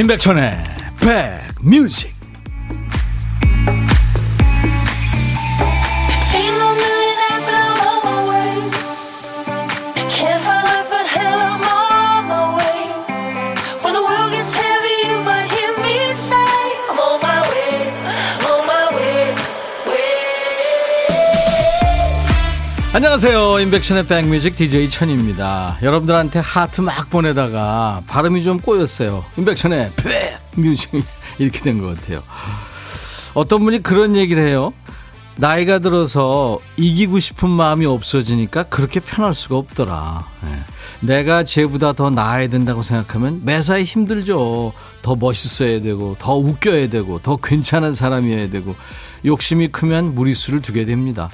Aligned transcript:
임백천의 0.00 0.52
백뮤직 0.98 2.19
안녕하세요. 23.02 23.60
임백천의 23.60 24.06
백뮤직 24.08 24.56
DJ 24.56 24.90
천입니다. 24.90 25.78
여러분들한테 25.80 26.38
하트 26.40 26.82
막 26.82 27.08
보내다가 27.08 28.02
발음이 28.06 28.42
좀 28.42 28.58
꼬였어요. 28.60 29.24
임백천의 29.38 29.92
백뮤직 30.54 30.90
이렇게 31.40 31.60
된 31.60 31.80
것 31.80 31.98
같아요. 31.98 32.22
어떤 33.32 33.64
분이 33.64 33.82
그런 33.82 34.16
얘기를 34.16 34.46
해요. 34.46 34.74
나이가 35.36 35.78
들어서 35.78 36.58
이기고 36.76 37.20
싶은 37.20 37.48
마음이 37.48 37.86
없어지니까 37.86 38.64
그렇게 38.64 39.00
편할 39.00 39.34
수가 39.34 39.56
없더라. 39.56 40.26
네. 40.42 40.50
내가 41.00 41.42
쟤보다 41.42 41.94
더 41.94 42.10
나아야 42.10 42.48
된다고 42.50 42.82
생각하면 42.82 43.40
매사에 43.46 43.82
힘들죠. 43.82 44.74
더 45.00 45.16
멋있어야 45.16 45.80
되고, 45.80 46.16
더 46.18 46.36
웃겨야 46.36 46.90
되고, 46.90 47.18
더 47.20 47.36
괜찮은 47.38 47.94
사람이어야 47.94 48.50
되고, 48.50 48.76
욕심이 49.24 49.68
크면 49.68 50.14
무리수를 50.14 50.60
두게 50.60 50.84
됩니다. 50.84 51.30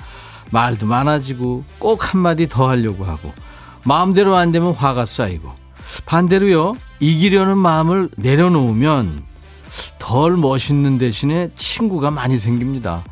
말도 0.50 0.86
많아지고 0.86 1.64
꼭 1.78 2.12
한마디 2.12 2.48
더 2.48 2.69
하려고 2.69 3.05
하고 3.05 3.33
마음대로 3.84 4.36
안 4.36 4.52
되면 4.52 4.72
화가 4.72 5.06
쌓이고 5.06 5.52
반대로요 6.06 6.75
이기려는 7.00 7.58
마음을 7.58 8.11
내려놓으면 8.16 9.24
덜 9.98 10.36
멋있는 10.36 10.98
대신에 10.98 11.50
친구가 11.56 12.11
많이 12.11 12.39
생깁니다. 12.39 13.05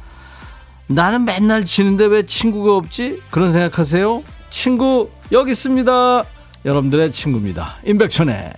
나는 0.86 1.24
맨날 1.24 1.64
지는데 1.64 2.04
왜 2.06 2.24
친구가 2.24 2.76
없지? 2.76 3.20
그런 3.30 3.52
생각하세요? 3.52 4.22
친구 4.50 5.10
여기 5.32 5.52
있습니다. 5.52 6.24
여러분들의 6.64 7.12
친구입니다. 7.12 7.76
임백천의 7.84 8.52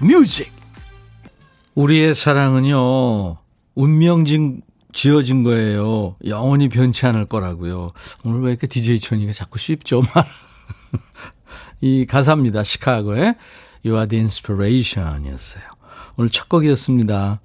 백뮤직 0.00 0.52
우리의 1.74 2.14
사랑은요 2.14 3.36
운명진 3.74 4.62
지어진 4.92 5.42
거예요. 5.42 6.16
영원히 6.26 6.68
변치 6.68 7.06
않을 7.06 7.26
거라고요. 7.26 7.92
오늘 8.24 8.40
왜 8.42 8.50
이렇게 8.50 8.66
DJ 8.66 9.00
천이가 9.00 9.32
자꾸 9.32 9.58
쉽죠? 9.58 10.02
이 11.80 12.06
가사입니다. 12.06 12.62
시카고의 12.62 13.34
You 13.84 13.96
are 13.96 14.08
the 14.08 14.20
inspiration 14.20 15.26
이었어요. 15.26 15.62
오늘 16.16 16.30
첫 16.30 16.48
곡이었습니다. 16.48 17.40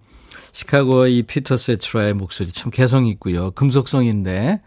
시카고의 0.52 1.18
이 1.18 1.23
피터 1.23 1.58
세트라의 1.58 2.14
목소리 2.14 2.52
참 2.52 2.72
개성 2.72 3.06
있고요. 3.08 3.52
금속성인데, 3.52 4.62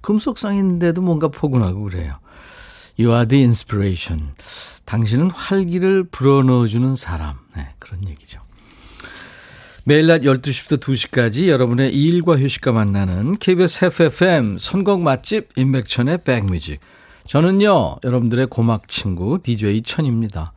금속성인데도 0.00 1.02
뭔가 1.02 1.28
포근하고 1.28 1.82
그래요. 1.84 2.18
You 2.98 3.12
are 3.12 3.26
the 3.26 3.44
inspiration. 3.44 4.34
당신은 4.84 5.30
활기를 5.30 6.04
불어넣어주는 6.04 6.94
사람. 6.96 7.38
네, 7.56 7.74
그런 7.78 8.06
얘기죠. 8.08 8.40
매일 9.86 10.06
낮 10.06 10.22
12시부터 10.22 10.80
2시까지 10.80 11.48
여러분의 11.48 11.94
일과 11.94 12.38
휴식과 12.38 12.72
만나는 12.72 13.36
KBS 13.36 13.84
FFM 13.84 14.56
선곡 14.56 15.02
맛집 15.02 15.50
임백천의 15.56 16.20
백뮤직. 16.24 16.80
저는요, 17.26 17.96
여러분들의 18.02 18.46
고막 18.46 18.88
친구 18.88 19.38
DJ 19.42 19.82
천입니다. 19.82 20.54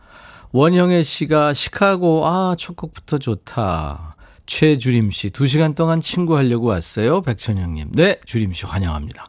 원형의 0.54 1.04
씨가 1.04 1.54
시카고, 1.54 2.26
아, 2.26 2.56
첫 2.58 2.78
곡부터 2.78 3.18
좋다. 3.18 4.16
최주림 4.46 5.12
씨, 5.12 5.30
2시간 5.30 5.76
동안 5.76 6.00
친구하려고 6.00 6.68
왔어요. 6.68 7.22
백천영님. 7.22 7.90
네, 7.92 8.22
주림 8.24 8.54
씨 8.54 8.66
환영합니다. 8.66 9.26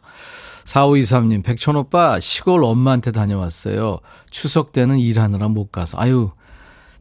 4523님, 0.63 1.43
백천 1.43 1.75
오빠, 1.75 2.21
시골 2.21 2.63
엄마한테 2.63 3.11
다녀왔어요. 3.11 3.99
추석 4.29 4.71
때는 4.71 4.97
일하느라 4.97 5.49
못 5.49 5.73
가서. 5.73 5.99
아유, 5.99 6.31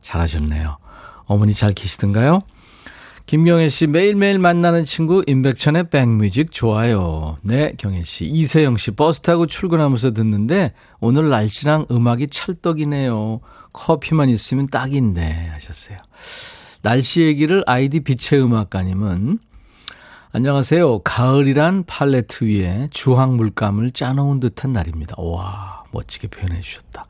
잘하셨네요. 0.02 0.78
어머니 1.26 1.54
잘 1.54 1.72
계시던가요? 1.72 2.42
김경혜 3.28 3.68
씨 3.68 3.86
매일매일 3.86 4.38
만나는 4.38 4.86
친구 4.86 5.22
임백천의 5.26 5.90
백뮤직 5.90 6.50
좋아요. 6.50 7.36
네, 7.42 7.74
경혜 7.76 8.02
씨. 8.02 8.24
이세영 8.24 8.78
씨 8.78 8.92
버스 8.92 9.20
타고 9.20 9.44
출근하면서 9.44 10.14
듣는데 10.14 10.72
오늘 10.98 11.28
날씨랑 11.28 11.88
음악이 11.90 12.28
찰떡이네요. 12.28 13.40
커피만 13.74 14.30
있으면 14.30 14.66
딱인데 14.68 15.50
하셨어요. 15.52 15.98
날씨 16.80 17.20
얘기를 17.20 17.62
아이디 17.66 18.00
빛의 18.00 18.42
음악가님은 18.42 19.40
안녕하세요. 20.32 21.00
가을이란 21.00 21.84
팔레트 21.84 22.44
위에 22.44 22.86
주황 22.90 23.36
물감을 23.36 23.90
짜놓은 23.90 24.40
듯한 24.40 24.72
날입니다. 24.72 25.16
와, 25.18 25.84
멋지게 25.92 26.28
표현해 26.28 26.62
주셨다. 26.62 27.07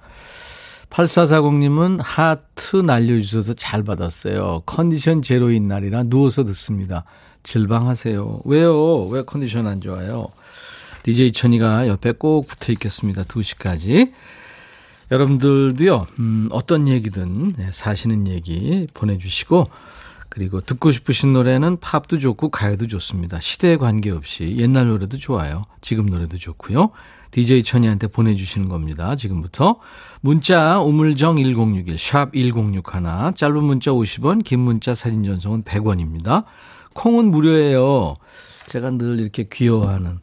8440님은 0.90 2.00
하트 2.02 2.76
날려주셔서 2.76 3.54
잘 3.54 3.82
받았어요. 3.82 4.62
컨디션 4.66 5.22
제로인 5.22 5.68
날이라 5.68 6.04
누워서 6.04 6.44
듣습니다. 6.44 7.04
질방하세요. 7.42 8.42
왜요? 8.44 9.02
왜 9.06 9.22
컨디션 9.22 9.66
안 9.66 9.80
좋아요? 9.80 10.28
DJ 11.02 11.32
천이가 11.32 11.88
옆에 11.88 12.12
꼭 12.12 12.46
붙어 12.46 12.72
있겠습니다. 12.72 13.22
2시까지. 13.22 14.12
여러분들도요, 15.10 16.06
음, 16.18 16.48
어떤 16.52 16.86
얘기든 16.86 17.54
네, 17.54 17.70
사시는 17.72 18.26
얘기 18.28 18.86
보내주시고, 18.92 19.68
그리고 20.28 20.60
듣고 20.60 20.90
싶으신 20.92 21.32
노래는 21.32 21.78
팝도 21.80 22.18
좋고 22.18 22.50
가요도 22.50 22.86
좋습니다. 22.88 23.40
시대에 23.40 23.76
관계없이 23.76 24.56
옛날 24.58 24.88
노래도 24.88 25.16
좋아요. 25.16 25.64
지금 25.80 26.06
노래도 26.06 26.36
좋고요. 26.36 26.90
DJ 27.30 27.62
천이한테 27.62 28.06
보내주시는 28.06 28.68
겁니다. 28.68 29.16
지금부터. 29.16 29.76
문자 30.20 30.80
우물정 30.80 31.36
1061, 31.36 31.98
샵 31.98 32.32
1061, 32.32 33.34
짧은 33.34 33.64
문자 33.64 33.90
50원, 33.92 34.42
긴 34.44 34.60
문자 34.60 34.94
사진 34.94 35.22
전송은 35.24 35.62
100원입니다. 35.62 36.44
콩은 36.94 37.30
무료예요. 37.30 38.16
제가 38.66 38.90
늘 38.90 39.20
이렇게 39.20 39.46
귀여워하는 39.50 40.18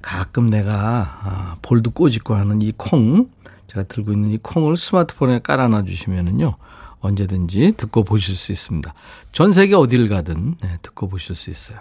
가끔 0.00 0.50
내가 0.50 1.18
아, 1.22 1.56
볼도 1.62 1.90
꼬집고 1.90 2.34
하는 2.34 2.62
이 2.62 2.72
콩, 2.76 3.28
제가 3.66 3.84
들고 3.84 4.12
있는 4.12 4.30
이 4.30 4.38
콩을 4.38 4.76
스마트폰에 4.76 5.40
깔아놔 5.40 5.84
주시면은요. 5.84 6.56
언제든지 7.00 7.74
듣고 7.76 8.04
보실 8.04 8.36
수 8.36 8.52
있습니다. 8.52 8.94
전 9.32 9.52
세계 9.52 9.74
어디를 9.74 10.08
가든 10.08 10.56
네, 10.60 10.78
듣고 10.82 11.08
보실 11.08 11.34
수 11.34 11.50
있어요. 11.50 11.78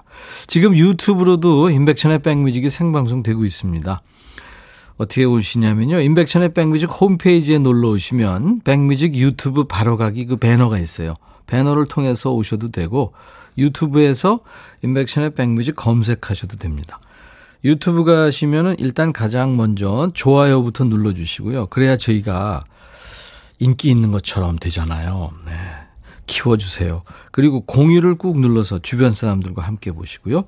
지금 0.48 0.76
유튜브로도 0.76 1.70
인백천의 1.70 2.20
백뮤직이 2.20 2.70
생방송 2.70 3.24
되고 3.24 3.46
있습니다. 3.46 4.02
어떻게 4.98 5.26
오시냐면요. 5.26 6.00
인백천의 6.00 6.54
백뮤직 6.54 6.90
홈페이지에 6.90 7.58
놀러 7.58 7.90
오시면 7.90 8.62
백뮤직 8.62 9.16
유튜브 9.16 9.66
바로 9.66 9.98
가기 9.98 10.26
그 10.26 10.38
배너가 10.38 10.80
있어요. 10.80 11.16
배너를 11.48 11.86
통해서 11.88 12.32
오셔도 12.32 12.72
되고 12.72 13.14
유튜브에서 13.58 14.40
인백천의 14.84 15.34
백뮤직 15.34 15.76
검색하셔도 15.76 16.58
됩니다. 16.58 17.00
유튜브 17.64 18.04
가시면은 18.04 18.76
일단 18.80 19.12
가장 19.12 19.58
먼저 19.58 20.12
좋아요부터 20.14 20.86
눌러주시고요. 20.86 21.68
그래야 21.68 21.98
저희가 21.98 22.64
인기 23.60 23.90
있는 23.90 24.12
것처럼 24.12 24.58
되잖아요. 24.58 25.32
네. 25.46 25.52
키워주세요. 26.28 27.04
그리고 27.32 27.62
공유를 27.62 28.16
꾹 28.16 28.40
눌러서 28.40 28.80
주변 28.80 29.12
사람들과 29.12 29.62
함께 29.62 29.92
보시고요. 29.92 30.46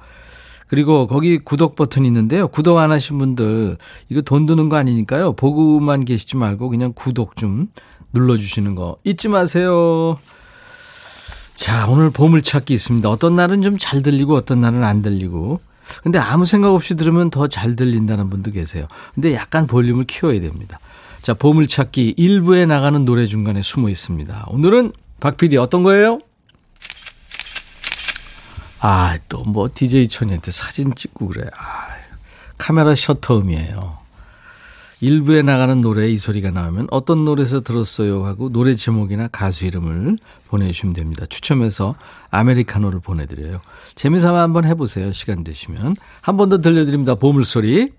그리고 0.68 1.08
거기 1.08 1.38
구독 1.38 1.76
버튼 1.76 2.06
있는데요. 2.06 2.48
구독 2.48 2.78
안 2.78 2.92
하신 2.92 3.18
분들 3.18 3.78
이거 4.10 4.22
돈 4.22 4.46
드는 4.46 4.70
거 4.70 4.76
아니니까요. 4.78 5.34
보고만 5.34 6.06
계시지 6.06 6.38
말고 6.38 6.70
그냥 6.70 6.92
구독 6.96 7.36
좀 7.38 7.68
눌러주시는 8.14 8.76
거 8.76 8.98
잊지 9.04 9.30
마세요. 9.30 10.18
자, 11.56 11.88
오늘 11.90 12.10
보물찾기 12.12 12.74
있습니다. 12.74 13.10
어떤 13.10 13.36
날은 13.36 13.62
좀 13.64 13.78
잘 13.80 14.04
들리고 14.04 14.36
어떤 14.36 14.62
날은 14.62 14.84
안 14.84 15.02
들리고. 15.02 15.60
근데 16.04 16.20
아무 16.20 16.46
생각 16.46 16.74
없이 16.74 16.96
들으면 16.96 17.30
더 17.30 17.48
잘 17.48 17.76
들린다는 17.76 18.30
분도 18.30 18.52
계세요. 18.52 18.88
근데 19.16 19.34
약간 19.34 19.68
볼륨을 19.68 20.04
키워야 20.04 20.40
됩니다. 20.40 20.80
자, 21.22 21.34
보물찾기 21.34 22.16
1부에 22.18 22.68
나가는 22.68 23.04
노래 23.06 23.26
중간에 23.26 23.62
숨어 23.64 23.90
있습니다. 23.90 24.46
오늘은 24.50 24.92
박 25.20 25.38
PD 25.38 25.58
어떤 25.58 25.84
거예요? 25.84 26.20
아, 28.80 29.18
또 29.30 29.44
뭐 29.44 29.70
DJ 29.74 30.08
천이한테 30.08 30.52
사진 30.52 30.94
찍고 30.96 31.28
그래. 31.30 31.50
아, 31.58 31.88
카메라 32.58 32.94
셔터음이에요. 32.96 33.98
일부에 35.00 35.44
나가는 35.44 35.80
노래에 35.80 36.10
이 36.10 36.18
소리가 36.18 36.50
나오면 36.50 36.88
어떤 36.90 37.24
노래에서 37.24 37.62
들었어요 37.62 38.26
하고 38.26 38.50
노래 38.50 38.74
제목이나 38.74 39.28
가수 39.28 39.66
이름을 39.66 40.18
보내주시면 40.48 40.94
됩니다. 40.96 41.26
추첨해서 41.30 41.94
아메리카노를 42.32 43.00
보내드려요. 43.02 43.62
재미삼아 43.94 44.42
한번 44.42 44.66
해보세요. 44.66 45.14
시간 45.14 45.44
되시면. 45.44 45.96
한 46.22 46.38
번 46.38 46.50
더 46.50 46.60
들려드립니다. 46.62 47.14
보물소리. 47.16 47.94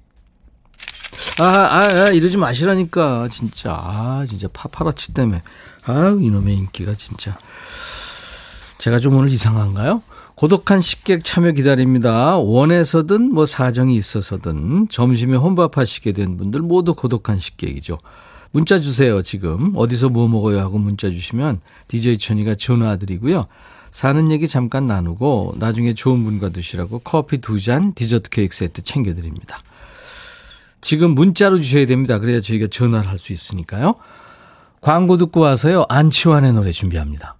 아, 1.41 1.45
아, 1.45 1.81
아, 1.85 2.09
이러지 2.11 2.37
마시라니까. 2.37 3.29
진짜. 3.31 3.73
아, 3.73 4.25
진짜 4.29 4.49
파파라치 4.53 5.15
때문에. 5.15 5.43
아, 5.85 6.17
이놈의 6.21 6.55
인기가 6.57 6.95
진짜. 6.95 7.37
제가 8.79 8.99
좀 8.99 9.15
오늘 9.17 9.31
이상한가요? 9.31 10.03
고독한 10.39 10.81
식객 10.81 11.25
참여 11.25 11.51
기다립니다. 11.51 12.37
원해서든 12.37 13.35
뭐 13.35 13.45
사정이 13.45 13.97
있어서든 13.97 14.87
점심에 14.89 15.37
혼밥하시게 15.37 16.13
된 16.13 16.37
분들 16.37 16.61
모두 16.61 16.95
고독한 16.95 17.41
식객이죠. 17.41 17.99
문자 18.53 18.79
주세요, 18.79 19.21
지금. 19.23 19.73
어디서 19.75 20.11
뭐 20.11 20.29
먹어요 20.29 20.61
하고 20.61 20.79
문자 20.79 21.11
주시면 21.11 21.59
DJ 21.89 22.19
천이가 22.19 22.55
전화 22.55 22.95
드리고요. 22.99 23.47
사는 23.91 24.31
얘기 24.31 24.47
잠깐 24.47 24.87
나누고 24.87 25.57
나중에 25.59 25.95
좋은 25.95 26.23
분과 26.23 26.51
드시라고 26.51 27.01
커피 27.01 27.39
두 27.39 27.59
잔, 27.59 27.93
디저트 27.95 28.31
케이크 28.31 28.55
세트 28.55 28.83
챙겨 28.83 29.15
드립니다. 29.17 29.59
지금 30.81 31.17
문자로 31.17 31.59
주셔야 31.59 31.85
됩니다. 31.85 32.21
그래야 32.21 32.41
저희가 32.41 32.69
전화를 32.69 33.11
할 33.11 33.19
수 33.19 33.33
있으니까요. 33.33 33.97
광고 34.83 35.17
듣고 35.17 35.41
와서요. 35.41 35.87
안치환의 35.89 36.53
노래 36.53 36.71
준비합니다. 36.71 37.38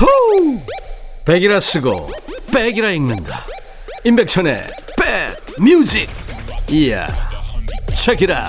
호우! 0.00 0.60
백이라 1.24 1.60
쓰고 1.60 2.08
백이라 2.52 2.90
읽는다. 2.92 3.44
임백천의 4.04 4.62
백 4.96 5.60
뮤직. 5.62 6.08
이야. 6.70 7.06
책이라. 7.94 8.48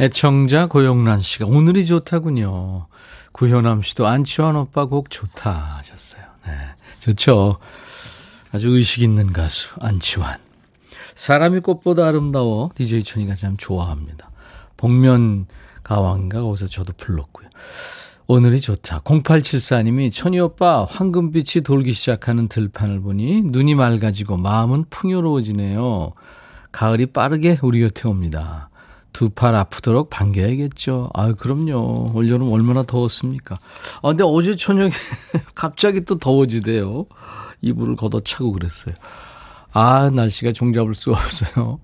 애청자 0.00 0.66
고영란 0.66 1.22
씨가 1.22 1.46
오늘이 1.46 1.86
좋다군요. 1.86 2.88
구현암 3.32 3.82
씨도 3.82 4.06
안치환 4.06 4.56
오빠 4.56 4.86
곡 4.86 5.10
좋다 5.10 5.50
하셨어요. 5.78 6.22
네. 6.46 6.52
좋죠. 6.98 7.58
아주 8.52 8.70
의식 8.70 9.02
있는 9.02 9.32
가수 9.32 9.74
안치환. 9.80 10.38
사람이 11.14 11.60
꽃보다 11.60 12.08
아름다워 12.08 12.70
DJ 12.74 13.04
천이가 13.04 13.36
참 13.36 13.56
좋아합니다. 13.56 14.30
복면 14.76 15.46
가왕인가 15.84 16.42
거기서 16.42 16.66
저도 16.66 16.92
불렀고요. 16.96 17.48
오늘이 18.26 18.60
좋다. 18.60 19.00
0874님이 19.00 20.10
천희 20.12 20.40
오빠 20.40 20.84
황금빛이 20.84 21.62
돌기 21.62 21.92
시작하는 21.92 22.48
들판을 22.48 23.00
보니 23.00 23.42
눈이 23.42 23.74
맑아지고 23.74 24.38
마음은 24.38 24.86
풍요로워지네요. 24.90 26.12
가을이 26.72 27.06
빠르게 27.06 27.58
우리 27.62 27.80
곁에 27.80 28.08
옵니다. 28.08 28.70
두 29.12 29.30
팔 29.30 29.54
아프도록 29.54 30.10
반겨야겠죠. 30.10 31.10
아, 31.14 31.32
그럼요. 31.34 32.10
올여름 32.14 32.50
얼마나 32.50 32.82
더웠습니까? 32.82 33.58
아, 34.02 34.08
근데 34.08 34.24
어제 34.26 34.56
저녁에 34.56 34.90
갑자기 35.54 36.04
또 36.04 36.18
더워지대요. 36.18 37.06
이불을 37.62 37.94
걷어차고 37.96 38.52
그랬어요. 38.52 38.94
아, 39.72 40.10
날씨가 40.12 40.52
종잡을 40.52 40.94
수가 40.94 41.18
없어요. 41.18 41.78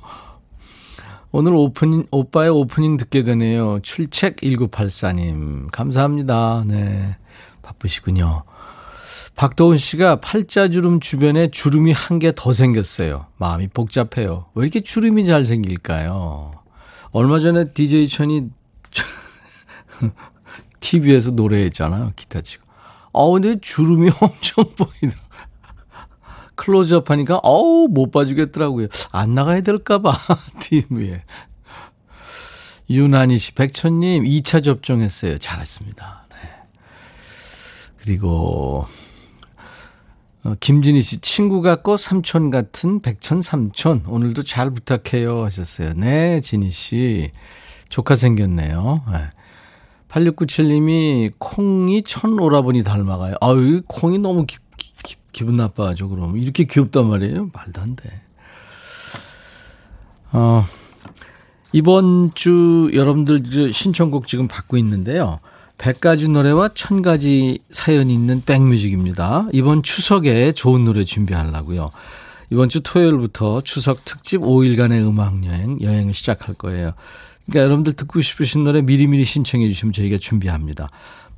오늘 1.32 1.54
오프닝, 1.54 2.06
오빠의 2.10 2.50
오프닝 2.50 2.96
듣게 2.96 3.22
되네요. 3.22 3.78
출첵 3.82 4.36
1984님. 4.36 5.70
감사합니다. 5.70 6.64
네. 6.66 7.16
바쁘시군요. 7.62 8.42
박도훈 9.36 9.76
씨가 9.76 10.16
팔자주름 10.20 11.00
주변에 11.00 11.50
주름이 11.50 11.92
한 11.92 12.18
개 12.18 12.32
더 12.32 12.52
생겼어요. 12.52 13.26
마음이 13.38 13.68
복잡해요. 13.68 14.46
왜 14.54 14.64
이렇게 14.64 14.80
주름이 14.80 15.24
잘 15.26 15.44
생길까요? 15.44 16.52
얼마 17.12 17.38
전에 17.38 17.72
DJ 17.72 18.08
천이 18.08 18.48
TV에서 20.80 21.30
노래했잖아요. 21.30 22.12
기타 22.16 22.40
치고. 22.40 22.64
어, 23.12 23.30
근데 23.32 23.56
주름이 23.60 24.10
엄청 24.20 24.64
보이더라고요. 24.76 25.29
클로즈업 26.60 27.10
하니까 27.10 27.38
어우 27.42 27.88
못 27.88 28.10
봐주겠더라고요. 28.10 28.88
안 29.12 29.34
나가야 29.34 29.62
될까봐 29.62 30.12
TV에. 30.60 31.22
유난히 32.90 33.38
씨, 33.38 33.54
백천님 33.54 34.24
2차 34.24 34.62
접종했어요. 34.62 35.38
잘했습니다. 35.38 36.26
네. 36.30 36.36
그리고 37.98 38.86
어, 40.44 40.54
김진희 40.60 41.00
씨 41.00 41.20
친구 41.20 41.62
같고 41.62 41.96
삼촌 41.96 42.50
같은 42.50 43.00
백천 43.00 43.40
삼촌 43.40 44.04
오늘도 44.06 44.42
잘 44.42 44.70
부탁해요 44.70 45.44
하셨어요. 45.44 45.94
네, 45.96 46.40
진희 46.42 46.70
씨 46.70 47.30
조카 47.88 48.16
생겼네요. 48.16 49.02
네. 49.10 49.30
8697님이 50.08 51.32
콩이 51.38 52.02
천 52.02 52.38
오라버니 52.38 52.82
닮아가요. 52.82 53.36
아유, 53.40 53.80
콩이 53.86 54.18
너무 54.18 54.44
기, 54.44 54.56
기, 55.32 55.40
기분 55.40 55.56
나빠하죠, 55.56 56.08
그럼. 56.08 56.36
이렇게 56.38 56.64
귀엽단 56.64 57.06
말이에요? 57.06 57.50
말도 57.52 57.80
안 57.80 57.96
돼. 57.96 58.20
어, 60.32 60.66
이번 61.72 62.32
주 62.34 62.90
여러분들 62.92 63.72
신청곡 63.72 64.26
지금 64.26 64.48
받고 64.48 64.76
있는데요. 64.78 65.40
100가지 65.78 66.30
노래와 66.30 66.68
1000가지 66.68 67.60
사연이 67.70 68.12
있는 68.12 68.42
백뮤직입니다. 68.44 69.48
이번 69.52 69.82
추석에 69.82 70.52
좋은 70.52 70.84
노래 70.84 71.04
준비하려고요. 71.04 71.90
이번 72.50 72.68
주 72.68 72.80
토요일부터 72.82 73.62
추석 73.62 74.04
특집 74.04 74.40
5일간의 74.42 75.06
음악여행, 75.06 75.80
여행을 75.80 76.12
시작할 76.12 76.56
거예요. 76.56 76.92
그러니까 77.46 77.64
여러분들 77.64 77.94
듣고 77.94 78.20
싶으신 78.20 78.64
노래 78.64 78.82
미리미리 78.82 79.24
신청해 79.24 79.68
주시면 79.68 79.92
저희가 79.92 80.18
준비합니다. 80.18 80.90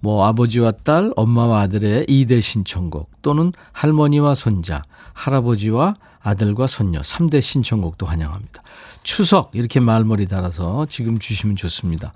뭐 0.02 0.26
아버지와 0.26 0.72
딸, 0.82 1.12
엄마와 1.14 1.60
아들의 1.60 2.06
2대 2.06 2.42
신청곡 2.42 3.22
또는 3.22 3.52
할머니와 3.70 4.34
손자, 4.34 4.82
할아버지와 5.12 5.94
아들과 6.20 6.66
손녀 6.66 7.00
3대 7.00 7.40
신청곡도 7.40 8.04
환영합니다. 8.06 8.62
추석 9.04 9.52
이렇게 9.54 9.78
말머리 9.78 10.26
달아서 10.26 10.86
지금 10.86 11.20
주시면 11.20 11.54
좋습니다. 11.54 12.12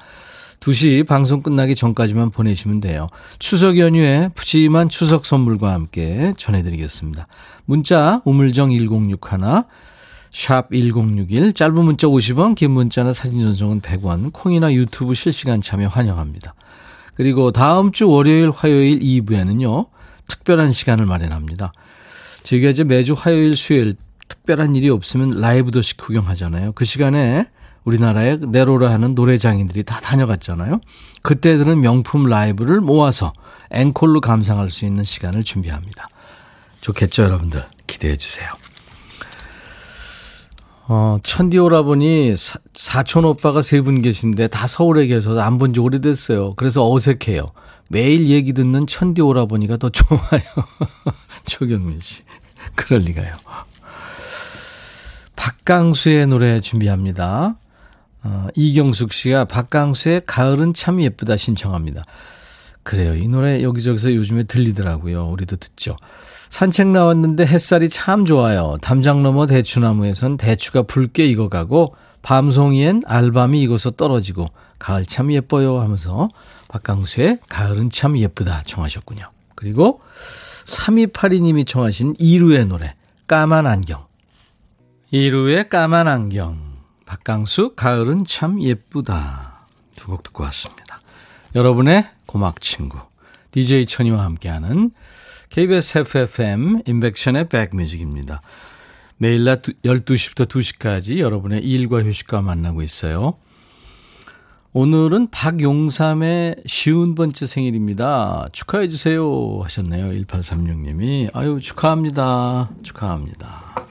2시 0.59 1.07
방송 1.07 1.43
끝나기 1.43 1.77
전까지만 1.77 2.31
보내시면 2.31 2.81
돼요. 2.81 3.07
추석 3.39 3.79
연휴에 3.79 4.31
푸짐한 4.35 4.89
추석 4.89 5.25
선물과 5.25 5.73
함께 5.73 6.35
전해드리겠습니다. 6.39 7.29
문자 7.67 8.21
우물정 8.25 8.73
1061, 8.73 9.63
샵 10.33 10.71
1061, 10.73 11.53
짧은 11.53 11.85
문자 11.85 12.09
50원, 12.09 12.57
긴 12.57 12.73
문자나 12.73 13.13
사진 13.13 13.41
전송은 13.41 13.81
100원, 13.81 14.33
콩이나 14.33 14.73
유튜브 14.73 15.15
실시간 15.15 15.61
참여 15.61 15.87
환영합니다. 15.87 16.55
그리고 17.17 17.51
다음 17.51 17.93
주 17.93 18.09
월요일, 18.09 18.51
화요일 18.51 19.01
2부에는요, 19.01 19.89
특별한 20.29 20.73
시간을 20.73 21.07
마련합니다. 21.07 21.73
저희가 22.43 22.71
이제 22.71 22.85
매주 22.85 23.15
화요일, 23.15 23.57
수요일 23.57 23.97
특별한 24.29 24.77
일이 24.77 24.89
없으면 24.91 25.41
라이브 25.41 25.71
도시 25.71 25.97
구경하잖아요. 25.97 26.73
그 26.73 26.85
시간에 26.85 27.49
우리나라에 27.85 28.37
내로라 28.37 28.91
하는 28.91 29.15
노래 29.15 29.39
장인들이 29.39 29.85
다 29.85 30.01
다녀갔잖아요. 30.01 30.81
그때들은 31.23 31.81
명품 31.81 32.25
라이브를 32.25 32.81
모아서 32.81 33.33
앵콜로 33.71 34.21
감상할 34.21 34.71
수 34.71 34.85
있는 34.85 35.05
시간을 35.05 35.45
준비합니다. 35.45 36.09
좋겠죠, 36.81 37.25
여러분들? 37.25 37.65
기대해 37.87 38.17
주세요. 38.17 38.49
어, 40.89 41.19
천디 41.23 41.59
오라버니 41.59 42.37
사, 42.37 42.59
사촌 42.75 43.25
오빠가 43.25 43.61
세 43.63 43.81
분 43.83 44.03
계신데 44.03 44.49
다 44.49 44.67
서울에 44.67 45.07
계셔서 45.07 45.41
안 45.41 45.59
본 45.59 45.73
지 45.75 45.81
오래됐어요. 45.81 46.55
그래서 46.55 46.91
어색해요. 46.91 47.51
매일 47.89 48.29
얘기 48.29 48.53
듣는 48.53 48.87
천디 48.87 49.21
오라버니가 49.21 49.77
더 49.79 49.89
좋아요. 49.91 50.43
조경민 51.47 51.99
씨. 52.01 52.23
그럴 52.75 53.01
리가요. 53.01 53.35
박강수의 55.37 56.27
노래 56.29 56.61
준비합니다. 56.61 57.57
어, 58.25 58.47
이경숙 58.55 59.13
씨가 59.13 59.45
박강수의 59.47 60.23
가을은 60.27 60.75
참 60.75 61.01
예쁘다 61.01 61.37
신청합니다. 61.37 62.05
그래요. 62.87 63.17
이 63.17 63.27
노래 63.27 63.65
여기저기서 63.65 64.15
요즘에 64.15 64.45
들리더라고요. 64.45 65.27
우리도 65.27 65.57
듣죠. 65.57 65.97
산책 66.51 66.87
나왔는데 66.87 67.45
햇살이 67.45 67.89
참 67.89 68.25
좋아요. 68.25 68.77
담장 68.81 69.25
너머 69.25 69.49
대추나무에선 69.49 70.37
대추가 70.37 70.85
붉게 70.85 71.27
익어가고 71.27 71.97
밤송이엔 72.23 73.03
알밤이 73.05 73.61
익어서 73.63 73.91
떨어지고 73.91 74.47
가을 74.79 75.05
참 75.05 75.33
예뻐요 75.33 75.81
하면서 75.81 76.29
박강수의 76.69 77.41
가을은 77.49 77.91
참 77.91 78.17
예쁘다 78.17 78.63
청하셨군요. 78.65 79.23
그리고 79.57 80.01
3282님이 80.65 81.67
청하신 81.67 82.15
이루의 82.21 82.67
노래 82.67 82.95
까만 83.27 83.67
안경 83.67 84.07
이루의 85.11 85.69
까만 85.69 86.07
안경 86.07 86.61
박강수 87.05 87.73
가을은 87.75 88.27
참 88.27 88.63
예쁘다 88.63 89.67
두 89.97 90.13
곡 90.13 90.23
듣고 90.23 90.45
왔습니다. 90.45 90.86
여러분의 91.57 92.05
고막 92.27 92.61
친구 92.61 92.99
DJ 93.53 93.87
천이와 93.87 94.23
함께하는 94.25 94.91
KBS 95.49 95.99
FFM 96.01 96.83
인백션의 96.85 97.49
백뮤직입니다. 97.49 98.43
매일 99.17 99.45
낮 99.45 99.63
12시부터 99.63 100.47
2시까지 100.47 101.19
여러분의 101.19 101.63
일과 101.63 102.03
휴식과 102.03 102.43
만나고 102.43 102.83
있어요. 102.83 103.39
오늘은 104.75 105.29
박용삼의 105.31 106.57
쉬운 106.67 107.15
번째 107.15 107.47
생일입니다. 107.47 108.49
축하해 108.53 108.89
주세요 108.89 109.61
하셨네요. 109.63 110.11
1836님이. 110.11 111.31
아유 111.33 111.59
축하합니다. 111.63 112.69
축하합니다. 112.83 113.87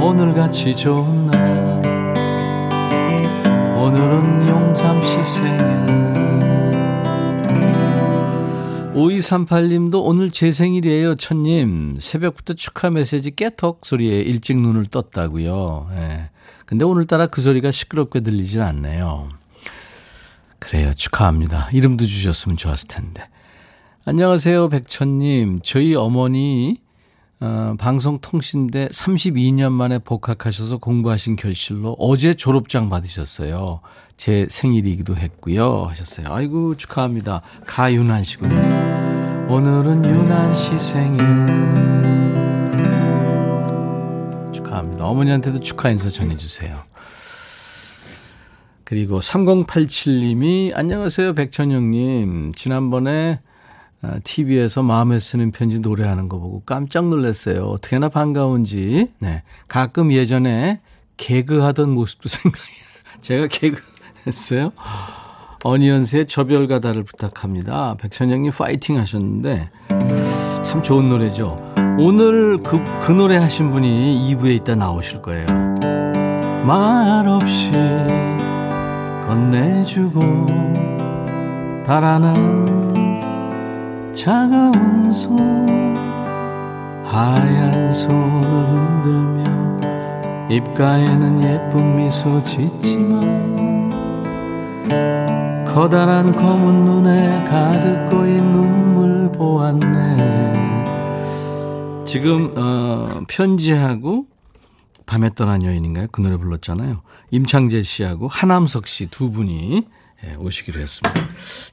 오늘같이 0.00 0.74
좋은 0.74 1.30
날 1.30 1.57
오늘은 3.88 4.46
용삼씨 4.46 5.24
생일 5.24 5.58
5238님도 8.92 10.04
오늘 10.04 10.30
제 10.30 10.52
생일이에요, 10.52 11.14
천님. 11.14 11.96
새벽부터 11.98 12.52
축하 12.52 12.90
메시지 12.90 13.34
깨톡 13.34 13.86
소리에 13.86 14.20
일찍 14.20 14.60
눈을 14.60 14.84
떴다고요. 14.86 15.88
예. 15.94 16.28
근데 16.66 16.84
오늘따라 16.84 17.28
그 17.28 17.40
소리가 17.40 17.70
시끄럽게 17.70 18.20
들리진 18.20 18.60
않네요. 18.60 19.30
그래요, 20.58 20.92
축하합니다. 20.94 21.70
이름도 21.72 22.04
주셨으면 22.04 22.58
좋았을 22.58 22.88
텐데. 22.88 23.26
안녕하세요, 24.04 24.68
백천님. 24.68 25.60
저희 25.62 25.94
어머니 25.94 26.82
어, 27.40 27.76
방송통신대 27.78 28.88
32년 28.88 29.70
만에 29.70 29.98
복학하셔서 30.00 30.78
공부하신 30.78 31.36
결실로 31.36 31.94
어제 31.98 32.34
졸업장 32.34 32.90
받으셨어요. 32.90 33.80
제 34.16 34.46
생일이기도 34.50 35.16
했고요. 35.16 35.84
하셨어요. 35.84 36.26
아이고, 36.30 36.76
축하합니다. 36.76 37.42
가윤한 37.66 38.24
씨군요. 38.24 38.56
오늘은 39.48 40.04
윤한 40.04 40.54
씨 40.54 40.76
생일. 40.78 41.18
축하합니다. 44.52 45.06
어머니한테도 45.06 45.60
축하 45.60 45.90
인사 45.90 46.08
전해주세요. 46.08 46.82
그리고 48.82 49.20
3087님이 49.20 50.72
안녕하세요, 50.74 51.34
백천영님. 51.34 52.54
지난번에 52.56 53.38
TV에서 54.22 54.80
아, 54.80 54.84
마음에 54.84 55.18
쓰는 55.18 55.50
편지 55.50 55.80
노래하는 55.80 56.28
거 56.28 56.38
보고 56.38 56.62
깜짝 56.64 57.08
놀랐어요. 57.08 57.64
어떻게나 57.64 58.08
반가운지. 58.08 59.10
네. 59.18 59.42
가끔 59.66 60.12
예전에 60.12 60.80
개그하던 61.16 61.90
모습도 61.90 62.28
생각이 62.30 62.64
제가 63.20 63.46
개그 63.48 63.82
했어요. 64.26 64.72
어니언스의 65.64 66.26
저별가다를 66.26 67.02
부탁합니다. 67.02 67.96
백천영님 68.00 68.52
파이팅 68.52 68.96
하셨는데 68.98 69.70
참 70.62 70.82
좋은 70.82 71.08
노래죠. 71.08 71.56
오늘 71.98 72.58
그, 72.58 72.78
그 73.00 73.10
노래 73.10 73.36
하신 73.36 73.72
분이 73.72 74.34
2부에 74.36 74.54
있다 74.56 74.76
나오실 74.76 75.20
거예요. 75.22 75.46
말 76.64 77.26
없이 77.26 77.72
건네주고 79.26 80.46
달아난 81.84 82.77
차가운 84.18 85.12
손 85.12 85.38
하얀 87.06 87.94
손을 87.94 88.50
흔들며 89.04 89.44
입가에는 90.50 91.44
예쁜 91.44 91.96
미소 91.96 92.42
짓지만 92.42 93.88
커다란 95.64 96.32
검은 96.32 96.84
눈에 96.84 97.44
가득 97.44 98.08
고인 98.10 98.38
눈물 98.38 99.30
보았네 99.30 100.16
지금 102.04 102.52
어, 102.56 103.20
편지하고 103.28 104.26
밤에 105.06 105.30
떠난 105.36 105.62
여인인가요? 105.62 106.08
그 106.10 106.20
노래 106.20 106.36
불렀잖아요. 106.36 107.02
임창재 107.30 107.84
씨하고 107.84 108.26
하남석 108.26 108.88
씨 108.88 109.06
두 109.06 109.30
분이 109.30 109.86
예, 110.26 110.34
오시기로 110.34 110.80
했습니다. 110.80 111.20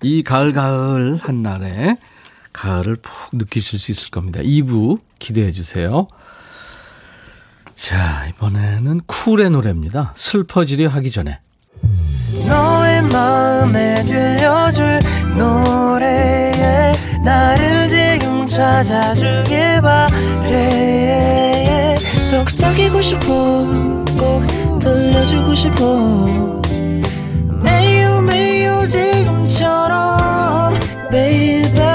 이 0.04 0.22
가을 0.22 0.54
가을 0.54 1.18
한 1.18 1.42
날에 1.42 1.98
가을을 2.56 2.96
푹 2.96 3.32
느끼실 3.34 3.78
수 3.80 3.92
있을 3.92 4.12
겁니다. 4.12 4.40
2부 4.40 5.00
기대해 5.20 5.52
주세요. 5.52 6.08
자, 7.76 8.26
이번에는 8.30 9.02
쿨의 9.06 9.50
노래입니다. 9.50 10.14
슬퍼지려 10.16 10.88
하기 10.90 11.12
전에. 11.12 11.40
너의 12.48 13.02
마음에 13.04 14.04
들려줄 14.06 15.00
노래에 15.38 16.94
나를 17.24 17.90
지금 17.90 18.46
찾아주길 18.48 19.82
바래 19.82 20.76
속삭이고 22.30 23.02
싶어 23.02 23.28
꼭 24.18 24.80
들려주고 24.80 25.54
싶어 25.56 26.62
매우 27.62 28.22
매우 28.22 28.88
지금처럼 28.88 30.74
baby 31.12 31.95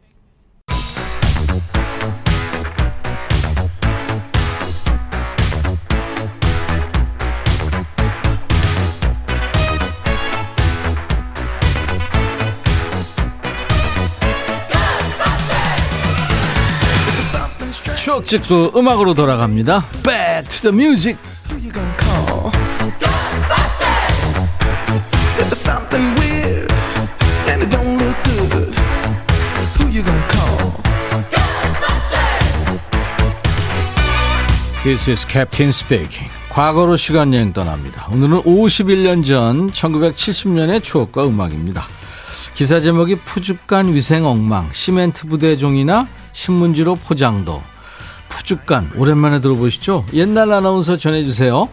추억 18.11 18.25
찍고 18.25 18.77
음악으로 18.77 19.13
돌아갑니다. 19.13 19.85
Back 20.03 20.49
to 20.49 20.69
the 20.69 20.75
music. 20.75 21.17
This 34.83 35.09
is 35.09 35.25
Captain 35.25 35.69
Speaking. 35.69 36.29
과거로 36.49 36.97
시간 36.97 37.33
여행 37.33 37.53
떠납니다. 37.53 38.09
오늘은 38.11 38.41
51년 38.41 39.25
전 39.25 39.71
1970년의 39.71 40.83
추억과 40.83 41.25
음악입니다. 41.27 41.85
기사 42.55 42.81
제목이 42.81 43.15
푸죽간 43.15 43.95
위생 43.95 44.25
엉망, 44.25 44.69
시멘트 44.73 45.27
부대종이나 45.27 46.07
신문지로 46.33 46.95
포장도, 46.95 47.61
푸죽간 48.31 48.89
오랜만에 48.97 49.39
들어보시죠? 49.41 50.05
옛날 50.13 50.51
아나운서 50.51 50.97
전해주세요. 50.97 51.69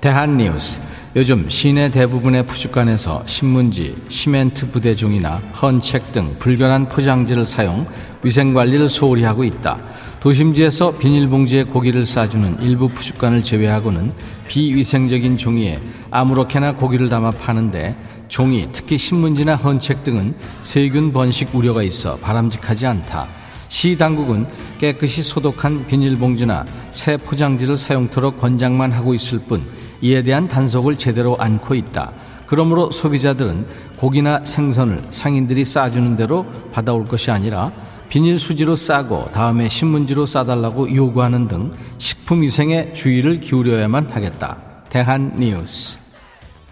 대한뉴스 0.00 0.80
요즘 1.16 1.48
시내 1.48 1.90
대부분의 1.90 2.46
푸죽간에서 2.46 3.24
신문지, 3.26 3.96
시멘트 4.08 4.70
부대종이나 4.70 5.42
헌책 5.60 6.12
등 6.12 6.32
불결한 6.38 6.88
포장지를 6.88 7.44
사용 7.44 7.84
위생관리를 8.22 8.88
소홀히 8.88 9.24
하고 9.24 9.42
있다. 9.42 9.78
도심지에서 10.20 10.98
비닐봉지에 10.98 11.64
고기를 11.64 12.06
싸주는 12.06 12.62
일부 12.62 12.88
푸죽간을 12.88 13.42
제외하고는 13.42 14.12
비위생적인 14.46 15.36
종이에 15.36 15.80
아무렇게나 16.10 16.76
고기를 16.76 17.08
담아 17.08 17.32
파는데 17.32 17.96
종이, 18.28 18.68
특히 18.70 18.96
신문지나 18.96 19.56
헌책 19.56 20.04
등은 20.04 20.34
세균 20.60 21.12
번식 21.12 21.54
우려가 21.54 21.82
있어 21.82 22.16
바람직하지 22.18 22.86
않다. 22.86 23.39
시 23.70 23.96
당국은 23.96 24.46
깨끗이 24.78 25.22
소독한 25.22 25.86
비닐봉지나 25.86 26.66
새 26.90 27.16
포장지를 27.16 27.76
사용토록 27.76 28.40
권장만 28.40 28.90
하고 28.90 29.14
있을 29.14 29.38
뿐 29.38 29.62
이에 30.02 30.22
대한 30.22 30.48
단속을 30.48 30.98
제대로 30.98 31.36
않고 31.38 31.76
있다. 31.76 32.12
그러므로 32.46 32.90
소비자들은 32.90 33.64
고기나 33.96 34.44
생선을 34.44 35.04
상인들이 35.10 35.64
싸주는 35.64 36.16
대로 36.16 36.44
받아올 36.72 37.04
것이 37.04 37.30
아니라 37.30 37.70
비닐 38.08 38.40
수지로 38.40 38.74
싸고 38.74 39.30
다음에 39.32 39.68
신문지로 39.68 40.26
싸달라고 40.26 40.92
요구하는 40.92 41.46
등 41.46 41.70
식품 41.98 42.42
위생에 42.42 42.92
주의를 42.92 43.38
기울여야만 43.38 44.08
하겠다. 44.10 44.56
대한 44.88 45.36
뉴스. 45.38 45.96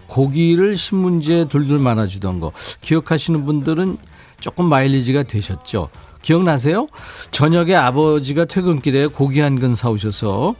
고기를 0.07 0.75
신문지에 0.75 1.45
둘둘 1.45 1.79
말아주던 1.79 2.41
거 2.41 2.51
기억하시는 2.81 3.45
분들은 3.45 3.97
조금 4.41 4.65
마일리지가 4.65 5.23
되셨죠. 5.23 5.87
기억나세요? 6.21 6.87
저녁에 7.31 7.75
아버지가 7.75 8.45
퇴근길에 8.45 9.07
고기 9.07 9.39
한 9.39 9.59
근 9.59 9.75
사오셔서 9.75 10.55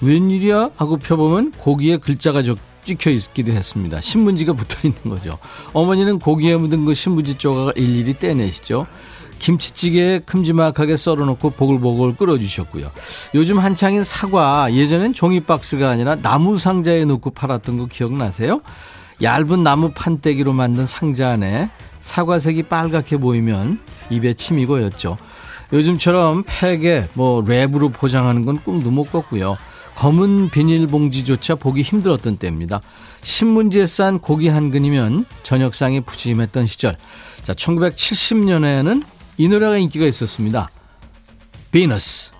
웬일이야? 0.00 0.70
하고 0.76 0.96
펴보면 0.96 1.52
고기에 1.52 1.98
글자가 1.98 2.42
찍혀 2.84 3.10
있기도 3.10 3.52
했습니다. 3.52 4.00
신문지가 4.00 4.54
붙어 4.54 4.76
있는 4.82 5.00
거죠. 5.08 5.30
어머니는 5.72 6.18
고기에 6.18 6.56
묻은 6.56 6.84
그 6.84 6.94
신문지 6.94 7.34
조각을 7.36 7.74
일일이 7.76 8.18
떼내시죠. 8.18 8.86
김치찌개에 9.38 10.20
큼지막하게 10.26 10.96
썰어놓고 10.96 11.50
보글보글 11.50 12.16
끓여주셨고요. 12.16 12.90
요즘 13.34 13.58
한창인 13.58 14.02
사과, 14.04 14.72
예전엔 14.72 15.12
종이 15.12 15.40
박스가 15.40 15.90
아니라 15.90 16.16
나무 16.16 16.58
상자에 16.58 17.04
넣고 17.04 17.30
팔았던 17.30 17.78
거 17.78 17.86
기억나세요? 17.86 18.60
얇은 19.20 19.62
나무 19.62 19.92
판때기로 19.92 20.52
만든 20.52 20.86
상자 20.86 21.30
안에 21.30 21.70
사과색이 22.00 22.64
빨갛게 22.64 23.18
보이면 23.18 23.78
입에 24.12 24.34
침이 24.34 24.66
고였죠. 24.66 25.18
요즘처럼 25.72 26.44
팩에 26.46 27.08
뭐 27.14 27.42
랩으로 27.42 27.92
포장하는 27.92 28.44
건 28.44 28.62
꿈도 28.62 28.90
못 28.90 29.04
꿨고요. 29.10 29.56
검은 29.94 30.50
비닐봉지조차 30.50 31.56
보기 31.56 31.82
힘들었던 31.82 32.36
때입니다. 32.36 32.80
신문지에 33.22 33.86
싼 33.86 34.18
고기 34.18 34.48
한 34.48 34.70
근이면 34.70 35.26
저녁상에 35.42 36.00
푸짐했던 36.00 36.66
시절. 36.66 36.96
자, 37.42 37.52
1970년에는 37.52 39.02
이 39.38 39.48
노래가 39.48 39.76
인기가 39.76 40.06
있었습니다. 40.06 40.68
비너스. 41.70 42.32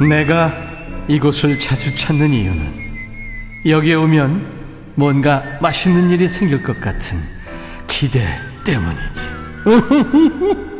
내가 0.00 0.52
이곳을 1.08 1.58
자주 1.58 1.94
찾는 1.94 2.30
이유는 2.30 2.86
여기에 3.64 3.94
오면 3.94 4.92
뭔가 4.94 5.42
맛있는 5.60 6.10
일이 6.10 6.28
생길 6.28 6.62
것 6.62 6.78
같은 6.80 7.18
기대 7.86 8.20
때문이지. 8.64 9.36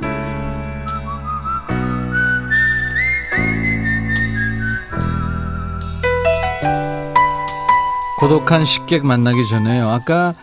고독한 8.18 8.64
식객 8.64 9.04
만나기 9.04 9.46
전에요. 9.46 9.90
아까 9.90 10.34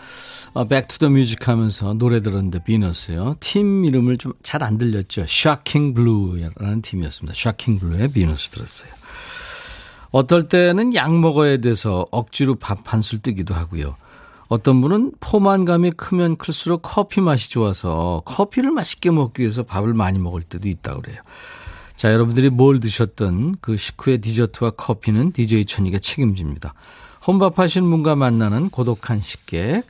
Back 0.62 0.83
to 0.83 0.94
the 0.94 1.10
Music 1.10 1.48
하면서 1.48 1.94
노래 1.94 2.20
들었는데 2.20 2.62
비너스요. 2.62 3.36
팀 3.40 3.84
이름을 3.84 4.18
좀 4.18 4.34
잘 4.44 4.62
안 4.62 4.78
들렸죠. 4.78 5.24
Shocking 5.26 5.94
Blue라는 5.94 6.80
팀이었습니다. 6.82 7.34
Shocking 7.34 7.80
Blue의 7.80 8.12
비너스 8.12 8.50
들었어요. 8.50 8.90
어떨 10.12 10.48
때는 10.48 10.94
약 10.94 11.12
먹어야 11.18 11.56
돼서 11.56 12.06
억지로 12.12 12.54
밥 12.54 12.84
한 12.86 13.00
술 13.02 13.18
뜨기도 13.18 13.52
하고요. 13.52 13.96
어떤 14.48 14.80
분은 14.80 15.12
포만감이 15.18 15.90
크면 15.92 16.36
클수록 16.36 16.82
커피 16.82 17.20
맛이 17.20 17.50
좋아서 17.50 18.22
커피를 18.24 18.70
맛있게 18.70 19.10
먹기 19.10 19.42
위해서 19.42 19.64
밥을 19.64 19.92
많이 19.94 20.20
먹을 20.20 20.42
때도 20.42 20.68
있다고 20.68 21.02
그래요. 21.02 21.18
자, 21.96 22.12
여러분들이 22.12 22.50
뭘 22.50 22.78
드셨던 22.78 23.56
그 23.60 23.76
식후의 23.76 24.18
디저트와 24.20 24.70
커피는 24.72 25.32
DJ 25.32 25.64
천이가 25.64 25.98
책임집니다. 25.98 26.74
혼밥하신 27.26 27.82
분과 27.90 28.14
만나는 28.14 28.68
고독한 28.70 29.18
식객. 29.20 29.82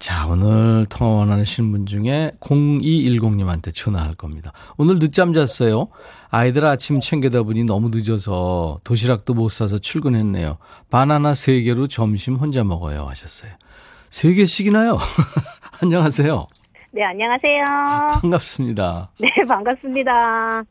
자, 0.00 0.26
오늘 0.26 0.86
통화 0.88 1.16
원하시는 1.16 1.70
분 1.70 1.84
중에 1.84 2.32
0210님한테 2.40 3.72
전화할 3.74 4.14
겁니다. 4.14 4.50
오늘 4.78 4.98
늦잠 4.98 5.34
잤어요. 5.34 5.88
아이들 6.30 6.64
아침 6.64 7.00
챙겨다 7.00 7.42
보니 7.42 7.64
너무 7.64 7.90
늦어서 7.90 8.80
도시락도 8.82 9.34
못 9.34 9.50
사서 9.50 9.78
출근했네요. 9.78 10.56
바나나 10.88 11.32
3개로 11.32 11.88
점심 11.88 12.36
혼자 12.36 12.64
먹어요. 12.64 13.04
하셨어요. 13.08 13.52
3개씩이나요? 14.08 14.98
안녕하세요. 15.82 16.46
네, 16.92 17.04
안녕하세요. 17.04 18.20
반갑습니다. 18.22 19.10
네, 19.20 19.28
반갑습니다. 19.46 20.62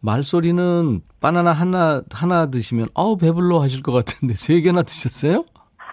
말소리는 0.00 1.02
바나나 1.20 1.52
하나, 1.52 2.00
하나 2.10 2.46
드시면, 2.50 2.88
어우, 2.94 3.18
배불러 3.18 3.60
하실 3.60 3.82
것 3.82 3.92
같은데, 3.92 4.32
3개나 4.32 4.86
드셨어요? 4.86 5.44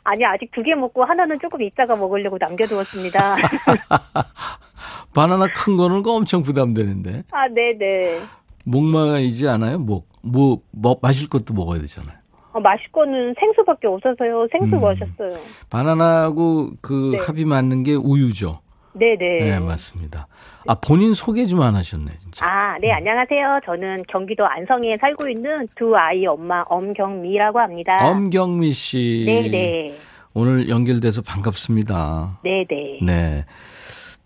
아니, 0.10 0.24
아직 0.26 0.50
두 0.52 0.64
개 0.64 0.74
먹고 0.74 1.04
하나는 1.04 1.38
조금 1.42 1.62
이따가 1.62 1.94
먹으려고 1.96 2.38
남겨두었습니다. 2.40 3.36
바나나 5.14 5.48
큰 5.48 5.76
거는 5.76 6.02
엄청 6.06 6.44
부담되는데. 6.44 7.24
아, 7.32 7.48
네네. 7.50 8.22
목마이지 8.64 9.48
않아요? 9.50 9.80
목. 9.80 10.08
뭐, 10.22 10.62
뭐, 10.72 10.98
마실 11.02 11.28
것도 11.30 11.54
먹어야 11.54 11.80
되잖아요. 11.82 12.16
어, 12.54 12.60
마실 12.62 12.90
거는 12.92 13.36
생수밖에 13.40 13.88
없어서요. 13.88 14.48
생수 14.52 14.76
음. 14.78 14.82
마셨어요. 14.82 15.38
바나나하고 15.70 16.70
그 16.82 17.18
네. 17.18 17.26
합이 17.26 17.44
맞는 17.46 17.84
게 17.84 17.94
우유죠. 17.96 18.60
네네. 18.98 19.40
네, 19.50 19.60
맞습니다. 19.60 20.28
아, 20.68 20.76
본인 20.76 21.14
소개 21.14 21.46
좀 21.46 21.62
안 21.62 21.76
하셨네, 21.76 22.12
진짜. 22.20 22.46
아, 22.46 22.78
네, 22.82 22.92
안녕하세요. 22.92 23.62
저는 23.66 24.04
경기도 24.10 24.46
안성에 24.48 24.98
살고 25.00 25.30
있는 25.30 25.68
두 25.76 25.96
아이 25.96 26.26
엄마 26.26 26.64
엄경미라고 26.68 27.60
합니다. 27.60 27.98
엄경미 28.02 28.72
씨. 28.72 29.24
네네. 29.26 29.96
오늘 30.34 30.70
연결돼서 30.70 31.22
반갑습니다. 31.22 32.40
네네. 32.44 33.00
네. 33.04 33.46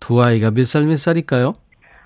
두 0.00 0.20
아이가 0.22 0.50
몇 0.50 0.64
살, 0.66 0.82
몇 0.86 0.96
살일까요? 0.98 1.54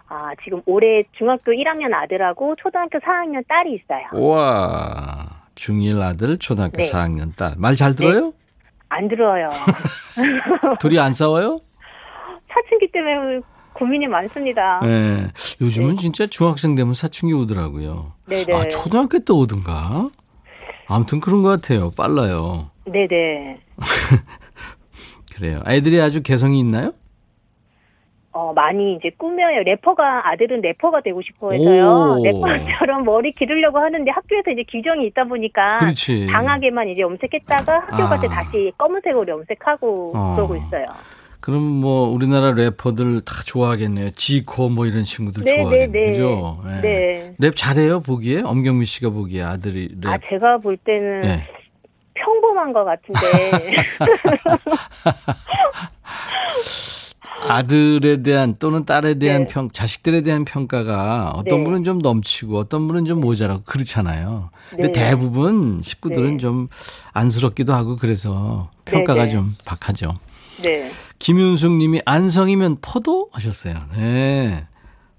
아, 0.08 0.30
지금 0.44 0.60
올해 0.66 1.02
중학교 1.16 1.50
1학년 1.52 1.92
아들하고 1.94 2.54
초등학교 2.56 2.98
4학년 2.98 3.42
딸이 3.48 3.74
있어요. 3.74 4.04
우와. 4.12 5.26
중1 5.56 6.00
아들, 6.02 6.36
초등학교 6.38 6.76
네. 6.76 6.90
4학년 6.90 7.34
딸. 7.36 7.54
말 7.56 7.74
잘 7.74 7.94
들어요? 7.96 8.26
네. 8.26 8.32
안 8.90 9.08
들어요. 9.08 9.48
둘이 10.80 10.98
안 11.00 11.12
싸워요? 11.12 11.58
사춘기 12.56 12.88
때문에 12.90 13.40
고민이 13.74 14.06
많습니다. 14.06 14.80
네. 14.82 15.28
요즘은 15.60 15.90
네. 15.90 15.96
진짜 15.96 16.26
중학생 16.26 16.74
되면 16.74 16.94
사춘기 16.94 17.34
오더라고요. 17.34 18.12
네네. 18.26 18.54
아, 18.54 18.68
초등학교 18.68 19.18
때 19.18 19.32
오든가? 19.32 20.08
아무튼 20.88 21.20
그런 21.20 21.42
것 21.42 21.48
같아요. 21.48 21.90
빨라요. 21.96 22.70
네네. 22.86 23.58
그래요. 25.36 25.60
아이들이 25.64 26.00
아주 26.00 26.22
개성이 26.22 26.58
있나요? 26.60 26.94
어, 28.32 28.52
많이 28.54 28.94
이제 28.96 29.10
꾸며요. 29.16 29.62
래퍼가, 29.64 30.28
아들은 30.30 30.60
래퍼가 30.60 31.00
되고 31.00 31.22
싶어 31.22 31.52
해서요. 31.52 32.18
래퍼처럼 32.22 33.04
머리 33.04 33.32
기르려고 33.32 33.78
하는데 33.78 34.10
학교에서 34.10 34.50
이제 34.50 34.62
규정이 34.70 35.06
있다 35.06 35.24
보니까. 35.24 35.76
그렇지. 35.76 36.26
강하게만 36.26 36.88
이제 36.88 37.00
염색했다가 37.00 37.78
학교 37.88 38.02
아. 38.04 38.08
갈때 38.10 38.26
다시 38.28 38.72
검은색으로 38.76 39.26
염색하고 39.26 40.12
어. 40.14 40.34
그러고 40.36 40.56
있어요. 40.56 40.84
그럼 41.46 41.62
뭐 41.62 42.08
우리나라 42.08 42.50
래퍼들 42.54 43.20
다 43.20 43.32
좋아하겠네요. 43.46 44.10
지코 44.16 44.68
뭐 44.68 44.84
이런 44.84 45.04
친구들 45.04 45.44
네, 45.44 45.62
좋아하겠네요. 45.62 45.92
네, 45.92 46.10
그죠? 46.10 46.60
네. 46.66 46.80
네. 46.80 47.34
랩 47.38 47.54
잘해요 47.54 48.00
보기에 48.00 48.40
엄경미 48.40 48.84
씨가 48.84 49.10
보기에 49.10 49.42
아들이 49.42 49.90
랩. 50.00 50.08
아 50.08 50.18
제가 50.28 50.58
볼 50.58 50.76
때는 50.76 51.20
네. 51.20 51.44
평범한 52.14 52.72
것 52.72 52.84
같은데. 52.84 53.76
아들에 57.48 58.24
대한 58.24 58.56
또는 58.58 58.84
딸에 58.84 59.14
대한 59.20 59.46
네. 59.46 59.52
평, 59.52 59.70
자식들에 59.70 60.22
대한 60.22 60.44
평가가 60.44 61.30
어떤 61.36 61.58
네. 61.58 61.64
분은 61.64 61.84
좀 61.84 61.98
넘치고 61.98 62.58
어떤 62.58 62.88
분은 62.88 63.04
좀 63.04 63.20
모자라고 63.20 63.62
그렇잖아요. 63.62 64.50
근데 64.70 64.90
네. 64.90 64.92
대부분 64.92 65.80
식구들은 65.80 66.32
네. 66.32 66.38
좀 66.38 66.66
안쓰럽기도 67.12 67.72
하고 67.72 67.94
그래서 67.94 68.68
평가가 68.84 69.20
네, 69.20 69.26
네. 69.26 69.30
좀 69.30 69.54
박하죠. 69.64 70.14
네. 70.64 70.90
김윤숙 71.18 71.72
님이 71.72 72.00
안성이면 72.04 72.78
포도 72.82 73.28
하셨어요. 73.32 73.74
네. 73.96 74.66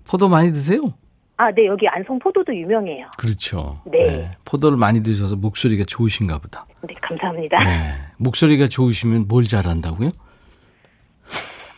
포도 0.05 0.29
많이 0.29 0.51
드세요? 0.51 0.93
아, 1.38 1.51
네. 1.51 1.67
여기 1.67 1.88
안성 1.88 2.17
포도도 2.19 2.55
유명해요. 2.55 3.07
그렇죠. 3.17 3.81
네. 3.86 3.97
네. 4.05 4.31
포도를 4.45 4.77
많이 4.77 5.03
드셔서 5.03 5.36
목소리가 5.36 5.83
좋으신가 5.88 6.39
보다. 6.39 6.65
네, 6.88 6.95
감사합니다. 7.01 7.63
네. 7.63 7.93
목소리가 8.17 8.67
좋으시면 8.67 9.27
뭘 9.27 9.45
잘한다고요? 9.45 10.10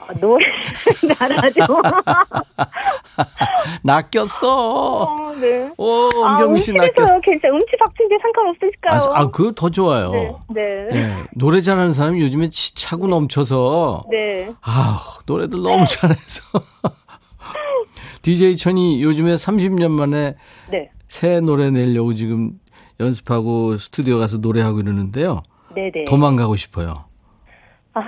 어, 0.02 0.14
노래 0.22 0.46
잘하죠. 1.18 1.60
낚였어. 3.84 5.04
어, 5.04 5.36
네. 5.36 5.72
오, 5.78 6.10
엄경미 6.14 6.60
씨 6.60 6.72
아, 6.72 6.84
낚였어. 6.84 7.20
괜찮. 7.22 7.52
음치 7.52 7.72
박친데 7.80 8.18
상관없으실까요? 8.22 9.14
아, 9.14 9.22
아 9.22 9.32
그거 9.32 9.52
더 9.52 9.70
좋아요. 9.70 10.12
네, 10.12 10.32
네. 10.54 10.88
네. 10.92 11.24
노래 11.36 11.62
잘하는 11.62 11.94
사람이 11.94 12.22
요즘에 12.22 12.50
차고 12.52 13.08
넘쳐서. 13.08 14.06
네. 14.10 14.50
아, 14.62 15.00
노래들 15.26 15.62
너무 15.62 15.86
잘해서. 15.88 16.44
DJ 18.22 18.58
천이 18.58 19.02
요즘에 19.02 19.36
30년 19.36 19.92
만에 19.92 20.36
네. 20.70 20.92
새 21.08 21.40
노래 21.40 21.72
내려고 21.72 22.14
지금 22.14 22.52
연습하고 23.00 23.78
스튜디오 23.78 24.20
가서 24.20 24.38
노래하고 24.38 24.80
이러는데요. 24.82 25.42
네네. 25.74 26.06
도망가고 26.06 26.56
싶어요. 26.56 27.06
아... 27.94 28.02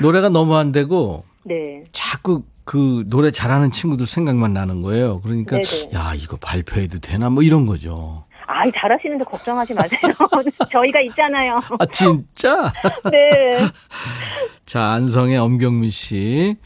노래가 0.00 0.28
너무 0.28 0.56
안 0.56 0.72
되고 0.72 1.24
네. 1.44 1.84
자꾸 1.92 2.42
그 2.64 3.04
노래 3.08 3.30
잘하는 3.30 3.70
친구들 3.70 4.06
생각만 4.06 4.52
나는 4.52 4.82
거예요. 4.82 5.20
그러니까 5.20 5.60
네네. 5.60 5.90
야 5.94 6.14
이거 6.14 6.36
발표해도 6.36 6.98
되나 7.00 7.28
뭐 7.30 7.42
이런 7.42 7.66
거죠. 7.66 8.24
아, 8.46 8.62
잘하시는데 8.76 9.24
걱정하지 9.24 9.74
마세요. 9.74 10.00
저희가 10.70 11.00
있잖아요. 11.00 11.60
아, 11.78 11.86
진짜? 11.86 12.70
네. 13.10 13.58
자, 14.66 14.82
안성의 14.92 15.38
엄경민 15.38 15.88
씨 15.90 16.56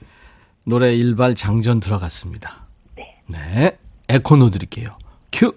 노래 0.64 0.94
일발 0.94 1.34
장전 1.34 1.80
들어갔습니다. 1.80 2.66
네. 2.96 3.20
네. 3.26 3.78
에코 4.08 4.36
넣어 4.36 4.50
드릴게요. 4.50 4.88
큐. 5.32 5.52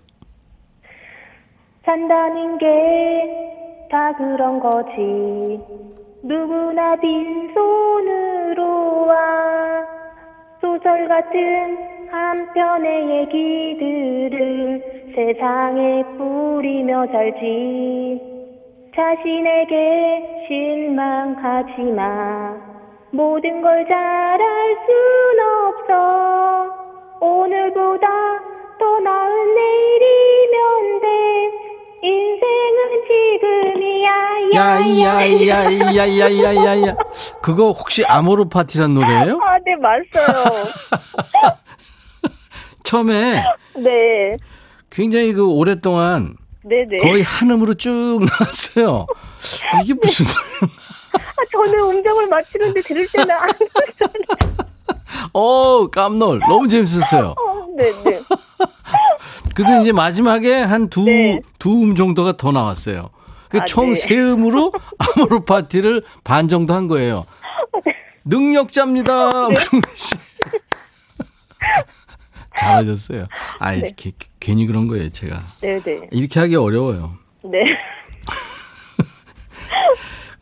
산다는 1.86 2.58
게 2.58 2.68
다 3.92 4.14
그런 4.16 4.58
거지. 4.62 5.60
누구나 6.24 6.96
빈손으로 7.02 8.64
와 9.06 9.16
소설 10.62 11.08
같은 11.08 11.78
한 12.12 12.54
편의 12.54 13.10
얘기들을 13.10 14.84
세상에 15.16 16.04
뿌리며 16.18 17.08
살지. 17.08 18.22
자신에게 18.96 20.46
실망하지 20.48 21.82
마. 21.96 22.56
모든 23.10 23.62
걸 23.62 23.88
잘할 23.88 24.78
순 24.86 25.40
없어. 25.40 26.70
오늘보다 27.22 28.08
더 28.78 29.00
나은 29.00 29.56
내일이면 29.56 31.00
돼 31.02 31.08
인생은 32.04 33.04
지금이야 33.08 34.10
야야야야야야야야 34.56 36.96
그거 37.42 37.72
혹시 37.72 38.04
아모르 38.06 38.50
파티란 38.50 38.94
노래예요? 38.94 39.40
아, 39.42 39.58
네, 39.66 39.76
맞어요. 39.76 40.66
처음에 42.84 43.44
네. 43.76 44.36
굉장히 44.90 45.34
그 45.34 45.48
오랫동안 45.48 46.36
네네. 46.64 46.98
거의 47.00 47.22
한음으로 47.24 47.74
쭉 47.76 48.20
나왔어요. 48.20 49.06
이게 49.84 49.94
무슨 49.94 50.26
아, 50.26 51.46
저는 51.52 51.80
음정을 51.80 52.28
맞추는데 52.28 52.82
들을 52.82 53.08
때는 53.12 53.32
안 53.32 53.50
어 55.34 55.88
깜놀 55.90 56.40
너무 56.40 56.68
재밌었어요. 56.68 57.36
어, 57.40 57.66
네네. 57.78 58.22
근데 59.56 59.82
이제 59.82 59.92
마지막에 59.92 60.62
한두두음 60.62 61.90
네. 61.90 61.96
정도가 61.96 62.38
더 62.38 62.52
나왔어요. 62.52 63.10
그 63.50 63.60
아, 63.60 63.66
총 63.66 63.90
네. 63.90 63.96
세 63.96 64.16
음으로 64.18 64.72
아모르 64.98 65.40
파티를 65.42 66.04
반 66.24 66.48
정도 66.48 66.74
한 66.74 66.88
거예요. 66.88 67.26
능력자입니다. 68.26 69.30
네. 69.50 69.56
강민 69.56 69.82
씨. 69.96 70.16
잘하셨어요. 72.58 73.26
아, 73.60 73.74
이 73.74 73.82
네. 73.82 73.92
게- 73.96 74.12
괜히 74.40 74.66
그런 74.68 74.88
거예요, 74.88 75.10
제가. 75.12 75.42
네네. 75.62 76.10
이렇게 76.12 76.40
하기 76.40 76.56
어려워요. 76.56 77.18
네. 77.44 77.78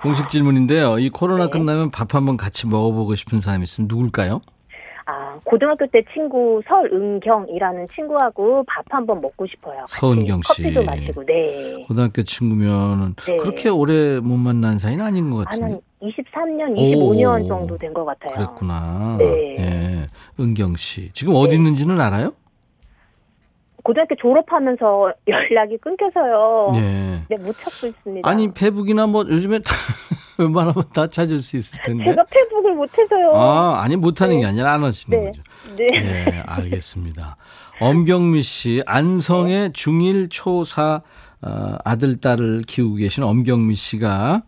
공식 0.02 0.30
질문인데요. 0.30 1.00
이 1.00 1.10
코로나 1.10 1.46
네. 1.46 1.52
끝나면 1.52 1.92
밥 1.92 2.16
한번 2.16 2.38
같이 2.38 2.68
먹어보고 2.68 3.16
싶은 3.16 3.40
사람 3.40 3.64
있으면 3.64 3.88
누굴까요? 3.90 4.42
아, 5.06 5.40
고등학교 5.44 5.88
때 5.88 6.04
친구 6.14 6.62
설은경이라는 6.68 7.88
친구하고 7.94 8.64
밥 8.68 8.86
한번 8.90 9.20
먹고 9.22 9.48
싶어요. 9.48 9.84
서은경 9.88 10.42
씨. 10.44 10.62
커피도 10.64 10.84
마시고, 10.84 11.26
네. 11.26 11.84
고등학교 11.88 12.22
친구면은 12.24 13.16
네. 13.16 13.38
그렇게 13.38 13.70
오래 13.70 14.20
못 14.20 14.38
만난 14.38 14.78
사이는 14.78 15.04
아닌 15.04 15.32
것 15.32 15.38
한, 15.40 15.46
같은데. 15.46 15.66
한 15.74 15.82
23년, 16.02 16.78
25년 16.78 17.44
오. 17.44 17.48
정도 17.48 17.78
된 17.78 17.92
것 17.94 18.06
같아요. 18.06 18.36
그랬구나. 18.36 19.18
네. 19.20 19.56
예. 19.60 20.08
은경 20.40 20.76
씨. 20.78 21.10
지금 21.14 21.34
어디 21.36 21.56
있는지는 21.56 22.00
알아요? 22.00 22.32
고등학교 23.90 24.14
졸업하면서 24.22 25.14
연락이 25.28 25.78
끊겨서요. 25.80 26.74
예. 26.76 27.24
네, 27.28 27.38
못 27.38 27.58
찾고 27.58 27.88
있습니다. 27.88 28.30
아니, 28.30 28.54
페북이나 28.54 29.08
뭐 29.08 29.26
요즘에 29.28 29.58
다 29.60 29.72
웬만하면 30.38 30.84
다 30.94 31.08
찾을 31.08 31.40
수 31.40 31.58
있을 31.58 31.80
텐데. 31.84 32.06
제가 32.06 32.24
페북을 32.30 32.76
못해서요. 32.76 33.34
아, 33.34 33.82
아니 33.82 33.96
못하는 33.96 34.36
네. 34.36 34.42
게 34.42 34.46
아니라 34.46 34.74
안 34.74 34.84
하시는 34.84 35.20
네. 35.20 35.26
거죠. 35.26 35.42
네. 35.76 35.88
네, 35.88 36.44
알겠습니다. 36.46 37.36
엄경미 37.82 38.44
씨, 38.44 38.84
안성의 38.86 39.72
중1, 39.72 40.30
초4 40.30 41.02
어, 41.42 41.78
아들, 41.84 42.18
딸을 42.18 42.62
키우고 42.68 42.98
계신 42.98 43.24
엄경미 43.24 43.74
씨가 43.74 44.44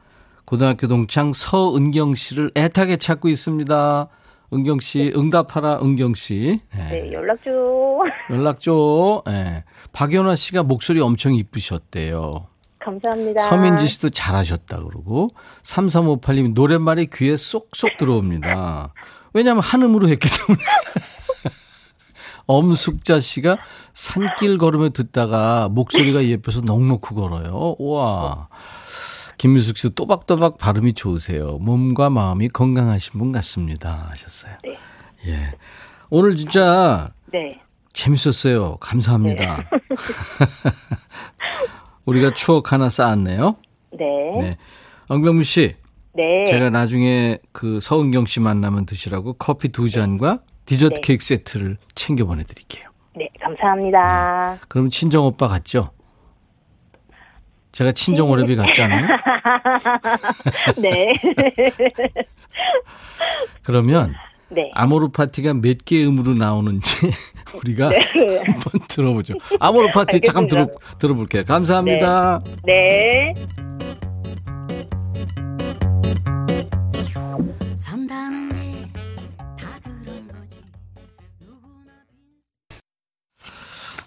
고등학교 0.46 0.88
동창 0.88 1.34
서은경 1.34 2.14
씨를 2.14 2.52
애타게 2.56 2.98
찾고 2.98 3.28
있습니다. 3.28 4.08
은경 4.54 4.80
씨, 4.80 5.14
응답하라, 5.16 5.80
은경 5.82 6.14
씨. 6.14 6.60
네, 6.76 6.88
네, 6.90 7.12
연락 7.14 7.42
줘. 7.44 7.52
연락 8.36 8.60
줘. 8.60 9.24
네. 9.26 9.64
박연아 9.94 10.36
씨가 10.36 10.64
목소리 10.64 11.00
엄청 11.00 11.34
이쁘셨대요. 11.34 12.48
감사합니다. 12.80 13.44
서민지 13.44 13.88
씨도 13.88 14.10
잘하셨다 14.10 14.84
그러고 14.84 15.30
3358님 15.62 16.54
노랫말이 16.54 17.08
귀에 17.14 17.38
쏙쏙 17.38 17.98
들어옵니다. 17.98 18.94
왜냐하면 19.34 19.62
한음으로 19.64 20.10
했기 20.10 20.28
때문에. 20.28 20.64
엄숙자 22.48 23.20
씨가 23.20 23.58
산길 23.94 24.58
걸으며 24.58 24.90
듣다가 24.90 25.70
목소리가 25.70 26.26
예뻐서 26.26 26.62
넉넉히 26.62 27.16
걸어요. 27.16 27.76
우와. 27.80 28.50
김미숙 29.42 29.76
씨도 29.76 29.96
또박또박 29.96 30.60
발음이 30.60 30.94
좋으세요. 30.94 31.58
몸과 31.58 32.12
마음이 32.12 32.50
건강하신 32.50 33.18
분 33.18 33.32
같습니다. 33.32 34.06
하셨어요. 34.12 34.54
네. 34.64 34.78
예. 35.32 35.52
오늘 36.12 36.36
진짜 36.36 37.12
네. 37.34 37.60
재밌었어요. 37.92 38.78
감사합니다. 38.78 39.68
우리가 42.06 42.36
추억 42.36 42.72
하나 42.72 42.88
쌓았네요. 42.90 43.56
네. 43.98 44.06
네. 44.42 44.58
엉병무 45.08 45.42
씨, 45.42 45.76
네. 46.14 46.46
제가 46.46 46.70
나중에 46.70 47.40
그 47.52 47.80
서은경 47.80 48.28
씨 48.28 48.40
만나면 48.40 48.86
드시라고 48.86 49.34
커피 49.40 49.70
두 49.70 49.90
잔과 49.90 50.42
디저트 50.66 50.94
네. 50.94 51.02
케이크 51.02 51.26
세트를 51.26 51.78
챙겨 51.96 52.26
보내드릴게요. 52.26 52.90
네, 53.16 53.28
감사합니다. 53.42 54.60
그럼 54.68 54.92
친정 54.92 55.26
오빠 55.26 55.48
같죠? 55.48 55.90
제가 57.72 57.92
친정 57.94 58.30
오래비 58.30 58.56
같잖아요. 58.56 59.08
네. 60.78 61.14
그러면 63.64 64.14
네. 64.50 64.70
아모르 64.74 65.10
파티가 65.10 65.54
몇개 65.56 66.06
음으로 66.06 66.34
나오는지 66.34 67.12
우리가 67.56 67.90
네. 67.90 68.04
한번 68.46 68.82
들어보죠. 68.88 69.36
아모르 69.60 69.92
파티 69.92 70.20
잠깐 70.22 70.48
들어, 70.48 70.62
알겠습니다. 70.62 70.98
들어볼게요. 70.98 71.44
감사합니다. 71.46 72.42
네. 72.66 73.34
산 77.76 78.08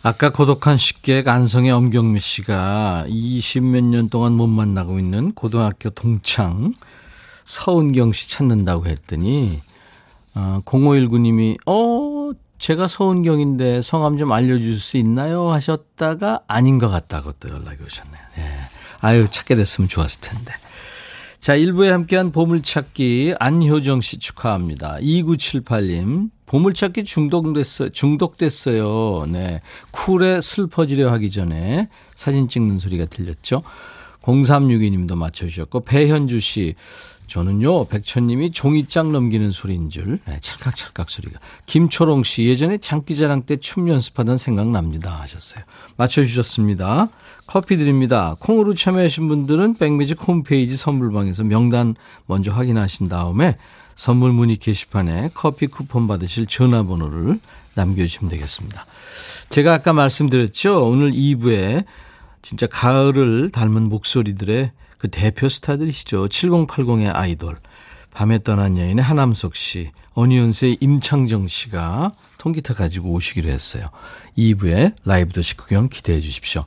아까 0.07 0.29
고독한 0.29 0.77
식객 0.77 1.29
안성의 1.29 1.71
엄경미 1.71 2.21
씨가 2.21 3.07
20몇 3.09 3.85
년 3.85 4.11
동안 4.11 4.35
못 4.35 4.47
만나고 4.49 4.99
있는 4.99 5.33
고등학교 5.33 5.89
동창 5.89 6.75
서은경 7.45 8.13
씨 8.13 8.29
찾는다고 8.29 8.85
했더니 8.85 9.61
어, 10.35 10.61
0519님이 10.67 11.57
어 11.65 12.33
제가 12.59 12.87
서은경인데 12.87 13.81
성함 13.81 14.19
좀 14.19 14.31
알려줄 14.31 14.79
수 14.79 14.99
있나요 14.99 15.51
하셨다가 15.51 16.43
아닌 16.49 16.79
것 16.79 16.91
같다고 16.91 17.33
또 17.41 17.49
연락이 17.49 17.83
오셨네요. 17.83 18.23
예. 18.41 18.43
아유 19.01 19.27
찾게 19.31 19.57
됐으면 19.57 19.89
좋았을 19.89 20.21
텐데. 20.21 20.53
자, 21.39 21.57
1부에 21.57 21.89
함께한 21.89 22.31
보물찾기 22.31 23.37
안효정 23.39 24.03
씨 24.03 24.19
축하합니다. 24.19 24.99
2978님. 25.01 26.29
보물찾기 26.55 27.03
중독됐어, 27.03 27.89
중독됐어요. 27.89 29.27
네. 29.27 29.61
쿨에 29.91 30.41
슬퍼지려 30.41 31.11
하기 31.11 31.33
전에 31.33 31.89
사진 32.15 32.47
찍는 32.47 32.79
소리가 32.79 33.07
들렸죠. 33.07 33.63
0362님도 34.23 35.17
맞춰주셨고, 35.17 35.81
배현주 35.81 36.39
씨. 36.39 36.77
저는요, 37.27 37.87
백천님이 37.87 38.53
종이장 38.53 39.11
넘기는 39.11 39.51
소리인 39.51 39.91
줄, 39.91 40.21
네, 40.27 40.39
찰칵찰칵 40.41 41.11
소리가. 41.11 41.41
김초롱 41.67 42.23
씨, 42.23 42.45
예전에 42.45 42.79
장기자랑 42.79 43.47
때 43.47 43.57
춤 43.57 43.89
연습하던 43.89 44.37
생각납니다. 44.37 45.23
하셨어요. 45.23 45.65
맞춰주셨습니다. 45.97 47.09
커피 47.49 47.77
드립니다. 47.79 48.37
콩으로 48.39 48.75
참여하신 48.75 49.27
분들은 49.27 49.75
백뮤직 49.75 50.23
홈페이지 50.29 50.77
선물방에서 50.77 51.43
명단 51.43 51.97
먼저 52.27 52.53
확인하신 52.53 53.09
다음에 53.09 53.57
선물 53.95 54.33
문의 54.33 54.57
게시판에 54.57 55.31
커피 55.35 55.67
쿠폰 55.67 56.07
받으실 56.07 56.47
전화번호를 56.47 57.39
남겨주시면 57.75 58.31
되겠습니다. 58.31 58.87
제가 59.51 59.75
아까 59.75 59.93
말씀드렸죠. 59.93 60.85
오늘 60.85 61.13
2부에 61.13 61.85
진짜 62.43 62.67
가을을 62.67 63.51
닮은 63.51 63.89
목소리들의 63.89 64.71
그 64.99 65.09
대표 65.09 65.49
스타들이시죠. 65.49 66.29
7080의 66.29 67.11
아이돌. 67.15 67.57
밤에 68.13 68.43
떠난 68.43 68.79
여인의 68.79 69.03
하남석 69.03 69.57
씨, 69.57 69.91
어니언스의 70.13 70.79
임창정 70.81 71.49
씨가 71.49 72.13
통기타 72.39 72.75
가지고 72.75 73.11
오시기로 73.11 73.51
했어요. 73.51 73.89
2부에 74.39 74.95
라이브 75.05 75.33
도시 75.33 75.57
구경 75.57 75.89
기대해 75.89 76.21
주십시오. 76.21 76.65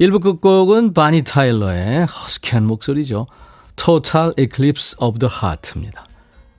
1부 0.00 0.20
끝곡은 0.20 0.92
바니 0.92 1.22
타일러의 1.22 2.06
허스키한 2.06 2.66
목소리죠. 2.66 3.26
Total 3.76 4.32
Eclipse 4.36 4.96
of 4.98 5.18
the 5.20 5.32
Heart입니다. 5.32 6.04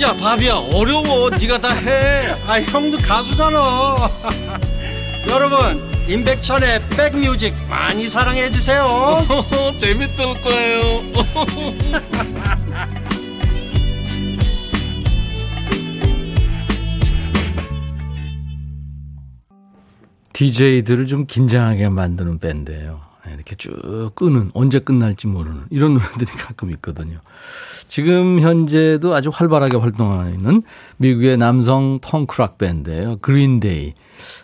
야 0.00 0.14
바비야 0.14 0.54
어려워 0.72 1.28
네가 1.30 1.60
다 1.60 1.68
해 1.74 2.34
아 2.46 2.60
형도 2.60 2.98
가수잖아 2.98 3.58
여러분 5.28 5.80
임백천의 6.08 6.82
백뮤직 6.90 7.54
많이 7.68 8.08
사랑해 8.08 8.48
주세요 8.50 8.84
재밌을 9.78 10.24
거예요 10.42 12.00
DJ들을 20.32 21.06
좀 21.06 21.26
긴장하게 21.26 21.88
만드는 21.88 22.38
밴드예요. 22.38 23.00
네, 23.30 23.34
이렇게 23.36 23.54
쭉 23.56 24.10
끄는 24.14 24.50
언제 24.54 24.80
끝날지 24.80 25.28
모르는 25.28 25.62
이런 25.70 25.94
노래들이 25.94 26.26
가끔 26.38 26.70
있거든요. 26.72 27.20
지금 27.88 28.40
현재도 28.40 29.14
아주 29.14 29.30
활발하게 29.32 29.76
활동하는 29.76 30.62
미국의 30.98 31.36
남성 31.38 31.98
펑크락 32.02 32.58
밴드예요. 32.58 33.18
그린데이. 33.20 33.94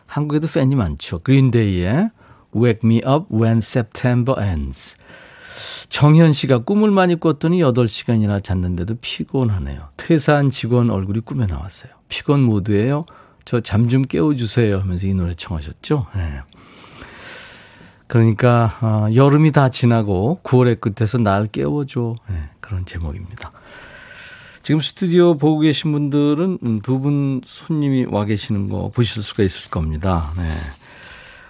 한국에도 0.07 0.47
팬이 0.49 0.75
많죠. 0.75 1.21
그린데이의 1.21 2.11
Wake 2.55 2.81
Me 2.85 2.97
Up 3.07 3.27
When 3.35 3.59
September 3.59 4.41
Ends. 4.43 4.97
정현 5.89 6.33
씨가 6.33 6.59
꿈을 6.59 6.91
많이 6.91 7.19
꿨더니 7.19 7.61
8시간이나 7.63 8.43
잤는데도 8.43 8.97
피곤하네요. 9.01 9.89
퇴사한 9.97 10.51
직원 10.51 10.91
얼굴이 10.91 11.21
꿈에 11.21 11.47
나왔어요. 11.47 11.93
피곤 12.09 12.43
모드예요. 12.43 13.05
저 13.45 13.61
잠 13.61 13.89
좀 13.89 14.03
깨워주세요 14.03 14.79
하면서 14.81 15.07
이 15.07 15.15
노래 15.15 15.35
청하셨죠. 15.35 16.07
네. 16.17 16.41
그러니까 18.07 18.79
어, 18.81 19.09
여름이 19.15 19.53
다 19.53 19.69
지나고 19.69 20.41
9월의 20.45 20.81
끝에서 20.81 21.19
날 21.19 21.47
깨워줘 21.47 22.17
네, 22.29 22.49
그런 22.61 22.85
제목입니다. 22.85 23.53
지금 24.63 24.81
스튜디오 24.81 25.37
보고 25.37 25.61
계신 25.61 25.93
분들은 25.93 26.59
음, 26.63 26.81
두분 26.83 27.41
손님이 27.45 28.07
와 28.09 28.25
계시는 28.25 28.69
거 28.69 28.91
보실 28.93 29.23
수가 29.23 29.43
있을 29.43 29.71
겁니다. 29.71 30.33
네. 30.37 30.45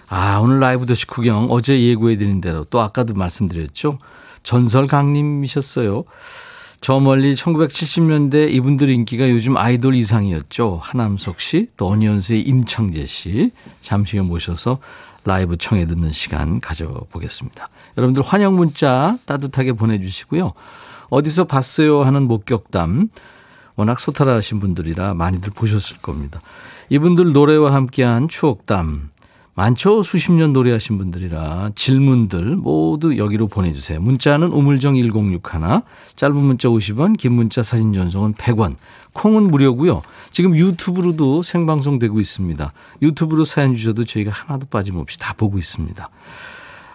아 0.09 0.37
오늘 0.37 0.59
라이브 0.59 0.85
도시 0.85 1.05
구경 1.05 1.47
어제 1.49 1.81
예고해드린 1.81 2.41
대로 2.41 2.63
또 2.65 2.79
아까도 2.81 3.13
말씀드렸죠. 3.13 3.99
전설 4.43 4.87
강님이셨어요. 4.87 6.05
저 6.79 6.99
멀리 6.99 7.33
1970년대 7.33 8.51
이분들 8.51 8.89
인기가 8.89 9.29
요즘 9.29 9.57
아이돌 9.57 9.95
이상이었죠. 9.95 10.79
하남석 10.81 11.41
씨, 11.41 11.69
또 11.75 11.87
어니언스의 11.87 12.41
임창재 12.41 13.07
씨. 13.07 13.51
잠시 13.81 14.17
후에 14.17 14.25
모셔서 14.27 14.79
라이브 15.27 15.57
청해 15.57 15.85
듣는 15.85 16.11
시간 16.11 16.59
가져보겠습니다. 16.59 17.69
여러분들 17.97 18.23
환영 18.23 18.55
문자 18.55 19.17
따뜻하게 19.25 19.73
보내주시고요. 19.73 20.53
어디서 21.09 21.43
봤어요 21.43 22.03
하는 22.03 22.23
목격담. 22.23 23.09
워낙 23.75 23.99
소탈하신 23.99 24.59
분들이라 24.59 25.13
많이들 25.13 25.51
보셨을 25.53 25.97
겁니다. 25.97 26.41
이분들 26.89 27.33
노래와 27.33 27.73
함께한 27.73 28.27
추억담. 28.27 29.09
많죠? 29.53 30.03
수십 30.03 30.31
년 30.31 30.53
노래하신 30.53 30.99
분들이라 30.99 31.71
질문들 31.75 32.55
모두 32.55 33.17
여기로 33.17 33.47
보내주세요. 33.47 33.99
문자는 33.99 34.49
우물정 34.49 34.95
1061, 34.95 35.81
짧은 36.15 36.35
문자 36.35 36.69
50원, 36.69 37.17
긴 37.17 37.33
문자 37.33 37.63
사진 37.63 37.91
전송은 37.91 38.35
100원, 38.35 38.75
콩은 39.17 39.49
무료고요. 39.49 40.03
지금 40.29 40.55
유튜브로도 40.55 41.41
생방송되고 41.41 42.19
있습니다. 42.19 42.71
유튜브로 43.01 43.45
사연 43.45 43.73
주셔도 43.73 44.05
저희가 44.05 44.31
하나도 44.31 44.67
빠짐없이 44.67 45.17
다 45.17 45.33
보고 45.35 45.57
있습니다. 45.57 46.09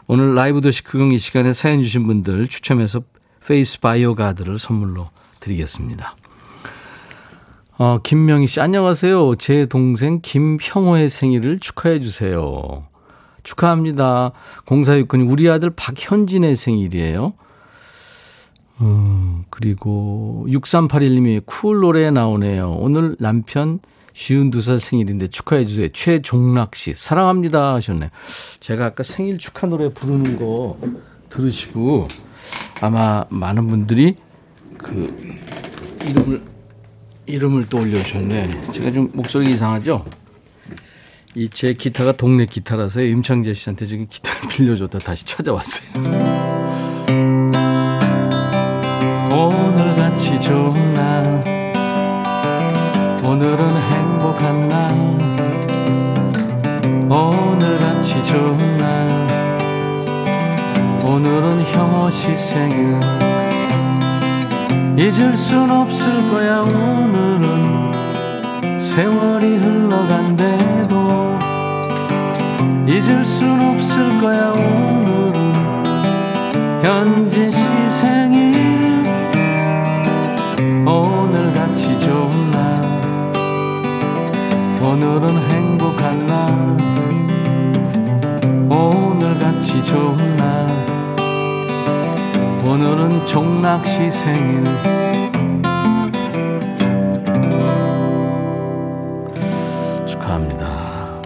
오늘 0.07 0.35
라이브 0.35 0.61
도시 0.61 0.85
구경 0.85 1.13
이 1.13 1.19
시간에 1.19 1.53
사연 1.53 1.83
주신 1.83 2.07
분들 2.07 2.49
추첨해서 2.49 3.03
페이스 3.45 3.81
바이오 3.81 4.15
가드를 4.15 4.59
선물로 4.59 5.11
드리겠습니다. 5.41 6.17
어, 7.79 7.99
김명희 8.03 8.47
씨, 8.47 8.61
안녕하세요. 8.61 9.35
제 9.37 9.67
동생 9.67 10.21
김형호의 10.23 11.11
생일을 11.11 11.59
축하해 11.59 12.01
주세요. 12.01 12.85
축하합니다. 13.43 14.31
0469님, 14.67 15.29
우리 15.29 15.51
아들 15.51 15.71
박현진의 15.71 16.55
생일이에요. 16.55 17.33
음, 18.83 19.32
그리고 19.51 20.47
6381님이 20.49 21.43
쿨 21.47 21.81
노래 21.81 22.11
나오네요. 22.11 22.71
오늘 22.79 23.17
남편 23.19 23.81
52살 24.15 24.79
생일인데 24.79 25.29
축하해 25.29 25.67
주세요. 25.67 25.89
최종락 25.93 26.77
씨, 26.77 26.93
사랑합니다 26.95 27.75
하셨네요. 27.75 28.11
제가 28.61 28.87
아까 28.87 29.03
생일 29.03 29.39
축하 29.39 29.67
노래 29.67 29.93
부르는 29.93 30.39
거 30.39 30.79
들으시고 31.31 32.09
아마 32.83 33.25
많은 33.31 33.69
분들이 33.69 34.17
그 34.77 35.17
이름을 36.09 36.43
이름을 37.27 37.69
또 37.71 37.79
올려주셨네. 37.79 38.73
제가 38.73 38.93
좀 38.93 39.11
목소리 39.15 39.51
이상하죠? 39.53 40.05
이 41.35 41.49
제 41.49 41.73
기타가 41.73 42.13
동네 42.13 42.45
기타라서 42.45 43.03
임창재 43.03 43.55
씨한테 43.55 43.87
지금 43.87 44.07
기타를 44.11 44.51
빌려줬다 44.51 44.99
다시 44.99 45.25
찾아왔어요. 45.25 46.62
오늘같이 49.43 50.39
좋은 50.41 50.95
날. 50.95 51.43
오늘은 53.25 53.71
행복한 53.91 54.69
날. 54.69 55.19
오늘같이 57.11 58.23
좋은 58.25 58.79
날. 58.79 59.09
오늘은 61.05 61.65
형호 61.65 62.09
씨 62.13 62.37
생일. 62.37 63.01
잊을 64.97 65.37
순 65.37 65.69
없을 65.71 66.31
거야 66.31 66.61
오늘은. 66.61 67.43
세월이 68.79 69.57
흘러간대도 69.57 71.39
잊을 72.87 73.25
순 73.25 73.61
없을 73.61 74.21
거야 74.21 74.53
오늘은. 74.53 75.33
현진 76.85 77.51
씨 77.51 77.61
생일 77.91 78.42
오늘같이 80.87 82.01
좋은 82.01 82.51
날 82.51 82.83
오늘은 84.83 85.39
행복한 85.51 86.27
날 86.27 86.77
오늘같이 88.69 89.85
좋은 89.85 90.37
날 90.37 90.67
오늘은 92.67 93.27
종락씨 93.27 94.11
생일 94.11 94.65
축하합니다. 100.07 101.21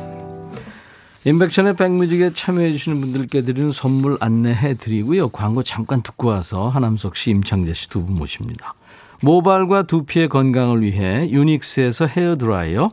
임백천의 1.24 1.76
백뮤직에 1.76 2.32
참여해 2.32 2.72
주시는 2.72 3.00
분들께 3.00 3.42
드리는 3.42 3.72
선물 3.72 4.16
안내해 4.20 4.74
드리고요. 4.74 5.30
광고 5.30 5.62
잠깐 5.62 6.02
듣고 6.02 6.28
와서 6.28 6.68
하남석 6.68 7.16
씨, 7.16 7.30
임창제 7.30 7.74
씨 7.74 7.88
두 7.88 8.04
분 8.04 8.14
모십니다. 8.16 8.75
모발과 9.22 9.84
두피의 9.84 10.28
건강을 10.28 10.82
위해 10.82 11.28
유닉스에서 11.30 12.06
헤어드라이어 12.06 12.92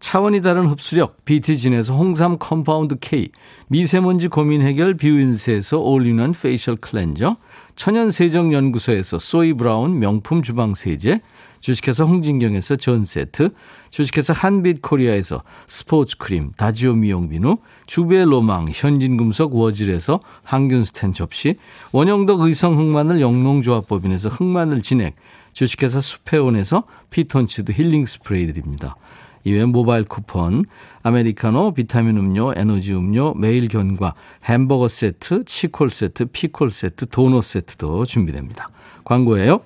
차원이 0.00 0.42
다른 0.42 0.66
흡수력 0.68 1.24
비티진에서 1.24 1.94
홍삼 1.94 2.38
compound 2.38 2.96
K 3.00 3.28
미세먼지 3.68 4.28
고민 4.28 4.62
해결 4.62 4.94
뷰인스에서 4.94 5.80
올리는 5.80 6.32
facial 6.32 6.76
cleanser 6.76 7.36
천연세정연구소에서 7.74 9.18
소이브라운 9.18 9.98
명품 9.98 10.42
주방세제 10.42 11.20
주식회사 11.60 12.04
홍진경에서 12.04 12.76
전세트 12.76 13.50
주식회사 13.90 14.32
한빛코리아에서 14.32 15.42
스포츠크림 15.66 16.52
다지오 16.56 16.94
미용비누 16.94 17.56
주베로망 17.86 18.68
현진금속 18.72 19.54
워즐에서 19.54 20.20
항균스텐 20.44 21.12
접시 21.12 21.56
원형덕 21.92 22.40
의성 22.40 22.78
흑마늘 22.78 23.20
영농조합법인에서 23.20 24.28
흑마늘 24.28 24.82
진액 24.82 25.16
주식회사 25.58 26.00
수페온에서 26.00 26.84
피톤치드 27.10 27.72
힐링 27.72 28.06
스프레이 28.06 28.46
드립니다. 28.46 28.94
이외 29.42 29.64
모바일 29.64 30.04
쿠폰, 30.04 30.64
아메리카노, 31.02 31.74
비타민 31.74 32.16
음료, 32.16 32.52
에너지 32.54 32.94
음료, 32.94 33.34
매일 33.34 33.66
견과, 33.66 34.14
햄버거 34.44 34.86
세트, 34.86 35.46
치콜 35.46 35.90
세트, 35.90 36.26
피콜 36.26 36.70
세트, 36.70 37.08
도넛 37.08 37.42
세트도 37.42 38.04
준비됩니다. 38.04 38.68
광고예요. 39.04 39.62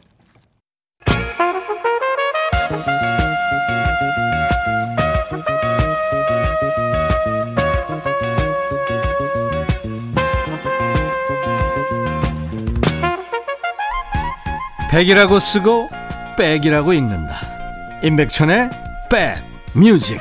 백이라고 14.93 15.41
쓰고 15.41 15.89
백이라고 16.37 16.93
읽는다. 16.93 17.41
임백천의 18.03 18.69
백 19.09 19.43
뮤직 19.73 20.21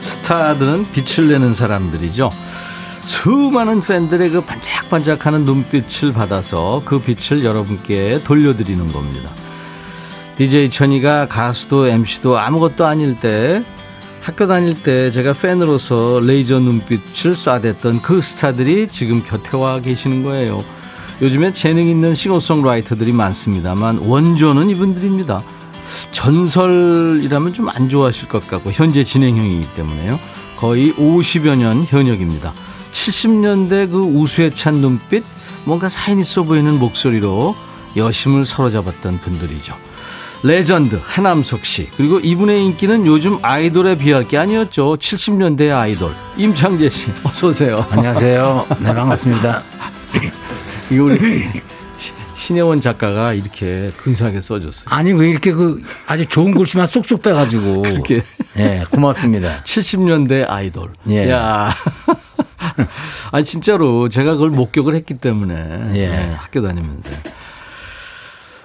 스타들은 0.00 0.86
빛을 0.92 1.30
내는 1.30 1.52
사람들이죠. 1.52 2.30
수많은 3.00 3.80
팬들의 3.80 4.30
그 4.30 4.40
반짝반짝하는 4.40 5.44
눈빛을 5.44 6.12
받아서 6.12 6.80
그 6.84 7.00
빛을 7.00 7.42
여러분께 7.42 8.22
돌려드리는 8.22 8.86
겁니다. 8.92 9.43
DJ 10.36 10.68
천이가 10.70 11.26
가수도 11.28 11.86
MC도 11.86 12.38
아무것도 12.38 12.84
아닐 12.84 13.18
때 13.20 13.62
학교 14.20 14.46
다닐 14.46 14.74
때 14.74 15.10
제가 15.10 15.34
팬으로서 15.34 16.20
레이저 16.20 16.58
눈빛을 16.58 17.34
쏴댔던 17.34 18.02
그 18.02 18.20
스타들이 18.20 18.88
지금 18.88 19.22
곁에 19.22 19.56
와 19.56 19.80
계시는 19.80 20.22
거예요. 20.22 20.64
요즘에 21.22 21.52
재능 21.52 21.86
있는 21.86 22.14
싱어송라이터들이 22.14 23.12
많습니다만 23.12 23.98
원조는 23.98 24.70
이분들입니다. 24.70 25.42
전설이라면 26.10 27.52
좀 27.52 27.68
안 27.68 27.88
좋아하실 27.88 28.28
것 28.28 28.46
같고 28.48 28.72
현재 28.72 29.04
진행형이기 29.04 29.74
때문에요. 29.74 30.18
거의 30.56 30.92
50여 30.94 31.56
년 31.56 31.84
현역입니다. 31.84 32.52
70년대 32.92 33.90
그 33.90 33.98
우수에 34.02 34.50
찬 34.50 34.76
눈빛, 34.76 35.22
뭔가 35.64 35.88
사인 35.88 36.18
있어 36.20 36.42
보이는 36.44 36.78
목소리로 36.78 37.54
여심을 37.96 38.46
사로잡았던 38.46 39.18
분들이죠. 39.20 39.74
레전드 40.48 41.00
하남석 41.02 41.64
씨 41.64 41.88
그리고 41.96 42.20
이분의 42.20 42.62
인기는 42.66 43.06
요즘 43.06 43.38
아이돌에 43.40 43.96
비할 43.96 44.28
게 44.28 44.36
아니었죠. 44.36 44.96
70년대 44.98 45.74
아이돌 45.74 46.12
임창제 46.36 46.90
씨 46.90 47.10
어서 47.24 47.48
오세요. 47.48 47.86
안녕하세요. 47.90 48.66
네, 48.80 48.94
반갑습니다. 48.94 49.62
이거 50.92 51.04
우리 51.04 51.48
시- 51.96 52.12
신혜원 52.34 52.82
작가가 52.82 53.32
이렇게 53.32 53.90
근사하게 53.96 54.42
써줬어요. 54.42 54.84
아니, 54.90 55.14
왜 55.14 55.30
이렇게 55.30 55.50
그 55.50 55.82
아주 56.06 56.26
좋은 56.26 56.52
글씨만 56.54 56.86
쏙쏙 56.88 57.22
빼가지고. 57.22 57.80
그렇게 57.80 58.22
예, 58.58 58.84
고맙습니다. 58.90 59.62
70년대 59.64 60.44
아이돌. 60.46 60.90
예. 61.08 61.30
야. 61.30 61.70
아니 63.32 63.44
진짜로 63.46 64.10
제가 64.10 64.34
그걸 64.34 64.50
목격을 64.50 64.94
했기 64.94 65.14
때문에 65.16 65.92
예. 65.94 66.00
예, 66.00 66.34
학교 66.36 66.60
다니면서 66.60 67.08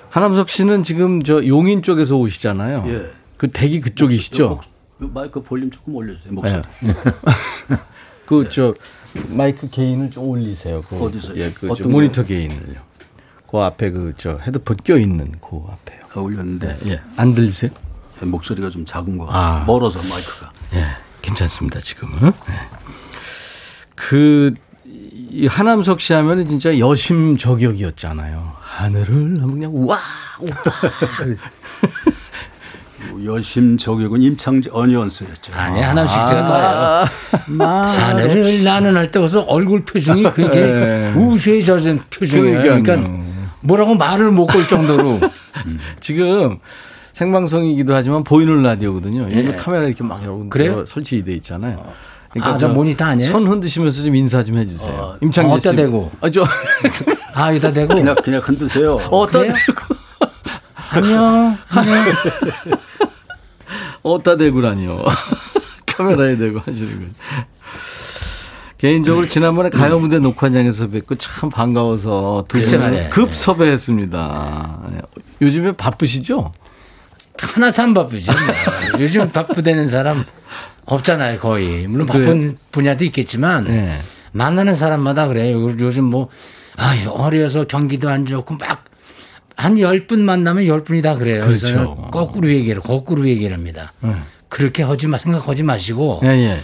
하남석 0.09 0.49
씨는 0.49 0.83
지금 0.83 1.23
저 1.23 1.45
용인 1.45 1.83
쪽에서 1.83 2.15
오시잖아요. 2.17 2.83
예. 2.87 3.11
그 3.37 3.49
대기 3.51 3.79
그쪽이시죠? 3.81 4.59
목- 4.97 5.13
마이크 5.13 5.41
볼륨 5.41 5.69
조금 5.71 5.95
올려주세요. 5.95 6.33
목소리. 6.33 6.61
그저 8.25 8.73
마이크 9.29 9.69
게인을 9.69 10.11
좀 10.11 10.29
올리세요. 10.29 10.83
그, 10.87 11.01
어디서요? 11.03 11.37
예, 11.41 11.51
그 11.51 11.65
모니터 11.87 12.23
게인을요. 12.25 12.79
그 13.49 13.57
앞에 13.59 13.89
그 13.91 14.13
저 14.17 14.37
헤드폰 14.37 14.77
껴 14.83 14.97
있는 14.97 15.31
그 15.41 15.61
앞에요. 15.67 16.01
아, 16.13 16.19
올렸는데 16.19 16.77
예, 16.87 17.01
안 17.15 17.33
들리세요? 17.33 17.71
목소리가 18.21 18.69
좀 18.69 18.83
작은 18.85 19.17
거 19.17 19.25
아. 19.29 19.31
같아요. 19.31 19.65
멀어서 19.65 19.99
마이크가. 20.07 20.51
예, 20.73 20.85
괜찮습니다 21.21 21.79
지금은. 21.79 22.27
예. 22.27 22.53
그, 23.95 24.53
이 25.31 25.47
하남석 25.47 26.01
씨 26.01 26.13
하면은 26.13 26.47
진짜 26.47 26.77
여심 26.79 27.37
저격이었잖아요. 27.37 28.53
하늘을 28.59 29.05
하면 29.41 29.51
그냥 29.51 29.87
와, 29.87 29.99
여심 33.23 33.77
저격은 33.77 34.21
임창재 34.21 34.69
어니언스였죠. 34.73 35.53
아니, 35.53 35.81
하남식 35.81 36.21
씨가 36.21 36.41
나요. 36.41 37.05
하늘을 37.97 38.63
나는 38.63 38.95
할 38.95 39.11
때 39.11 39.19
벌써 39.19 39.41
얼굴 39.41 39.83
표정이 39.85 40.23
굉장히 40.35 40.67
예. 40.67 41.13
우수에 41.15 41.61
젖은 41.61 41.99
표정이에요. 42.09 42.61
그러니까 42.83 42.97
뭐라고 43.61 43.95
말을 43.95 44.31
못 44.31 44.47
걸 44.47 44.67
정도로. 44.67 45.19
지금 45.99 46.59
생방송이기도 47.13 47.93
하지만 47.93 48.23
보이는 48.23 48.61
라디오거든요. 48.61 49.29
얘는 49.31 49.57
카메라 49.57 49.85
이렇게 49.85 50.03
막 50.03 50.21
여러분 50.23 50.45
예. 50.45 50.49
그래요? 50.49 50.85
설치돼 50.85 51.33
있잖아요. 51.35 51.85
아, 52.41 52.57
저 52.57 52.67
모니터 52.69 53.05
아니에요? 53.05 53.31
손 53.31 53.47
흔드시면서 53.47 54.03
좀 54.03 54.15
인사 54.15 54.43
좀 54.43 54.57
해주세요. 54.57 54.91
어, 54.91 55.17
임창재 55.21 55.49
씨. 55.61 55.67
어디다 55.69 55.81
대고? 55.83 56.11
아, 56.21 56.29
저 56.29 56.45
아, 57.33 57.49
여기다 57.49 57.73
대고. 57.73 57.95
그냥 57.95 58.15
그냥 58.23 58.41
흔드세요. 58.43 58.95
어디다 58.95 59.39
그래요? 59.39 59.53
대고 59.53 59.95
안녕. 60.91 61.57
안녕. 61.69 62.05
어디다 64.03 64.37
대고라니요. 64.37 65.03
카메라에 65.85 66.37
대고 66.37 66.59
하시는 66.59 66.99
거죠. 66.99 67.11
개인적으로 68.77 69.27
지난번에 69.27 69.69
가요 69.69 69.99
무대 69.99 70.19
녹화장에서 70.19 70.87
뵙고 70.87 71.15
참 71.15 71.49
반가워서 71.49 72.45
두 72.47 72.57
분을. 72.59 73.09
급 73.09 73.35
섭외했습니다. 73.35 74.79
네. 74.93 75.01
요즘에 75.41 75.73
바쁘시죠? 75.73 76.51
하나도 77.37 77.81
안 77.81 77.93
바쁘죠. 77.93 78.31
뭐. 78.31 79.01
요즘 79.01 79.29
바쁘다는 79.31 79.87
사람 79.87 80.25
없잖아요, 80.89 81.39
거의. 81.39 81.87
물론 81.87 82.07
바쁜 82.07 82.37
그래요? 82.39 82.51
분야도 82.71 83.03
있겠지만 83.05 83.65
네. 83.65 83.99
만나는 84.31 84.75
사람마다 84.75 85.27
그래요. 85.27 85.61
요- 85.69 85.75
요즘 85.79 86.05
뭐 86.05 86.29
아유, 86.75 87.09
어려서 87.09 87.65
경기도 87.65 88.09
안 88.09 88.25
좋고 88.25 88.55
막 88.55 88.85
한 89.61 89.77
열 89.77 90.07
분 90.07 90.23
만나면 90.23 90.65
열 90.67 90.83
분이 90.85 91.01
다 91.01 91.15
그래요. 91.15 91.43
그래서 91.45 91.67
그렇죠. 91.67 91.95
저는 91.95 92.11
거꾸로 92.11 92.47
얘기를 92.49 92.81
거꾸로 92.81 93.27
얘기를 93.27 93.53
합니다. 93.53 93.91
네. 93.99 94.15
그렇게 94.47 94.83
하지 94.83 95.07
마 95.07 95.17
생각하지 95.17 95.63
마시고 95.63 96.21
예, 96.23 96.27
예. 96.29 96.61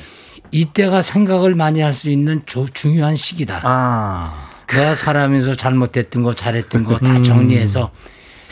이때가 0.52 1.02
생각을 1.02 1.56
많이 1.56 1.82
할 1.82 1.92
수 1.94 2.10
있는 2.10 2.42
조- 2.46 2.68
중요한 2.74 3.18
시기다. 3.18 3.60
아. 3.64 4.48
내가 4.68 4.96
살아면서 4.96 5.56
잘못했던 5.56 6.24
거 6.24 6.34
잘했던 6.34 6.86
거 6.86 6.94
음. 6.94 6.98
다 7.06 7.22
정리해서 7.22 7.92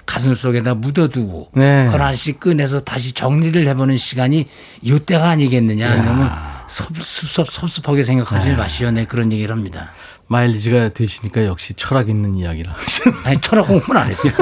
가슴 0.06 0.36
속에다 0.36 0.76
묻어두고 0.76 1.50
네. 1.54 1.86
그걸 1.86 2.02
하나씩 2.02 2.40
꺼내서 2.40 2.82
다시 2.82 3.14
정리를 3.14 3.66
해보는 3.68 3.98
시간이 3.98 4.48
이때가 4.82 5.30
아니겠느냐. 5.30 6.04
너무 6.04 6.30
섭섭, 6.68 7.50
섭섭하게 7.50 8.04
생각하지 8.04 8.50
네. 8.50 8.56
마시오. 8.56 8.92
네 8.92 9.06
그런 9.06 9.32
얘기를 9.32 9.54
합니다. 9.54 9.92
마일리지가 10.28 10.90
되시니까 10.90 11.46
역시 11.46 11.74
철학 11.76 12.10
있는 12.10 12.36
하시는. 12.36 13.18
아니 13.24 13.40
철학 13.40 13.68
공부는 13.68 14.02
안 14.02 14.10
했어요. 14.10 14.34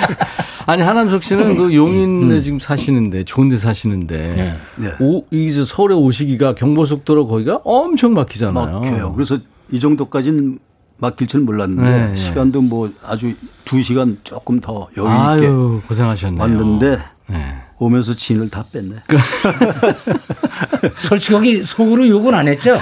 아니 0.66 0.82
하남석 0.82 1.22
씨는 1.22 1.56
그 1.56 1.74
용인에 1.74 2.40
지금 2.40 2.58
사시는데 2.58 3.24
좋은데 3.24 3.56
사시는데 3.56 4.16
네. 4.34 4.56
네. 4.76 4.94
오, 5.00 5.24
이제 5.30 5.64
서울에 5.64 5.94
오시기가 5.94 6.54
경부속도로 6.54 7.28
거기가 7.28 7.60
엄청 7.64 8.14
막히잖아요. 8.14 8.80
막혀요. 8.80 9.12
그래서 9.12 9.38
이 9.70 9.78
정도까지는 9.78 10.58
막힐 10.98 11.26
줄 11.26 11.40
몰랐는데 11.42 11.90
네, 11.90 12.06
네. 12.08 12.16
시간도 12.16 12.62
뭐 12.62 12.90
아주 13.04 13.34
두 13.64 13.82
시간 13.82 14.18
조금 14.24 14.60
더 14.60 14.88
여유 14.96 15.06
있게 15.06 15.46
아유 15.46 15.82
고생하셨네요. 15.88 16.40
왔는데 16.40 16.98
네. 17.28 17.56
오면서 17.78 18.14
진을 18.14 18.48
다 18.50 18.64
뺐네. 18.72 18.96
솔직하게 20.96 21.62
속으로 21.64 22.08
욕은 22.08 22.34
안 22.34 22.48
했죠. 22.48 22.78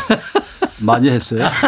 많이 0.78 1.08
했어요. 1.10 1.48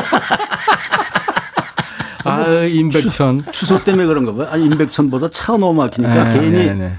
아유 2.25 2.69
임백천. 2.69 3.45
추 3.53 3.67
석 3.67 3.85
때문에 3.85 4.07
그런가 4.07 4.35
봐요. 4.35 4.49
아니 4.51 4.65
임백천보다 4.67 5.31
차가 5.31 5.59
너무 5.59 5.75
막히니까 5.83 6.29
네, 6.29 6.39
괜히 6.39 6.51
네, 6.67 6.75
네. 6.75 6.97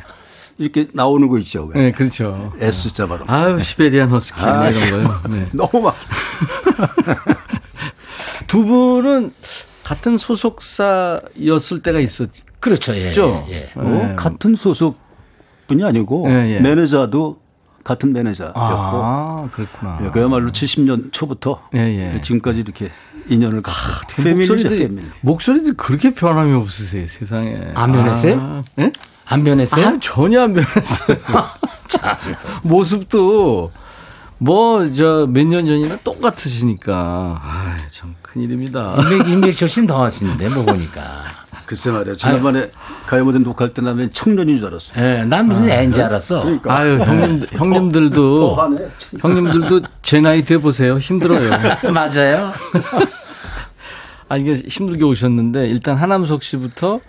이렇게 0.57 0.87
나오는 0.93 1.27
거 1.27 1.37
있죠. 1.39 1.69
왜? 1.73 1.81
네, 1.83 1.91
그렇죠. 1.91 2.51
S 2.59 2.93
자바로. 2.93 3.25
아유 3.27 3.59
시베리안 3.61 4.09
허스키 4.09 4.39
뭐 4.41 4.49
아, 4.49 4.69
이런 4.69 4.89
거요. 4.89 5.21
네. 5.29 5.47
너무 5.53 5.81
막. 5.81 5.95
두 8.47 8.65
분은 8.65 9.33
같은 9.83 10.17
소속사였을 10.17 11.81
때가 11.83 11.99
있었죠. 11.99 12.31
그렇죠. 12.59 12.93
예. 12.95 13.11
예, 13.13 13.51
예. 13.51 13.69
어, 13.75 14.15
같은 14.15 14.55
소속 14.55 14.97
분이 15.67 15.83
아니고 15.83 16.27
예, 16.29 16.55
예. 16.55 16.59
매니저도 16.59 17.39
같은 17.83 18.11
매니저였고 18.11 18.59
아 18.59 19.49
그렇구나. 19.53 19.99
예, 20.03 20.09
그야말로 20.09 20.51
70년 20.51 21.13
초부터 21.13 21.61
예, 21.75 22.13
예. 22.15 22.21
지금까지 22.21 22.61
이렇게 22.61 22.89
인연을 23.29 23.61
갖고 23.61 23.79
그 24.15 24.23
패밀리죠 24.23 24.53
목소리들이 24.53 24.87
패밀리. 24.87 25.07
목소리들 25.21 25.73
그렇게 25.75 26.13
변함이 26.13 26.53
없으세요 26.53 27.05
세상에. 27.07 27.71
안 27.75 27.91
변했어요? 27.91 28.39
아, 28.41 28.63
예? 28.79 28.91
안 29.25 29.43
변했어요? 29.43 29.85
아, 29.87 29.97
전혀 30.01 30.41
안 30.41 30.53
변했어요. 30.53 31.17
모습도 32.63 33.71
뭐 34.39 34.85
저 34.91 35.25
몇 35.27 35.45
년 35.47 35.65
전이나 35.65 35.97
똑같으시니까 36.03 37.41
아참 37.41 38.15
큰일입니다. 38.21 38.97
인맥 38.99 39.27
인맥 39.29 39.61
훨씬 39.61 39.87
더 39.87 40.03
하시는데 40.03 40.49
뭐 40.49 40.63
보니까. 40.63 41.23
글쎄 41.65 41.91
말이야. 41.91 42.15
지난번에 42.15 42.71
가요 43.07 43.25
무대 43.25 43.39
녹화할 43.39 43.73
때 43.73 43.81
나면 43.81 44.11
청년인 44.13 44.57
줄 44.57 44.67
알았어. 44.67 44.93
예, 45.01 45.23
난 45.25 45.47
무슨 45.47 45.69
애인지 45.69 46.01
알았어. 46.01 46.43
그러니까. 46.43 46.77
아유 46.77 46.97
형님 46.99 47.45
형님들도 47.49 48.39
더하네. 48.55 48.87
형님들도 49.19 49.81
제 50.01 50.21
나이 50.21 50.45
돼 50.45 50.57
보세요 50.59 50.97
힘들어요. 50.97 51.49
맞아요. 51.91 52.53
아 54.29 54.37
이게 54.37 54.55
힘들게 54.67 55.03
오셨는데 55.03 55.67
일단 55.67 55.97
하남석 55.97 56.43
씨부터 56.43 56.99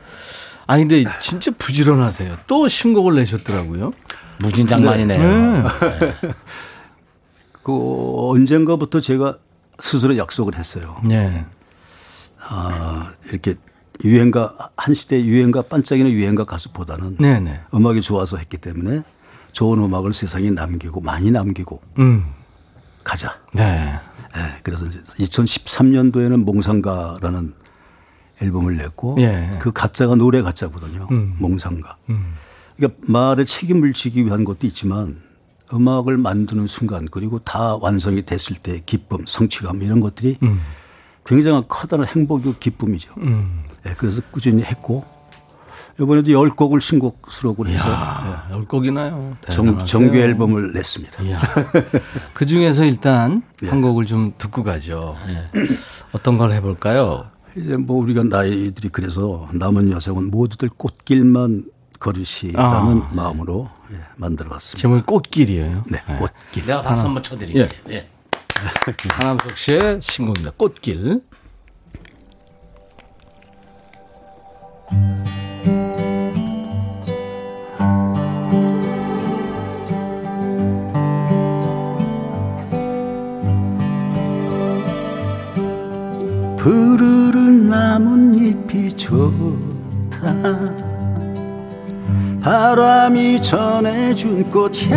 아 0.66 0.76
근데 0.79 1.05
진짜 1.20 1.51
부지런하세요. 1.57 2.37
또 2.47 2.68
신곡을 2.68 3.14
내셨더라고요. 3.16 3.93
무진장만이네요. 4.41 5.22
네. 5.22 5.62
그 7.68 8.30
언젠가부터 8.30 8.98
제가 8.98 9.36
스스로 9.78 10.16
약속을 10.16 10.56
했어요. 10.56 10.96
네. 11.04 11.44
아, 12.40 13.12
이렇게 13.28 13.56
유행가 14.04 14.70
한 14.74 14.94
시대 14.94 15.22
유행가 15.22 15.60
반짝이는 15.60 16.10
유행가 16.10 16.44
가수보다는 16.44 17.18
네네. 17.18 17.60
음악이 17.74 18.00
좋아서 18.00 18.38
했기 18.38 18.56
때문에 18.56 19.02
좋은 19.52 19.84
음악을 19.84 20.14
세상에 20.14 20.48
남기고 20.48 21.02
많이 21.02 21.30
남기고 21.30 21.82
음. 21.98 22.32
가자. 23.04 23.38
네. 23.52 24.00
예, 24.34 24.60
그래서 24.62 24.86
이제 24.86 25.02
2013년도에는 25.18 26.44
몽상가라는 26.44 27.52
앨범을 28.40 28.78
냈고 28.78 29.16
예. 29.18 29.58
그 29.58 29.72
가짜가 29.72 30.14
노래 30.14 30.40
가짜거든요. 30.40 31.06
음. 31.10 31.36
몽상가. 31.38 31.98
음. 32.08 32.32
그러니까 32.76 32.98
말에 33.12 33.44
책임을 33.44 33.92
지기 33.92 34.24
위한 34.24 34.44
것도 34.44 34.66
있지만 34.66 35.28
음악을 35.72 36.16
만드는 36.16 36.66
순간 36.66 37.06
그리고 37.10 37.38
다 37.38 37.76
완성이 37.76 38.24
됐을 38.24 38.56
때 38.56 38.82
기쁨, 38.86 39.24
성취감 39.26 39.82
이런 39.82 40.00
것들이 40.00 40.38
음. 40.42 40.60
굉장한 41.26 41.64
커다란 41.68 42.06
행복이고 42.06 42.54
기쁨이죠. 42.58 43.12
음. 43.18 43.64
예, 43.86 43.94
그래서 43.98 44.22
꾸준히 44.30 44.62
했고 44.62 45.04
이번에도 46.00 46.30
열 46.32 46.50
곡을 46.50 46.80
신곡 46.80 47.26
수록을 47.28 47.68
해서 47.68 47.90
야, 47.90 48.48
열 48.52 48.64
곡이나요? 48.66 49.36
예, 49.48 49.52
정, 49.52 49.84
정규 49.84 50.16
앨범을 50.16 50.72
냈습니다. 50.72 51.22
그 52.34 52.46
중에서 52.46 52.84
일단 52.84 53.42
예. 53.64 53.68
한 53.68 53.82
곡을 53.82 54.06
좀 54.06 54.32
듣고 54.38 54.62
가죠. 54.62 55.16
예. 55.28 55.50
어떤 56.12 56.38
걸 56.38 56.52
해볼까요? 56.52 57.26
이제 57.56 57.76
뭐 57.76 57.98
우리가 57.98 58.22
나이들이 58.22 58.88
그래서 58.90 59.48
남은 59.52 59.90
여성은 59.90 60.30
모두들 60.30 60.68
꽃길만 60.76 61.64
걸으시라는 61.99 63.03
아. 63.03 63.11
마음으로 63.12 63.70
예, 63.92 63.96
만들어봤습니다. 64.16 64.80
제목이 64.80 65.03
꽃길이에요. 65.03 65.84
네, 65.88 65.99
꽃길. 66.18 66.66
내가 66.66 66.82
박수 66.82 67.03
한번 67.03 67.22
쳐드릴게요. 67.22 67.68
예. 67.90 68.09
하남석 69.12 69.57
씨의 69.57 70.01
신곡입니다. 70.03 70.53
꽃길. 70.57 71.22
푸르른 86.57 87.68
나뭇잎이 87.68 88.92
좋다 88.96 90.88
바람이 92.49 93.42
전해준 93.42 94.51
꽃향기. 94.51 94.88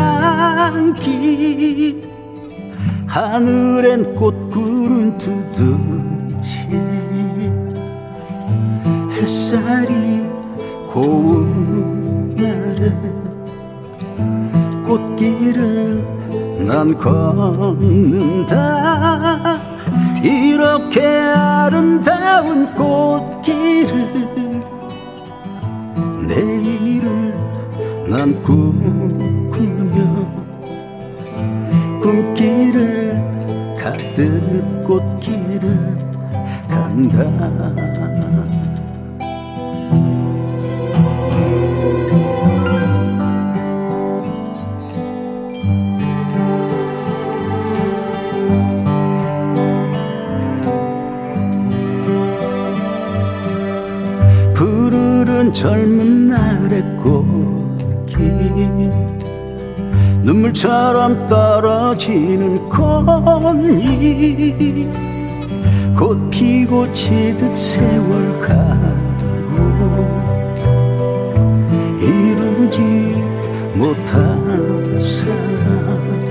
하늘엔 3.05 4.15
꽃구름 4.15 5.17
두듯이. 5.17 6.69
햇살이 9.11 10.21
고운 10.93 12.33
날에 12.37 12.93
꽃길을 14.85 16.65
난 16.65 16.97
걷는다. 16.97 18.47
이렇게 20.23 21.05
아름다운 21.05 22.65
꽃 22.75 23.20
난 28.21 28.39
꿈꾸며 28.43 29.97
꿈길을 31.99 33.19
가득 33.79 34.83
꽃길을 34.85 35.97
간다. 36.69 37.81
젊은 55.53 56.29
날의 56.29 56.81
꽃 57.03 57.30
물처럼 60.51 61.27
떨어지는 61.27 62.67
꽃잎 62.67 63.71
곧 65.97 66.29
피고 66.29 66.91
지듯 66.91 67.55
세월 67.55 68.39
가고 68.41 69.55
이루지 71.99 72.81
못한 73.75 74.99
사랑 74.99 76.21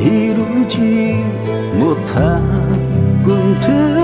이루지 0.00 1.24
못한 1.74 3.22
꿈들. 3.24 3.98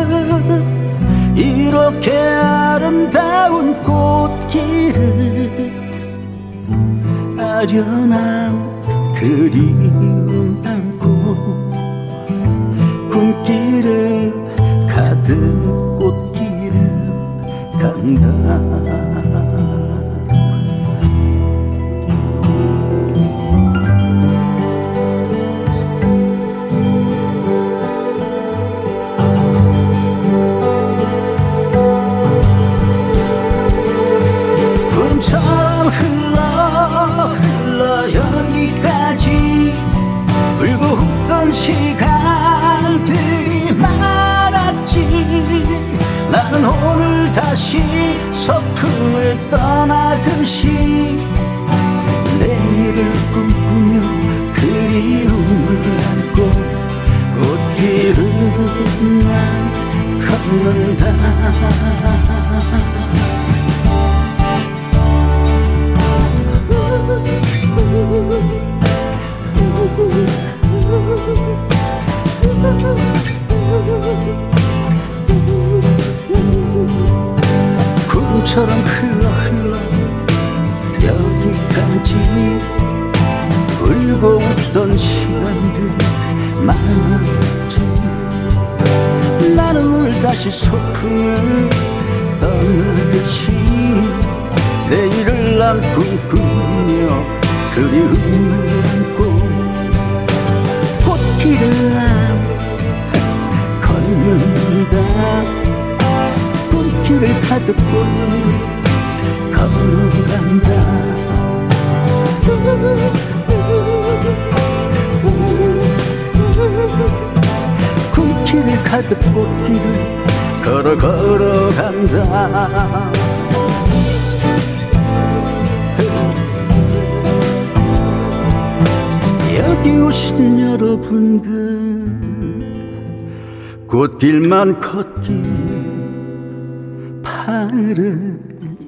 이렇게 1.37 2.17
아름다운 2.19 3.75
꽃길을 3.85 5.45
아련한 7.39 8.64
그리 9.25 10.24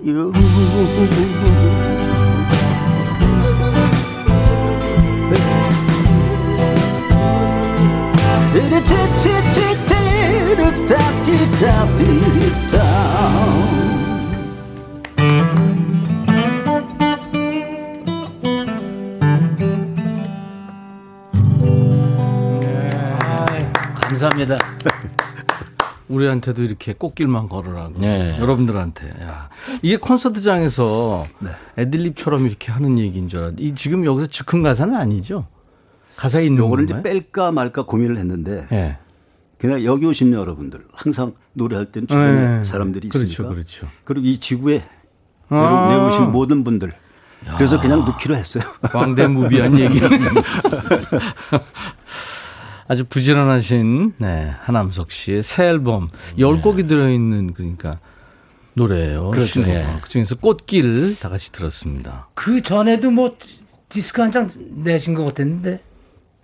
바래요 0.06 0.30
감사합니다. 24.00 24.56
우리한테도 26.08 26.62
이렇게 26.62 26.92
꽃길만 26.92 27.48
걸으라고. 27.48 27.98
네. 28.00 28.36
여러분들한테. 28.38 29.08
야. 29.22 29.48
이게 29.82 29.96
콘서트장에서 29.96 31.26
애들립처럼 31.78 32.46
이렇게 32.46 32.72
하는 32.72 32.98
얘기인 32.98 33.28
줄 33.28 33.40
알았는데, 33.40 33.62
이 33.62 33.74
지금 33.74 34.04
여기서 34.04 34.26
즉흥 34.28 34.62
가사는 34.62 34.94
아니죠? 34.94 35.46
가사에 36.16 36.46
있는 36.46 36.58
요거를 36.64 36.84
이제? 36.84 37.02
뺄까 37.02 37.52
말까 37.52 37.84
고민을 37.84 38.16
했는데 38.16 38.66
예. 38.72 38.96
그냥 39.58 39.84
여기 39.84 40.06
오신 40.06 40.32
여러분들 40.32 40.84
항상 40.94 41.34
노래할 41.52 41.86
때는 41.86 42.08
주변에 42.08 42.58
네. 42.58 42.64
사람들이 42.64 43.10
그렇죠, 43.10 43.26
있으니까 43.26 43.54
그렇죠. 43.54 43.86
리고 44.08 44.26
이 44.26 44.38
지구에 44.40 44.82
아. 45.50 45.88
내려 45.90 46.06
오신 46.06 46.32
모든 46.32 46.64
분들 46.64 46.92
그래서 47.56 47.80
그냥 47.80 48.04
넣기로 48.04 48.34
했어요. 48.34 48.64
광대무비한 48.82 49.78
얘기. 49.78 50.00
아주 52.88 53.04
부지런하신 53.04 54.14
네, 54.18 54.52
하남석 54.62 55.10
씨의 55.10 55.42
새 55.42 55.64
앨범 55.66 56.08
열 56.38 56.60
곡이 56.62 56.86
들어있는 56.86 57.54
그러니까 57.54 57.98
노래예요. 58.74 59.30
그렇죠, 59.30 59.52
신곡. 59.54 59.70
예. 59.70 59.86
그중에서 60.02 60.36
꽃길 60.36 61.16
다 61.18 61.28
같이 61.28 61.50
들었습니다. 61.52 62.28
그 62.34 62.62
전에도 62.62 63.10
뭐 63.10 63.36
디스크 63.88 64.20
한 64.22 64.30
장 64.30 64.50
내신 64.74 65.14
것 65.14 65.24
같았는데 65.24 65.80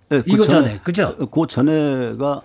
네, 0.09 0.21
그 0.21 0.23
이거 0.25 0.43
전에- 0.43 0.47
전에, 0.49 0.79
그죠? 0.83 1.15
그 1.31 1.47
전에가 1.47 2.41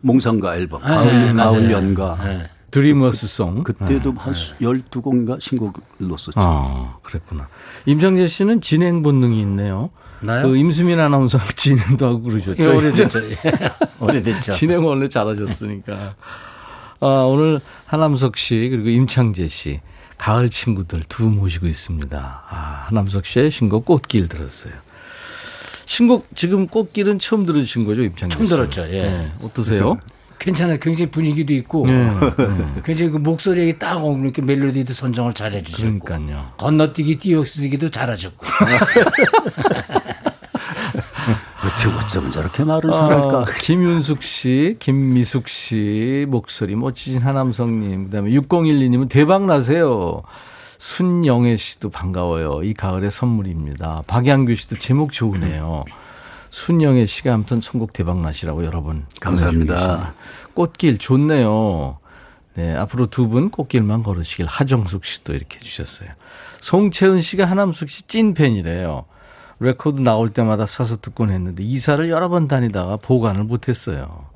몽상가 0.00 0.56
앨범 0.56 0.80
네, 0.82 0.88
가을, 0.88 1.34
맞아요. 1.34 1.50
가을 1.52 1.70
연가 1.72 2.18
네. 2.24 2.48
드리머스송. 2.70 3.64
그 3.64 3.72
때도 3.72 4.12
한 4.12 4.32
12곡인가 4.32 5.40
신곡을 5.40 5.82
넣었었죠. 5.98 6.34
아, 6.36 6.98
그랬구나. 7.02 7.48
임창재 7.86 8.28
씨는 8.28 8.60
진행 8.60 9.02
본능이 9.02 9.40
있네요. 9.40 9.90
나요? 10.20 10.48
그 10.48 10.56
임수민 10.56 10.98
아나운서 11.00 11.38
진행도 11.56 12.06
하고 12.06 12.22
그러셨죠. 12.22 12.62
예, 12.62 12.66
오래됐죠. 12.66 13.18
예. 13.30 13.36
오래됐죠. 14.00 14.52
진행 14.58 14.84
원래 14.84 15.08
잘하셨으니까. 15.08 16.14
아, 17.00 17.06
오늘 17.06 17.60
하남석 17.86 18.36
씨 18.36 18.68
그리고 18.70 18.88
임창재 18.88 19.46
씨 19.48 19.80
가을 20.16 20.50
친구들 20.50 21.04
두 21.08 21.22
분 21.24 21.36
모시고 21.36 21.66
있습니다. 21.66 22.42
아, 22.48 22.84
하남석 22.88 23.24
씨의 23.26 23.50
신곡 23.52 23.84
꽃길 23.84 24.28
들었어요. 24.28 24.72
신곡 25.86 26.26
지금 26.34 26.66
꽃길은 26.66 27.18
처음 27.20 27.46
들으신 27.46 27.84
거죠, 27.86 28.02
임창재 28.02 28.34
씨? 28.34 28.36
처음 28.38 28.48
들었죠, 28.48 28.82
예. 28.92 29.02
네, 29.02 29.32
어떠세요? 29.42 29.98
괜찮아요. 30.40 30.78
굉장히 30.78 31.10
분위기도 31.10 31.52
있고 31.54 31.84
네, 31.88 32.08
굉장히 32.84 33.10
그 33.10 33.16
목소리에 33.18 33.76
딱 33.76 34.04
오고 34.04 34.22
이렇게 34.22 34.40
멜로디도 34.40 34.92
선정을 34.92 35.34
잘 35.34 35.52
해주셨고 35.52 35.98
그러니까요. 35.98 36.52
건너뛰기 36.58 37.18
띄어쓰기도 37.18 37.90
잘하셨고 37.90 38.46
어떻게 41.68 41.88
어쩌면 41.96 42.30
저렇게 42.30 42.64
말을 42.64 42.90
잘할까. 42.92 43.40
아, 43.40 43.44
김윤숙 43.44 44.22
씨, 44.22 44.76
김미숙 44.78 45.48
씨 45.48 46.26
목소리 46.28 46.74
멋지신 46.74 47.20
하남성님, 47.20 48.06
그다음에 48.06 48.30
6012님은 48.30 49.08
대박 49.08 49.44
나세요. 49.44 50.22
순영애 50.78 51.56
씨도 51.56 51.90
반가워요. 51.90 52.62
이 52.62 52.72
가을의 52.72 53.10
선물입니다. 53.10 54.04
박양규 54.06 54.54
씨도 54.54 54.78
제목 54.78 55.12
좋으네요. 55.12 55.84
순영애 56.50 57.04
씨가 57.04 57.34
아무튼 57.34 57.60
선곡 57.60 57.92
대박 57.92 58.20
나시라고 58.20 58.64
여러 58.64 58.80
분 58.80 59.04
감사합니다. 59.20 60.14
꽃길 60.54 60.98
좋네요. 60.98 61.98
네, 62.54 62.74
앞으로 62.74 63.06
두 63.06 63.28
분 63.28 63.50
꽃길만 63.50 64.02
걸으시길 64.02 64.46
하정숙 64.46 65.04
씨도 65.04 65.34
이렇게 65.34 65.58
해주셨어요. 65.58 66.08
송채은 66.60 67.20
씨가 67.20 67.44
하남숙 67.44 67.90
씨 67.90 68.06
찐팬이래요. 68.08 69.04
레코드 69.60 70.00
나올 70.00 70.30
때마다 70.30 70.66
사서 70.66 70.96
듣곤 70.98 71.30
했는데 71.30 71.62
이사를 71.62 72.08
여러 72.10 72.28
번 72.28 72.48
다니다가 72.48 72.96
보관을 72.96 73.44
못했어요. 73.44 74.26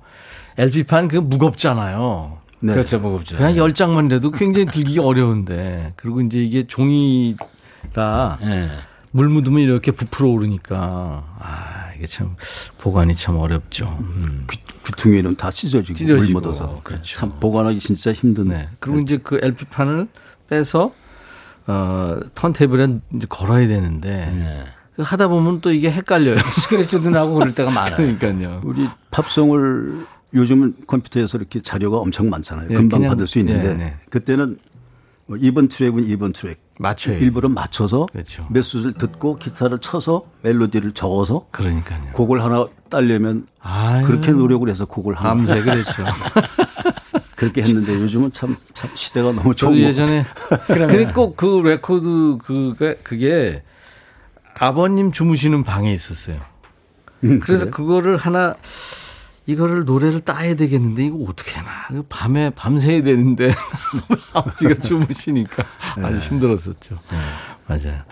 LP판 0.59 1.09
그 1.09 1.17
무겁잖아요. 1.17 2.39
네. 2.61 2.75
그렇죠, 2.75 3.01
무겁죠. 3.01 3.37
그냥 3.37 3.57
열 3.57 3.75
장만 3.75 4.09
돼도 4.09 4.31
굉장히 4.31 4.67
들기 4.67 4.99
어려운데 4.99 5.95
그리고 5.97 6.21
이제 6.21 6.39
이게 6.39 6.67
종이라 6.67 8.39
예. 8.43 8.71
물 9.11 9.29
묻으면 9.29 9.61
이렇게 9.61 9.91
부풀어 9.91 10.29
오르니까 10.29 11.25
아 11.39 11.91
이게 11.97 12.07
참 12.07 12.37
보관이 12.79 13.15
참 13.15 13.37
어렵죠. 13.37 13.97
음. 14.01 14.47
귀퉁이는 14.85 15.37
다 15.37 15.51
찢어지고, 15.51 15.97
찢어지고, 15.97 16.33
물 16.33 16.33
묻어서 16.33 16.81
그렇죠. 16.83 17.17
참 17.17 17.33
보관하기 17.39 17.79
진짜 17.79 18.13
힘든. 18.13 18.49
네. 18.49 18.69
그리고 18.81 18.99
이제 19.01 19.19
그 19.23 19.39
LP판을 19.41 20.09
빼서 20.49 20.93
어 21.67 22.19
턴테이블에 22.35 22.99
이제 23.15 23.27
걸어야 23.29 23.69
되는데 23.69 24.11
예. 24.11 24.65
그 24.65 24.82
하다 24.99 25.29
보면 25.29 25.61
또 25.61 25.73
이게 25.73 25.91
헷갈려요. 25.91 26.37
스크래치도 26.53 27.11
나고 27.11 27.35
그럴 27.35 27.55
때가 27.55 27.71
많아요. 27.71 27.97
그러니까요. 27.97 28.61
우리 28.65 28.89
팝송을 29.11 30.07
요즘은 30.35 30.75
컴퓨터에서 30.87 31.39
이렇게 31.39 31.61
자료가 31.61 31.99
엄청 31.99 32.31
많잖아요. 32.31 32.69
예, 32.71 32.75
금방 32.75 33.01
그냥- 33.01 33.11
받을 33.11 33.27
수 33.27 33.39
있는데 33.39 33.69
네, 33.71 33.75
네. 33.75 33.97
그때는 34.11 34.59
뭐 35.27 35.37
2번 35.39 35.71
트랙은 35.71 36.07
2번 36.09 36.35
트랙 36.35 36.59
맞춰요. 36.79 37.17
일부러 37.19 37.49
맞춰서 37.49 38.07
그렇죠. 38.13 38.45
몇 38.51 38.63
수를 38.63 38.93
듣고 38.95 39.37
기타를 39.37 39.79
쳐서 39.79 40.25
멜로디를 40.43 40.93
적어서 40.93 41.47
그러니까요. 41.53 42.13
곡을 42.13 42.43
하나 42.43 42.67
따려면 42.89 43.47
아유, 43.61 44.07
그렇게 44.07 44.33
노력을 44.33 44.69
해서 44.69 44.85
곡을 44.85 45.15
하나 45.15 45.35
밤새 45.35 45.63
그랬죠. 45.63 45.93
그렇게 47.37 47.63
했는데 47.63 47.95
요즘은 47.95 48.33
참, 48.33 48.57
참 48.73 48.91
시대가 48.95 49.33
너무 49.33 49.55
좋은 49.55 49.73
것 49.73 49.79
예전에 49.79 50.25
근데 50.67 51.07
꼭그 51.13 51.63
레코드 51.65 52.39
그게 52.45 52.95
그게 53.03 53.63
아버님 54.63 55.11
주무시는 55.11 55.65
방에 55.65 55.93
있었어요. 55.93 56.39
음, 57.25 57.41
그래서 57.41 57.65
그래요? 57.65 57.71
그거를 57.73 58.17
하나 58.17 58.55
이거를 59.45 59.85
노래를 59.85 60.21
따야 60.21 60.55
되겠는데 60.55 61.07
이거 61.07 61.17
어떻게 61.29 61.51
이거 61.91 62.05
밤에 62.09 62.51
밤새야 62.51 63.03
되는데 63.03 63.51
아버지가 64.33 64.75
주무시니까 64.75 65.65
네. 65.99 66.05
아주 66.05 66.19
힘들었었죠. 66.19 66.97
맞아요. 67.67 68.03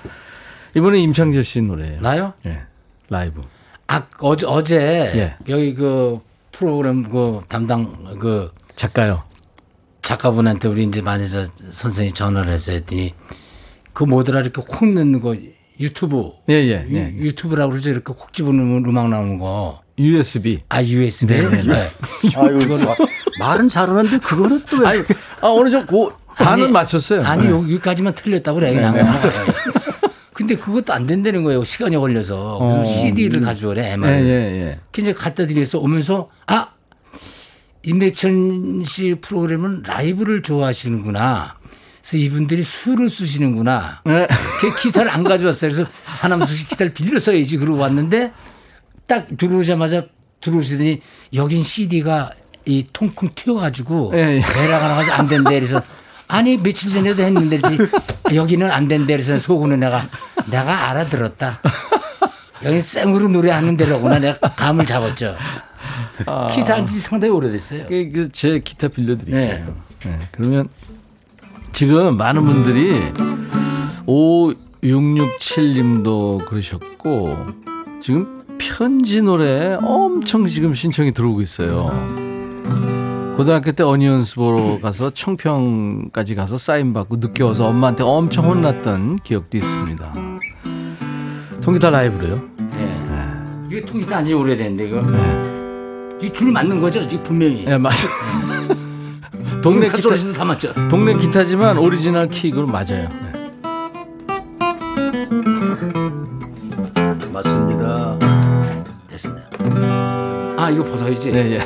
이번에 0.75 0.99
임창제 0.99 1.41
씨 1.45 1.63
노래예요. 1.63 2.01
나요? 2.01 2.33
예. 2.47 2.63
라이브. 3.09 3.43
아 3.87 4.03
어제 4.19 4.45
어제 4.45 4.77
예. 4.77 5.37
여기 5.49 5.73
그 5.75 6.19
프로그램 6.51 7.09
그 7.09 7.43
담당 7.49 8.19
그 8.19 8.51
작가요. 8.75 9.23
작가분한테 10.03 10.67
우리 10.67 10.83
이제 10.83 11.01
마네저 11.01 11.47
선생이 11.71 12.13
전화를 12.13 12.53
해서 12.53 12.73
했더니 12.73 13.15
그 13.93 14.03
뭐더라 14.03 14.41
이렇게 14.41 14.61
콕 14.67 14.93
넣는 14.93 15.21
거 15.21 15.37
유튜브 15.81 16.33
예, 16.49 16.55
예, 16.55 16.87
예. 16.91 17.15
유, 17.19 17.35
튜브라고 17.35 17.71
그러죠 17.71 17.91
이렇게 17.91 18.13
콕 18.13 18.33
집어넣으면 18.33 18.85
음악 18.85 19.09
나오는 19.09 19.39
거. 19.39 19.81
USB. 19.99 20.61
아 20.69 20.83
USB. 20.83 21.27
네, 21.27 21.49
네, 21.49 21.63
네. 21.63 21.91
아유, 22.37 22.79
저, 22.79 22.97
말은 23.39 23.69
잘하는데 23.69 24.19
그거는 24.19 24.63
또 24.71 24.79
왜? 24.79 24.87
아니, 24.87 24.99
아, 25.41 25.49
어느 25.49 25.71
정도 25.71 26.13
반은 26.37 26.73
맞췄어요. 26.73 27.23
아니 27.23 27.45
네. 27.45 27.51
여기까지만 27.51 28.15
틀렸다고 28.15 28.61
그래 28.61 28.75
그냥. 28.75 28.95
근데 30.33 30.57
그것도 30.57 30.95
안 30.95 31.07
된다는 31.07 31.45
거예요. 31.45 31.65
시간이 31.65 31.97
걸려서 31.97 32.57
어. 32.57 32.79
무슨 32.79 32.97
CD를 32.97 33.43
가져오래 33.43 33.91
예, 33.91 33.93
MR. 33.93 34.09
예, 34.11 34.31
예. 34.31 34.79
이제 34.97 35.13
갖다 35.13 35.47
드려서 35.47 35.79
오면서 35.81 36.29
아 36.47 36.69
임백천 37.83 38.85
씨 38.87 39.17
프로그램은 39.21 39.83
라이브를 39.87 40.43
좋아하시는구나. 40.43 41.60
그래서 42.01 42.17
이분들이 42.17 42.63
술을 42.63 43.09
쓰시는구나. 43.09 44.01
네. 44.05 44.27
그 44.61 44.75
기타를 44.81 45.11
안 45.11 45.23
가져왔어요. 45.25 45.73
그래서 45.73 45.91
하남수 46.05 46.57
씨 46.57 46.67
기타를 46.67 46.93
빌려 46.93 47.19
써야지 47.19 47.57
그러고 47.59 47.79
왔는데 47.79 48.33
딱 49.07 49.27
들어오자마자 49.37 50.07
들어오시더니 50.41 51.03
여긴 51.35 51.63
CD가 51.63 52.33
이 52.65 52.87
통쿵 52.93 53.31
튀어가지고 53.35 54.13
예, 54.15 54.37
예. 54.37 54.41
배라가 54.41 54.89
나가서 54.89 55.13
안 55.13 55.29
된대. 55.29 55.51
그래서 55.59 55.83
아니 56.29 56.57
며칠 56.57 56.91
전에도 56.91 57.23
했는데 57.23 57.59
그랬더니 57.59 58.37
여기는 58.37 58.71
안 58.71 58.89
된대. 58.89 59.15
그래서 59.15 59.39
속으로 59.39 59.77
내가 59.77 60.09
내가 60.51 60.91
알아들었다. 60.91 61.61
여기 62.65 62.81
생으로 62.81 63.29
노래하는 63.29 63.77
데로구나 63.77 64.19
내가 64.19 64.39
감을 64.51 64.87
잡았죠. 64.87 65.37
기타 66.55 66.75
한지 66.77 67.01
상당히 67.01 67.33
오래됐어요. 67.33 67.87
그, 67.89 68.11
그, 68.13 68.33
제 68.33 68.59
기타 68.61 68.89
빌려드릴게요. 68.89 69.41
네. 69.41 69.65
네, 70.05 70.19
그러면 70.33 70.69
지금 71.73 72.17
많은 72.17 72.45
분들이 72.45 72.93
5667님도 74.07 76.45
그러셨고 76.47 77.37
지금 78.03 78.41
편지 78.59 79.23
노래 79.23 79.77
엄청 79.81 80.47
지금 80.47 80.75
신청이 80.75 81.13
들어오고 81.13 81.41
있어요. 81.41 81.87
고등학교 83.37 83.73
때 83.73 83.83
어니언스 83.83 84.35
보러 84.35 84.79
가서 84.81 85.11
청평까지 85.11 86.35
가서 86.35 86.59
사인 86.59 86.93
받고 86.93 87.17
늦게 87.17 87.43
와서 87.43 87.67
엄마한테 87.67 88.03
엄청 88.03 88.45
혼났던 88.47 89.21
기억도 89.25 89.57
있습니다. 89.57 90.13
통기타 91.63 91.89
라이브로요? 91.91 92.43
예. 92.75 92.95
이게 93.71 93.81
통기타 93.83 94.19
안지 94.19 94.35
오래됐는데 94.35 94.89
이거 94.89 95.03
이줄 96.23 96.53
맞는 96.53 96.81
거죠? 96.81 97.07
지금 97.09 97.25
분명히. 97.25 97.65
네, 97.65 97.79
맞아. 97.79 97.97
동네 99.63 99.89
기타, 99.89 100.03
소리도 100.03 100.33
다 100.33 100.45
맞죠? 100.45 100.73
동네 100.89 101.15
기타지만 101.15 101.77
오리지널 101.79 102.29
킥으로 102.29 102.67
맞아요. 102.67 103.09
네. 103.23 103.31
맞습니다. 107.33 108.19
됐습니다. 109.11 109.49
아 110.57 110.71
이거 110.71 110.85
벗어야지. 110.85 111.31
예, 111.31 111.57
예. 111.57 111.61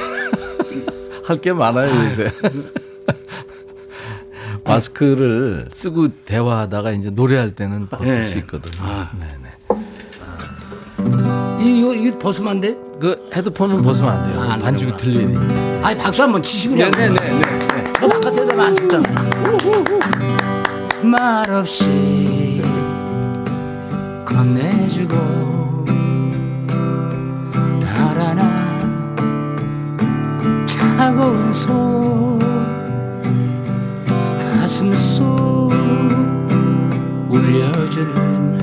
할게 1.25 1.53
많아요, 1.53 2.05
요새. 2.07 2.33
마스크를 4.65 5.69
쓰고 5.73 6.09
대화하다가 6.25 6.93
이제 6.93 7.11
노래할 7.11 7.55
때는 7.55 7.87
벗을 7.89 8.07
네. 8.07 8.25
수 8.25 8.39
있거든요. 8.39 8.83
네, 9.21 9.27
네. 9.43 9.51
이거 11.61 11.95
이거 11.95 12.19
벗으면 12.19 12.51
안 12.53 12.61
돼? 12.61 12.77
그 13.01 13.29
헤드폰은 13.35 13.83
벗으면 13.83 14.11
안 14.11 14.31
돼요. 14.31 14.41
아, 14.41 14.53
안 14.55 14.61
반죽이 14.61 14.97
되니까. 14.97 15.41
아니 15.87 15.99
박수 15.99 16.23
한번 16.23 16.43
치시면 16.43 16.91
네, 16.93 17.09
네, 17.09 17.09
네, 17.11 17.39
네. 17.41 17.41
너 17.69 17.74
바깥에 18.09 18.45
나면 18.45 18.67
안 18.67 18.75
듣잖아. 18.75 19.05
말 21.03 21.51
없이 21.51 22.63
건네주고 24.25 25.85
달아나 27.81 28.79
차가운 30.67 31.53
손 31.53 32.39
가슴 34.39 34.93
속 34.93 35.71
울려주는 37.29 38.59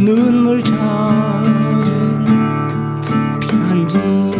눈물 0.00 0.62
젖은 0.64 2.24
편지 3.40 4.33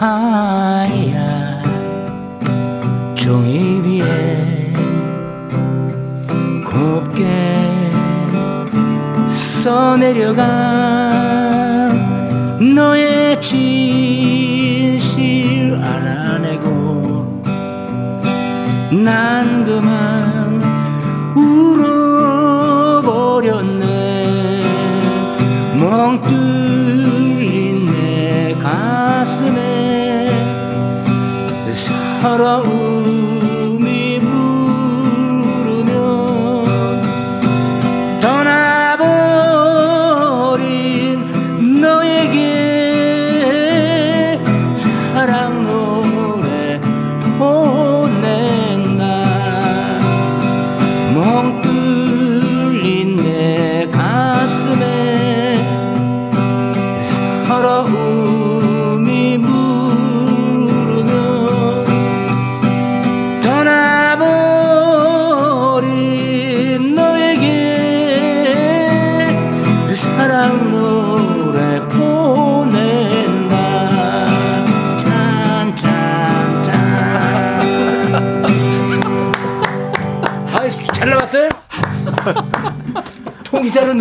하얀 0.00 1.62
종이 3.14 3.80
위에 3.80 4.72
곱게 6.64 7.24
써내려간 9.28 10.44
너의 12.74 13.40
진실 13.40 15.00
알아내고 15.80 17.42
난 19.04 19.62
그만 19.64 20.03
서러 32.24 32.83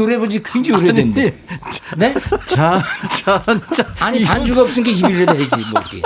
노래 0.04 0.18
본지 0.18 0.44
굉장히 0.44 0.84
오래됐는데 0.84 1.38
네? 1.98 2.14
자, 2.46 2.84
자, 3.10 3.44
자. 3.74 3.96
아니 4.00 4.22
반주가 4.24 4.62
없으니까 4.64 4.92
입이라도 4.92 5.38
해야지 5.38 5.56
뭐 5.72 5.82
이렇게 5.82 6.02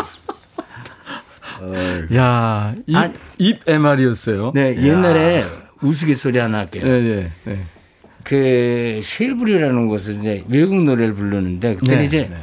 야, 2.15 2.75
입, 2.85 2.95
아니. 2.95 3.13
입 3.39 3.67
MR이었어요. 3.67 4.51
네 4.53 4.75
옛날에 4.81 5.45
우스갯소리 5.81 6.37
하나 6.37 6.59
할게요 6.59 6.83
예, 6.85 6.91
예, 6.91 7.31
예. 7.51 7.59
그 8.23 8.99
쉘부르라는 9.03 9.87
곳에서 9.87 10.19
이제 10.19 10.43
외국 10.47 10.83
노래를 10.83 11.13
부르는데 11.15 11.75
그때 11.75 11.97
네, 11.97 12.03
이제 12.03 12.27
네. 12.29 12.37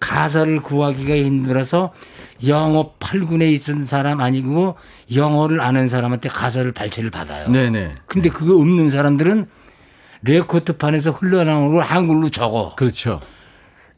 가사를 0.00 0.60
구하기가 0.60 1.14
힘들어서 1.16 1.92
영어 2.46 2.92
8군에 2.98 3.52
있은 3.52 3.84
사람 3.84 4.20
아니고 4.20 4.76
영어를 5.14 5.60
아는 5.60 5.88
사람한테 5.88 6.28
가사를 6.28 6.70
발췌를 6.72 7.10
받아요. 7.10 7.48
네네. 7.48 7.92
근데 8.06 8.28
그거 8.28 8.54
없는 8.54 8.90
사람들은 8.90 9.46
레코드판에서 10.24 11.10
흘러나오는 11.12 11.72
걸 11.74 11.82
한글로 11.82 12.30
적어. 12.30 12.74
그렇죠. 12.76 13.20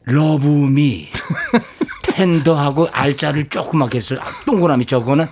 Love 0.05 0.74
me 0.74 1.09
tender하고 2.03 2.87
R자를 2.91 3.49
조그맣게 3.49 3.99
써 3.99 4.15
동그라미 4.45 4.85
적어는 4.85 5.27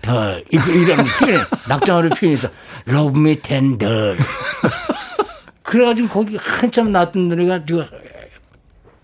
덜 0.00 0.42
이거 0.50 0.72
이런 0.72 1.04
표현 1.18 1.44
낙장어를 1.68 2.10
표현해서 2.10 2.48
Love 2.86 3.23
me 3.23 3.42
tender 3.42 3.86
그래가지고 5.62 6.08
거기 6.08 6.36
한참 6.36 6.90
나왔던 6.92 7.28
노래가 7.28 7.64
누가 7.66 7.86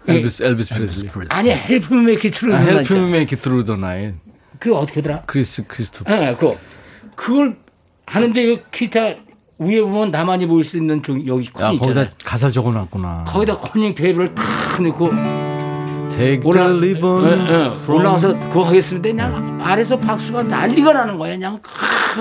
엘비스, 0.09 0.43
엘비스 0.45 0.75
프레슬리. 0.75 1.09
아니 1.31 1.51
Help 1.51 1.93
me 1.93 2.05
make 2.05 2.31
it 2.31 2.36
through 2.36 2.55
아, 2.55 2.59
아, 2.59 2.61
Help 2.63 2.95
me 2.97 3.09
make 3.09 3.37
it 3.37 3.43
through 3.43 3.67
the 3.67 3.79
night. 3.79 4.19
그거 4.59 4.79
어떻게 4.79 5.03
더라? 5.03 5.23
크리스 5.27 5.67
크리스토퍼. 5.67 6.11
예, 6.13 6.35
그거 6.35 6.57
그걸 7.17 7.57
하는데 8.07 8.53
이 8.53 8.61
기타 8.71 9.15
위에 9.59 9.81
보면 9.81 10.11
나만이 10.11 10.47
보일 10.47 10.65
수 10.65 10.77
있는 10.77 11.03
저 11.03 11.15
여기 11.27 11.47
야, 11.61 11.69
콘 11.69 11.73
있잖아요. 11.75 11.79
거기다 11.79 12.11
가사를 12.25 12.53
적어놨구나. 12.53 13.25
거기다 13.27 13.57
코닝 13.57 13.95
테이블을 13.95 14.35
탁 14.35 14.83
넣고 14.83 15.11
올라, 16.45 16.71
예, 16.71 16.95
예. 16.95 17.93
올라가서 17.93 18.39
그거 18.49 18.65
하겠습니다. 18.65 19.07
그냥 19.07 19.61
아래서 19.63 19.99
박수가 19.99 20.45
난리가 20.45 20.95
나는 20.95 21.19
거야. 21.19 21.35
그냥 21.35 21.61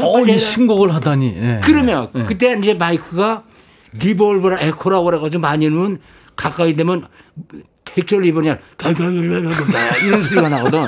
어, 0.01 0.19
이. 0.21 0.37
신곡을 0.37 0.93
하다니. 0.93 1.27
예. 1.37 1.61
그러면 1.63 2.09
예. 2.15 2.23
그때 2.23 2.57
이제 2.59 2.73
마이크가 2.73 3.43
리볼브라 3.93 4.59
에코라고 4.59 5.05
그래가지고 5.05 5.39
많이는 5.41 5.99
가까이 6.35 6.75
되면 6.75 7.07
택절 7.85 8.23
리본이야 8.23 8.57
이런 10.03 10.21
소리가 10.23 10.49
나거든. 10.49 10.87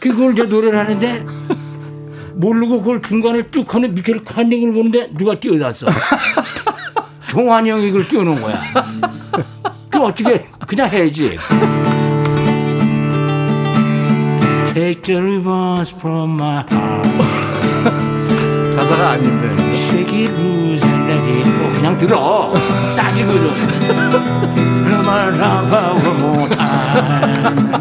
그걸 0.00 0.32
이제 0.32 0.44
노래를 0.44 0.78
하는데 0.78 1.26
모르고 2.34 2.80
그걸 2.80 3.02
중간에 3.02 3.50
쭉 3.50 3.74
하는 3.74 3.94
미켈 3.94 4.24
칸닝을 4.24 4.72
보는데 4.72 5.10
누가 5.16 5.34
뛰어났어. 5.38 5.86
종환이 7.28 7.70
형이 7.70 7.88
이걸 7.88 8.06
끼워놓은 8.06 8.42
거야. 8.42 8.60
그 9.90 10.02
어떻게 10.02 10.46
그냥 10.66 10.90
해야지. 10.90 11.36
Take 14.74 15.02
the 15.02 15.20
ribbons 15.20 15.94
from 15.94 16.34
my 16.34 16.64
heart. 16.70 17.08
가사가 18.76 19.10
아닌데. 19.10 19.62
Shake 19.72 20.26
it 20.26 20.32
loose 20.32 20.82
and 20.86 21.12
let 21.12 21.22
it 21.28 21.44
go. 21.44 21.72
그냥 21.72 21.98
들어. 21.98 22.54
그만 24.88 25.40
한번 25.40 25.96
more 26.18 26.48
time. 26.50 27.72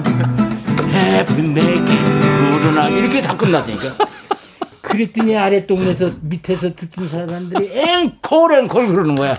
Happy 0.91 1.35
good 1.35 1.51
night. 1.51 2.97
이렇게 2.97 3.21
다 3.21 3.35
끝났다니까. 3.37 3.89
그랬더니 4.91 5.37
아래 5.37 5.65
동네에서 5.65 6.11
밑에서 6.21 6.75
듣던 6.75 7.07
사람들이 7.07 7.71
앵콜 7.73 8.53
앵콜 8.53 8.87
그러는 8.87 9.15
거야. 9.15 9.37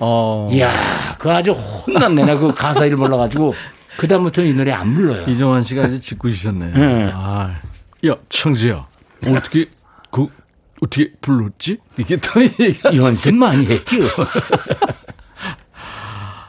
어. 0.00 0.48
이야, 0.52 1.16
그 1.18 1.30
아주 1.32 1.52
혼났네. 1.52 2.24
나 2.24 2.36
그 2.38 2.52
가사 2.54 2.84
를 2.86 2.96
몰라가지고. 2.96 3.54
그 3.96 4.08
다음부터는 4.08 4.50
이 4.50 4.54
노래 4.54 4.72
안 4.72 4.94
불러요. 4.94 5.28
이정환 5.28 5.62
씨가 5.62 5.88
짓고 6.00 6.30
주셨네요. 6.30 6.74
네. 6.74 7.10
아, 7.12 7.54
야, 8.06 8.14
청지야. 8.30 8.86
어떻게, 9.26 9.66
그, 10.10 10.28
어떻게 10.80 11.12
불렀지? 11.20 11.76
이게 11.98 12.16
또 12.16 12.42
얘기가. 12.42 12.96
연습 12.96 13.34
많이 13.34 13.66
했죠. 13.66 13.96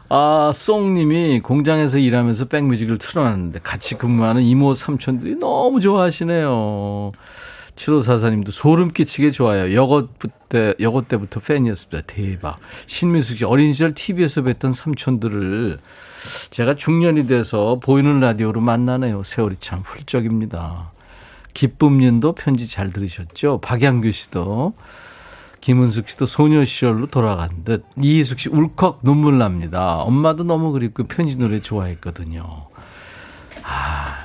아, 0.09 0.51
쏭님이 0.53 1.41
공장에서 1.41 1.97
일하면서 1.97 2.45
백뮤직을 2.45 2.97
틀어놨는데 2.97 3.59
같이 3.63 3.95
근무하는 3.95 4.43
이모 4.43 4.73
삼촌들이 4.73 5.35
너무 5.35 5.81
좋아하시네요. 5.81 7.11
7544님도 7.75 8.51
소름 8.51 8.91
끼치게 8.91 9.31
좋아요. 9.31 9.73
여고 9.75 10.07
때, 10.49 10.73
여고 10.79 11.03
때부터 11.03 11.39
팬이었습니다. 11.39 12.01
대박. 12.07 12.57
신민숙 12.85 13.37
씨, 13.37 13.45
어린 13.45 13.73
시절 13.73 13.93
TV에서 13.93 14.41
뵀던 14.41 14.73
삼촌들을 14.73 15.79
제가 16.51 16.75
중년이 16.75 17.27
돼서 17.27 17.79
보이는 17.81 18.19
라디오로 18.19 18.61
만나네요. 18.61 19.23
세월이 19.23 19.57
참 19.59 19.81
훌쩍입니다. 19.81 20.91
기쁨님도 21.53 22.33
편지 22.33 22.67
잘 22.67 22.91
들으셨죠? 22.91 23.59
박양규 23.61 24.11
씨도. 24.11 24.73
김은숙 25.61 26.09
씨도 26.09 26.25
소녀 26.25 26.65
시절로 26.65 27.07
돌아간 27.07 27.63
듯. 27.63 27.85
이희숙 28.01 28.39
씨 28.39 28.49
울컥 28.49 28.99
눈물 29.03 29.37
납니다. 29.37 29.97
엄마도 29.99 30.43
너무 30.43 30.71
그립고 30.73 31.05
편지 31.05 31.37
노래 31.37 31.61
좋아했거든요. 31.61 32.67
아, 33.63 34.22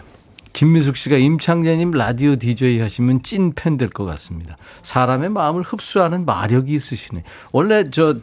김민숙 0.59 0.96
씨가 0.96 1.16
임창재님 1.18 1.92
라디오 1.92 2.34
DJ 2.34 2.80
하시면 2.80 3.22
찐팬 3.22 3.76
될 3.76 3.90
것 3.90 4.04
같습니다. 4.06 4.56
사람의 4.82 5.28
마음을 5.28 5.62
흡수하는 5.62 6.24
마력이 6.24 6.74
있으시네. 6.74 7.22
원래 7.52 7.88
저 7.90 8.16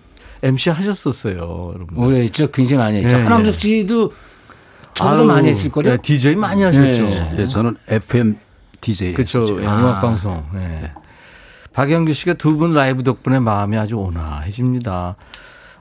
MC 0.43 0.69
하셨었어요, 0.71 1.35
여러분. 1.73 1.97
오래 1.97 2.19
했죠. 2.23 2.51
굉장히 2.51 2.79
많이 2.83 2.97
했죠. 2.97 3.15
네, 3.15 3.23
하남석 3.23 3.57
씨도 3.57 4.13
저보다 4.93 5.15
아유, 5.19 5.23
많이 5.23 5.47
했을 5.47 5.71
거요. 5.71 5.85
네, 5.91 5.97
DJ 5.97 6.35
많이 6.35 6.61
하셨죠. 6.61 7.07
네. 7.09 7.35
예, 7.37 7.47
저는 7.47 7.77
FM 7.87 8.35
DJ. 8.81 9.13
그렇죠. 9.13 9.45
음악 9.57 10.01
방송. 10.01 10.43
네. 10.53 10.91
박영규 11.71 12.11
씨가 12.11 12.33
두 12.33 12.57
분 12.57 12.73
라이브 12.73 13.03
덕분에 13.03 13.39
마음이 13.39 13.77
아주 13.77 13.95
온화해집니다. 13.95 15.15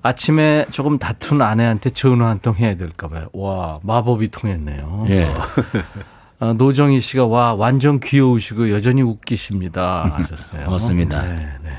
아침에 0.03 0.67
조금 0.71 1.01
다툰 1.01 1.43
아내한테 1.43 1.91
전화 1.91 2.29
한 2.29 2.39
통 2.39 2.55
해야 2.55 2.77
될까 2.77 3.09
봐요. 3.09 3.27
와, 3.33 3.81
마법이 3.83 4.31
통했네요. 4.31 5.07
예. 5.09 5.27
아, 6.45 6.53
노정희 6.53 7.01
씨가 7.01 7.25
와, 7.25 7.55
완전 7.55 7.99
귀여우시고 8.01 8.71
여전히 8.71 9.01
웃기십니다. 9.01 10.13
하셨어요. 10.15 10.67
고맙습니다. 10.67 11.23
네, 11.23 11.37
네. 11.65 11.71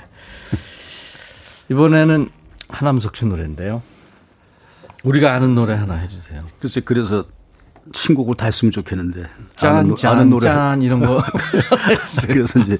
이번에는 1.69 2.29
하남석 2.69 3.15
씨 3.15 3.25
노래인데요. 3.25 3.83
우리가 5.03 5.33
아는 5.35 5.53
노래 5.53 5.75
하나 5.75 5.93
해주세요. 5.97 6.41
글쎄 6.59 6.81
그래서 6.83 7.25
신곡을 7.93 8.33
다 8.35 8.45
했으면 8.45 8.71
좋겠는데 8.71 9.25
짠, 9.55 9.75
아는, 9.75 9.89
노- 9.89 9.95
짠, 9.95 10.13
아는 10.13 10.29
노래 10.31 10.47
짠, 10.47 10.81
이런 10.81 10.99
거. 10.99 11.21
그래서 12.27 12.59
이제 12.61 12.79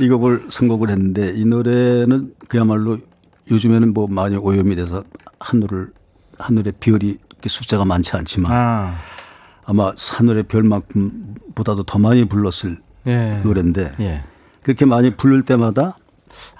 이 0.00 0.08
곡을 0.08 0.46
선곡을 0.50 0.90
했는데 0.90 1.32
이 1.36 1.44
노래는 1.44 2.34
그야말로 2.48 2.98
요즘에는 3.48 3.94
뭐 3.94 4.08
많이 4.08 4.36
오염이 4.36 4.74
돼서 4.74 5.04
하늘을 5.38 5.92
하늘의 6.40 6.72
별이 6.80 7.18
이렇게 7.30 7.48
숫자가 7.48 7.84
많지 7.84 8.16
않지만 8.16 8.50
아, 8.52 8.98
아마 9.70 9.92
하늘의 9.96 10.42
별만큼 10.44 11.36
보다도 11.54 11.84
더 11.84 12.00
많이 12.00 12.24
불렀을 12.24 12.78
예. 13.06 13.40
노래인데 13.44 13.92
예. 14.00 14.24
그렇게 14.64 14.84
많이 14.84 15.14
부를 15.16 15.42
때마다 15.44 15.96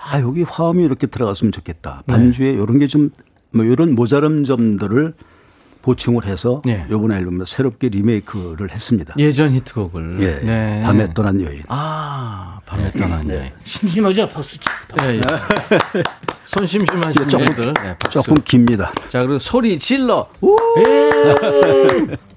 아 0.00 0.20
여기 0.20 0.44
화음이 0.44 0.84
이렇게 0.84 1.08
들어갔으면 1.08 1.50
좋겠다 1.52 2.04
네. 2.06 2.12
반주에 2.14 2.50
이런 2.52 2.78
게 2.78 2.86
좀 2.86 3.10
뭐 3.52 3.64
이런 3.64 3.96
모자람 3.96 4.44
점들을 4.44 5.12
보충을 5.82 6.24
해서 6.24 6.62
예. 6.68 6.84
이번 6.88 7.10
앨범에 7.10 7.38
새롭게 7.48 7.88
리메이크를 7.88 8.70
했습니다. 8.70 9.12
예전 9.18 9.50
히트곡을. 9.54 10.18
예, 10.20 10.38
네. 10.46 10.82
밤에 10.84 11.12
떠난 11.12 11.40
여인. 11.40 11.60
아, 11.66 12.60
밤에 12.64 12.92
떠난 12.92 13.28
여인. 13.28 13.50
심심하죠? 13.64 14.28
박수 14.28 14.52
치. 14.60 14.60
예, 15.02 15.16
예. 15.16 15.20
손 16.46 16.64
심심하신 16.64 17.26
조금- 17.28 17.44
분들. 17.46 17.74
네. 17.82 17.96
조금 18.08 18.34
깁니다. 18.44 18.92
자, 19.08 19.18
그리고 19.18 19.40
소리 19.40 19.76
질러. 19.80 20.28
우! 20.42 20.54
하 20.54 22.16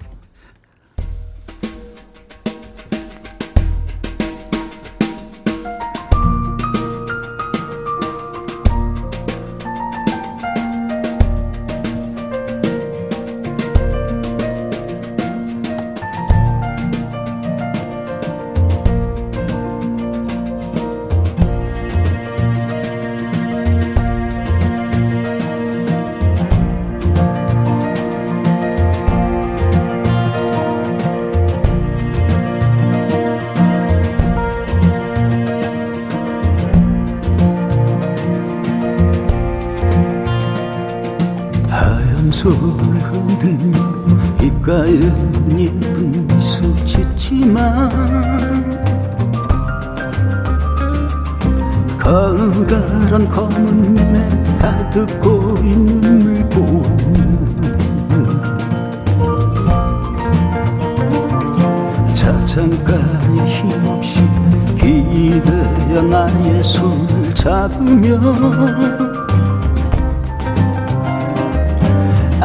입가엔 44.94 45.58
예쁜 45.58 46.28
짓지만 46.86 47.90
거울한 51.98 53.28
검은 53.28 53.94
눈에 53.94 54.58
가득 54.58 55.20
고인 55.20 56.00
눈물 56.00 56.48
보면 56.50 57.34
자장가에 62.14 63.44
힘없이 63.46 64.20
기대어 64.76 66.02
나의 66.02 66.62
손을 66.62 67.34
잡으며 67.34 68.20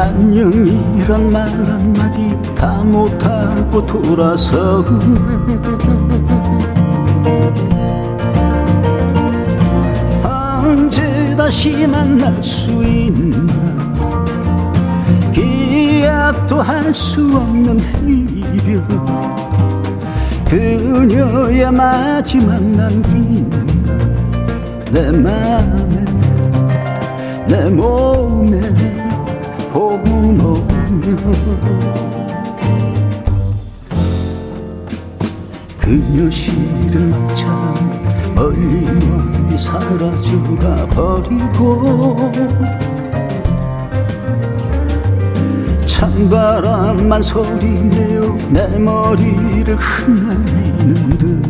안녕이란 0.00 1.30
말 1.30 1.46
한마디 1.46 2.29
다 2.60 2.82
못하고 2.84 3.86
돌아서네 3.86 4.90
언제 10.22 11.34
다시 11.36 11.86
만날 11.86 12.44
수 12.44 12.70
있나? 12.84 13.50
기약도 15.32 16.60
할 16.60 16.92
수 16.92 17.22
없는 17.34 17.78
이별. 18.28 18.84
그녀의 20.44 21.72
마지막 21.72 22.60
남긴 22.62 23.48
내 24.92 25.10
맘에 25.12 26.04
내 27.46 27.70
몸에 27.70 28.60
봄오며 29.72 30.54
그녀 35.90 36.30
실은 36.30 37.10
막참 37.10 37.74
멀리 38.36 38.84
멀리 38.84 39.58
사라져가 39.58 40.86
버리고 40.86 42.30
찬바람만 45.86 47.20
소리내어 47.20 48.38
내 48.50 48.78
머리를 48.78 49.76
흩날리는 49.76 51.18
듯. 51.18 51.42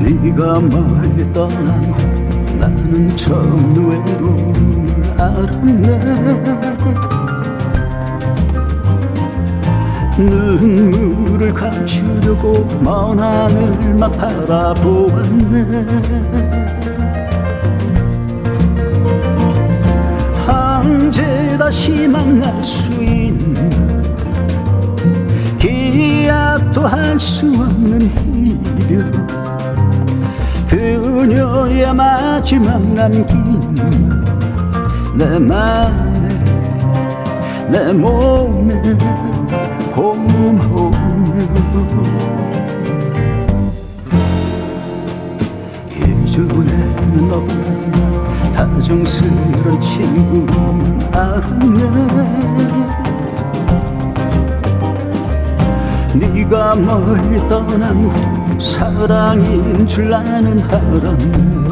네가 0.00 0.60
멀리 0.60 1.32
떠난 1.34 1.84
후 1.84 2.56
나는 2.56 3.14
처음 3.14 3.90
외로움을 3.90 5.20
알았네 5.20 6.75
눈물을 10.18 11.52
감추려고 11.52 12.66
먼 12.80 13.18
하늘만 13.18 14.10
바라보았네. 14.12 15.86
언제 20.48 21.56
다시 21.58 22.06
만날 22.06 22.62
수 22.62 22.90
있나 23.02 23.60
기약도 25.58 26.86
할 26.86 27.18
수 27.18 27.46
없는 27.46 28.02
이별 28.78 29.10
그녀의 30.68 31.94
마지막 31.94 32.80
남긴 32.82 33.74
내 35.14 35.38
맘에 35.38 36.28
내몸 37.70 38.55
에 39.96 39.98
봄오며 39.98 40.92
예전에는 45.90 47.28
너 47.28 47.46
다정스런 48.52 49.80
친구는 49.80 51.00
알았네. 51.14 51.80
네가 56.14 56.74
멀리 56.74 57.48
떠난 57.48 58.04
후 58.04 58.60
사랑인 58.60 59.86
줄 59.86 60.10
나는 60.10 60.60
알았네 60.62 61.66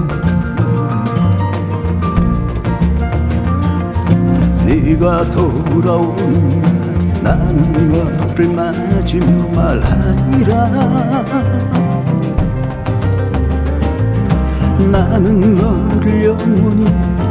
네가 4.65 5.25
날 5.25 6.84
나는 7.25 7.91
너를 7.91 8.49
맞으며 8.55 9.49
말하리라. 9.57 10.67
나는 14.93 15.55
너를 15.55 16.25
영원히 16.27 16.85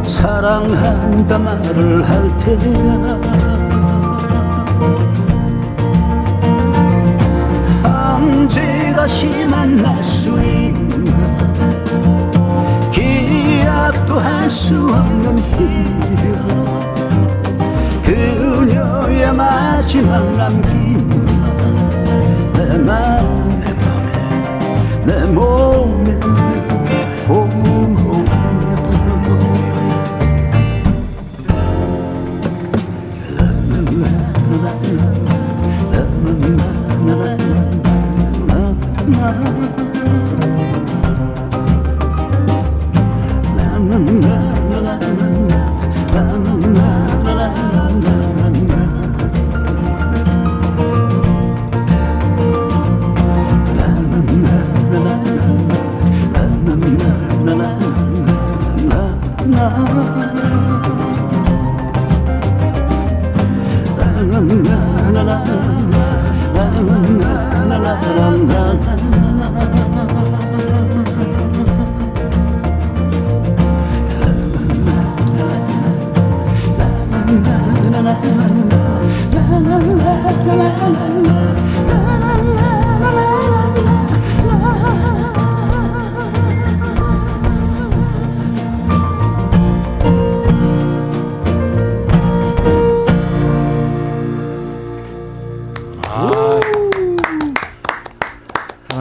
사랑한다 0.03 1.37
말을 1.37 2.09
할 2.09 2.37
테야. 2.39 3.21
언제 7.85 8.91
다시 8.95 9.45
만날 9.47 10.03
수 10.03 10.29
있나 10.41 11.13
기약도 12.91 14.19
할 14.19 14.49
수 14.49 14.75
없는 14.75 15.37
희열 15.39 16.82
마지막 19.83 20.23
남긴 20.37 20.97
내 22.53 22.77
맘, 22.77 23.59
내 23.59 23.73
맘에 23.73 25.05
내 25.05 25.25
몸 25.25 25.82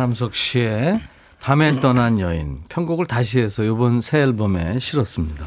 하남석 0.03 0.35
씨의 0.35 1.01
밤에 1.41 1.79
떠난 1.79 2.19
여인 2.19 2.63
편곡을 2.69 3.07
다시 3.07 3.39
해서 3.39 3.63
이번 3.63 4.01
새 4.01 4.19
앨범에 4.21 4.81
실었습니다. 4.81 5.47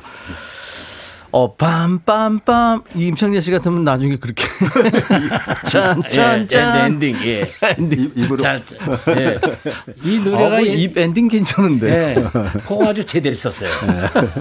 어, 1.37 1.53
빰빰빰. 1.57 2.83
임창제 2.95 3.41
씨 3.41 3.51
같으면 3.51 3.83
나중에 3.83 4.15
그렇게. 4.15 4.45
짠 5.69 6.01
짠짠. 6.07 6.77
엔딩, 6.93 7.13
예. 7.25 7.51
엔딩. 7.77 8.09
입으로. 8.15 8.37
자, 8.37 8.57
자, 8.65 8.77
예. 9.17 9.37
이 10.01 10.17
아, 10.19 10.23
노래가 10.23 10.49
뭐 10.51 10.65
예, 10.65 10.71
입 10.71 10.97
엔딩 10.97 11.27
괜찮은데. 11.27 12.15
예, 12.15 12.23
그거 12.65 12.87
아주 12.87 13.05
제대로 13.05 13.35
썼어요. 13.35 13.69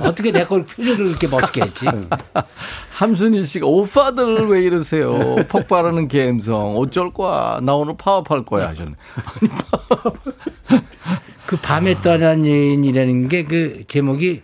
어떻게 0.03 0.31
내 0.31 0.45
걸 0.45 0.65
표정을 0.67 1.07
이렇게 1.09 1.27
멋있게 1.27 1.63
했지? 1.63 1.87
함순일 2.93 3.45
씨가 3.45 3.67
오빠들 3.67 4.47
왜 4.47 4.63
이러세요? 4.63 5.35
폭발하는 5.49 6.07
감성. 6.07 6.77
어쩔 6.79 7.13
거야? 7.13 7.59
나 7.61 7.75
오늘 7.75 7.97
파업할 7.97 8.45
거야. 8.45 8.69
하셨네. 8.69 8.93
그 11.47 11.57
밤에 11.57 12.01
떠난 12.03 12.47
여인이라는 12.47 13.27
게 13.29 13.45
그 13.45 13.83
제목이 13.89 14.43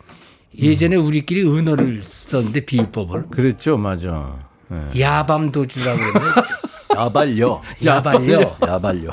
예전에 0.61 0.96
우리끼리 0.96 1.42
은어를 1.42 2.02
썼는데 2.02 2.64
비유법을. 2.64 3.26
그랬죠 3.30 3.76
맞아. 3.76 4.34
네. 4.68 5.00
야밤 5.00 5.50
도주라고 5.52 5.98
그러는데 5.98 6.40
야발려. 6.96 7.62
야발요 7.84 8.56
야발려. 8.66 9.11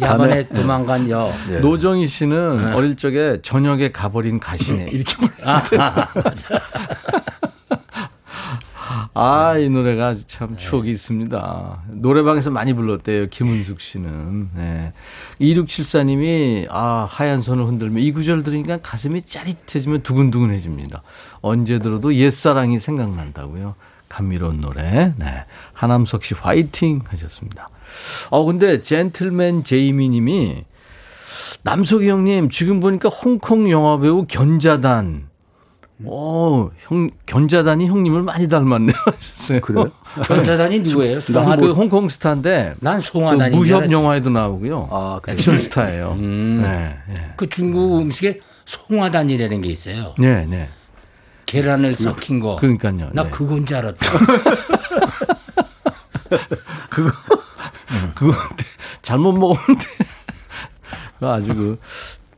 야밤에 0.00 0.48
도망간 0.48 1.08
여. 1.10 1.32
네. 1.48 1.60
노정희 1.60 2.06
씨는 2.06 2.74
어릴 2.74 2.96
적에 2.96 3.38
저녁에 3.42 3.92
가버린 3.92 4.38
가시네. 4.40 4.86
이렇게 4.92 5.14
불러 5.16 5.32
아, 5.50 5.56
아, 5.56 6.08
아, 6.14 7.48
이 9.60 9.68
노래가 9.68 10.16
참 10.26 10.56
추억이 10.56 10.90
있습니다. 10.90 11.82
노래방에서 11.88 12.50
많이 12.50 12.72
불렀대요, 12.72 13.28
김은숙 13.28 13.80
씨는. 13.80 14.50
네. 14.56 14.92
2674님이, 15.40 16.66
아, 16.68 17.06
하얀 17.08 17.40
손을 17.40 17.66
흔들며 17.66 18.00
이 18.00 18.10
구절 18.10 18.42
들으니까 18.42 18.78
가슴이 18.82 19.22
짜릿해지면 19.22 20.02
두근두근해집니다. 20.02 21.02
언제 21.42 21.78
들어도 21.78 22.14
옛사랑이 22.14 22.80
생각난다고요. 22.80 23.76
감미로운 24.08 24.60
노래. 24.60 25.14
네. 25.16 25.44
하남석 25.72 26.24
씨 26.24 26.34
화이팅 26.34 27.02
하셨습니다. 27.06 27.68
어, 28.30 28.44
근데 28.44 28.82
젠틀맨 28.82 29.62
제이미 29.62 30.08
님이 30.08 30.64
남석이 31.62 32.08
형님, 32.08 32.50
지금 32.50 32.80
보니까 32.80 33.08
홍콩 33.08 33.70
영화배우 33.70 34.26
견자단. 34.28 35.28
오, 36.04 36.70
형, 36.80 37.10
견자단이 37.26 37.86
형님을 37.86 38.22
많이 38.22 38.48
닮았네요. 38.48 38.96
그래요? 39.62 39.90
전사단이 40.26 40.80
누구예요? 40.80 41.20
그 41.20 41.32
송하단. 41.32 41.70
홍콩 41.70 42.08
스타인데 42.08 42.74
난그 42.80 43.00
송하단인 43.02 43.64
줄 43.64 43.76
무협. 43.76 43.92
영화에도 43.92 44.30
나오고요. 44.30 44.88
아? 44.90 45.20
액션 45.28 45.58
스타예요. 45.60 46.16
음. 46.18 46.60
네, 46.62 46.96
네. 47.08 47.32
그 47.36 47.48
중국 47.48 47.98
음식에 48.00 48.40
송화단이라는 48.64 49.60
게 49.60 49.68
있어요. 49.68 50.14
네, 50.18 50.44
네. 50.46 50.68
계란을 51.46 51.94
섞인 51.94 52.40
거. 52.40 52.56
그러니까요. 52.56 53.10
나 53.12 53.22
네. 53.24 53.30
그건 53.30 53.64
줄 53.64 53.76
알았다. 53.76 54.10
그거 56.90 57.10
그거 58.14 58.32
잘못 59.02 59.32
먹었는데 59.32 59.84
아주 61.20 61.54
그 61.54 61.78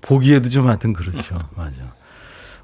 보기에도 0.00 0.48
좀 0.48 0.66
하여튼 0.68 0.92
그렇죠. 0.92 1.38
맞아. 1.56 1.82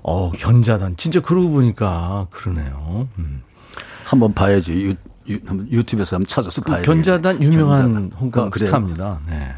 어, 0.02 0.32
견자단. 0.32 0.96
진짜 0.96 1.20
그러고 1.20 1.50
보니까 1.50 2.26
그러네요. 2.30 3.08
음. 3.18 3.42
한번 4.04 4.34
봐야지 4.34 4.72
유, 4.72 4.94
유, 5.32 5.38
유튜브에서 5.70 6.16
한번 6.16 6.26
찾아서 6.26 6.60
그 6.62 6.70
봐야지 6.70 6.86
견자단 6.86 7.42
유명한 7.42 7.92
견자단. 7.94 8.12
홍콩 8.18 8.44
아? 8.44 8.50
스타입니다. 8.54 9.20
네. 9.28 9.54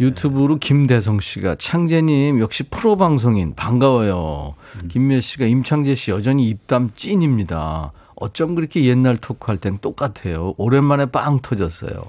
유튜브로 0.00 0.56
김대성 0.56 1.20
씨가 1.20 1.56
창재님 1.58 2.40
역시 2.40 2.64
프로 2.64 2.96
방송인 2.96 3.54
반가워요. 3.54 4.54
음. 4.82 4.88
김미애 4.88 5.20
씨가 5.20 5.46
임창재 5.46 5.94
씨 5.94 6.10
여전히 6.10 6.48
입담 6.48 6.90
찐입니다. 6.96 7.92
어쩜 8.16 8.54
그렇게 8.54 8.84
옛날 8.84 9.16
토크할 9.16 9.58
땐 9.58 9.78
똑같아요. 9.80 10.54
오랜만에 10.56 11.06
빵 11.06 11.40
터졌어요. 11.40 12.04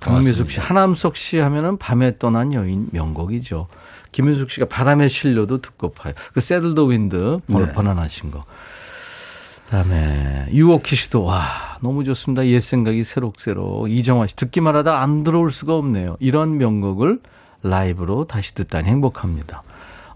강미숙 0.00 0.50
씨, 0.50 0.60
하남석 0.60 1.16
씨 1.16 1.38
하면은 1.38 1.76
밤에 1.76 2.18
떠난 2.18 2.52
여인 2.52 2.88
명곡이죠. 2.92 3.66
김윤숙 4.18 4.50
씨가 4.50 4.66
바람에 4.66 5.06
실려도 5.06 5.60
듣고 5.62 5.92
파요. 5.92 6.12
그 6.34 6.40
새들 6.40 6.74
더 6.74 6.82
윈드 6.82 7.38
번- 7.46 7.66
네. 7.66 7.72
번안하신 7.72 8.32
거. 8.32 8.42
그다음에 9.66 10.48
유오키 10.50 10.96
씨도 10.96 11.22
와 11.22 11.78
너무 11.82 12.02
좋습니다. 12.02 12.44
옛 12.46 12.58
생각이 12.58 13.04
새록새록 13.04 13.88
이정화 13.88 14.26
씨 14.26 14.34
듣기만 14.34 14.74
하다 14.74 15.00
안 15.00 15.22
들어올 15.22 15.52
수가 15.52 15.76
없네요. 15.76 16.16
이런 16.18 16.58
명곡을 16.58 17.20
라이브로 17.62 18.24
다시 18.26 18.54
듣다니 18.56 18.88
행복합니다. 18.88 19.62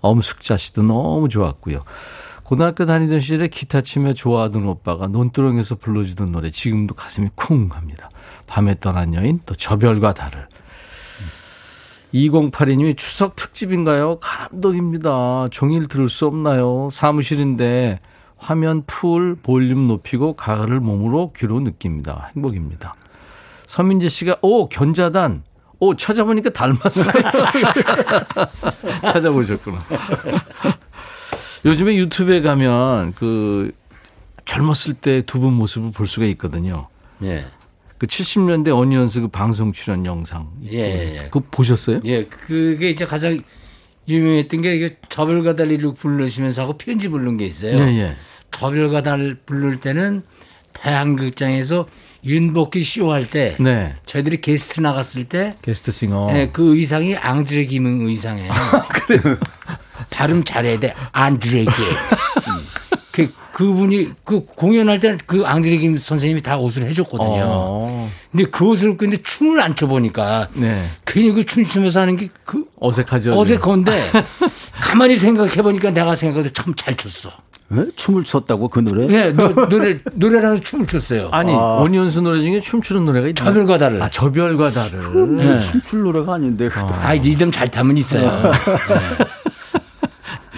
엄숙자 0.01 0.57
씨도 0.57 0.83
너무 0.83 1.29
좋았고요. 1.29 1.85
고등학교 2.43 2.87
다니던 2.87 3.21
시절에 3.21 3.47
기타 3.47 3.83
치며 3.83 4.15
좋아하던 4.15 4.67
오빠가 4.67 5.07
논두렁에서 5.07 5.77
불러주던 5.77 6.33
노래 6.33 6.51
지금도 6.51 6.95
가슴이 6.95 7.29
쿵 7.37 7.69
합니다. 7.71 8.11
밤에 8.49 8.75
떠난 8.81 9.15
여인 9.15 9.39
또 9.47 9.55
저별과 9.55 10.15
달을 10.15 10.49
2082님이 12.15 12.97
추석 12.97 13.37
특집인가요? 13.37 14.19
감동입니다. 14.21 15.49
종일 15.51 15.87
들을 15.89 16.09
수 16.09 16.27
없나요? 16.27 16.89
사무실인데 16.93 18.01
화면 18.37 18.83
풀 18.87 19.37
볼륨 19.43 19.89
높이고 19.89 20.35
가을을 20.35 20.81
몸으로 20.81 21.33
귀로 21.37 21.61
느낍니다. 21.61 22.31
행복입니다. 22.35 22.95
서민재 23.67 24.09
씨가 24.09 24.37
오 24.43 24.69
견자단 24.69 25.45
오 25.79 25.95
찾아보니까 25.97 26.51
닮았어요. 26.51 27.13
찾아보셨구나. 29.03 29.79
요즘에 31.65 31.95
유튜브에 31.97 32.43
가면 32.43 33.15
그 33.15 33.73
젊었을 34.45 34.95
때 34.95 35.23
두 35.23 35.39
분 35.41 35.55
모습을 35.55 35.93
볼 35.93 36.07
수가 36.07 36.27
있거든요. 36.27 36.89
예. 37.23 37.47
그 38.03 38.07
70년대 38.09 38.77
어니언스 38.77 39.21
그 39.21 39.29
방송 39.29 39.71
출연 39.73 40.05
영상. 40.05 40.51
예, 40.69 40.79
예, 40.81 41.15
예. 41.19 41.23
그거 41.31 41.45
보셨어요? 41.53 42.01
예, 42.05 42.25
그게 42.25 42.91
이제 42.91 43.05
가장 43.07 43.39
유명했던 44.09 44.61
게 44.61 44.75
이게 44.75 44.97
저별가달리를 45.09 45.95
부르시면서 45.95 46.63
하고 46.63 46.77
편지 46.77 47.07
부른 47.07 47.37
게 47.37 47.47
있어요. 47.47 47.77
예, 47.79 47.85
예. 48.01 48.17
저별가달 48.51 49.37
부를 49.47 49.79
때는 49.79 50.25
대한극장에서 50.73 51.87
윤복희 52.25 52.83
쇼 52.83 53.13
할 53.13 53.27
때 53.27 53.57
네. 53.61 53.95
저희들이 54.07 54.41
게스트 54.41 54.81
나갔을 54.81 55.29
때 55.29 55.55
게스트 55.63 55.93
싱어. 55.93 56.29
예, 56.37 56.51
그 56.53 56.77
의상이 56.77 57.15
앙드레 57.17 57.67
김응 57.67 58.05
의상이에요. 58.09 58.51
그래요? 59.07 59.37
발음 60.11 60.43
잘해야 60.43 60.81
돼. 60.81 60.93
안드레 61.13 61.63
김. 61.67 61.71
음. 63.13 63.29
그 63.29 63.33
그분이 63.53 64.11
그 64.25 64.45
공연할 64.47 64.99
때 65.01 65.17
그 65.27 65.45
앙드레 65.45 65.77
김 65.77 65.99
선생님이 65.99 66.41
다 66.41 66.57
옷을 66.57 66.85
해줬거든요. 66.85 67.43
어. 67.45 68.11
근데 68.31 68.45
그 68.47 68.65
옷을 68.67 68.93
입고 68.93 69.05
있는데 69.05 69.23
춤을 69.23 69.61
안 69.61 69.77
춰보니까 69.77 70.49
네. 70.55 70.87
괜히 71.05 71.33
그 71.33 71.45
춤 71.45 71.65
추면서 71.65 72.01
하는 72.01 72.17
게 72.17 72.29
그 72.45 72.65
어색하죠. 72.81 73.39
어색한데 73.39 74.11
가만히 74.81 75.19
생각해 75.19 75.57
보니까 75.63 75.91
내가 75.91 76.15
생각해도 76.15 76.51
참잘 76.51 76.95
췄어. 76.97 77.31
왜? 77.69 77.87
춤을 77.97 78.25
췄다고 78.25 78.69
그 78.69 78.81
노래? 78.81 79.07
예, 79.15 79.33
노, 79.33 79.49
노래 79.69 79.99
노래라는 80.13 80.61
춤을 80.61 80.87
췄어요. 80.87 81.29
아니 81.33 81.53
어니언스 81.53 82.21
노래 82.21 82.43
중에 82.43 82.61
춤추는 82.61 83.05
노래가 83.07 83.29
있나요? 83.29 83.47
저별과 83.47 83.79
달을. 83.79 84.03
아 84.03 84.11
저별과 84.11 84.71
달을. 84.71 85.37
네. 85.37 85.59
춤출 85.59 86.03
노래가 86.03 86.35
아닌데. 86.35 86.69
아, 86.75 87.13
리듬 87.15 87.51
잘 87.51 87.71
타면 87.71 87.97
있어요. 87.97 88.43
네. 88.43 89.25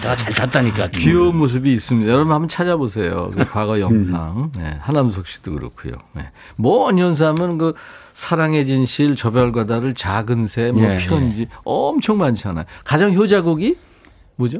내가 0.04 0.16
잘 0.16 0.34
탔다니까. 0.34 0.88
귀여운 0.88 1.38
모습이 1.38 1.72
있습니다. 1.72 2.12
여러분 2.12 2.32
한번 2.32 2.46
찾아보세요. 2.46 3.32
그 3.34 3.44
과거 3.50 3.80
영상. 3.80 4.52
네, 4.56 4.76
하남석 4.80 5.26
씨도 5.26 5.52
그렇고요. 5.54 5.94
네. 6.12 6.30
뭐 6.56 6.86
어니언스 6.86 7.28
하면 7.28 7.56
그 7.56 7.72
사랑의 8.12 8.66
진실, 8.66 9.16
저별과 9.16 9.67
달을 9.67 9.94
작은 9.94 10.46
새, 10.46 10.70
뭐 10.72 10.82
예, 10.84 10.96
편지 10.96 11.48
엄청 11.64 12.18
많잖아요. 12.18 12.66
가장 12.84 13.14
효자곡이 13.14 13.76
뭐죠? 14.36 14.58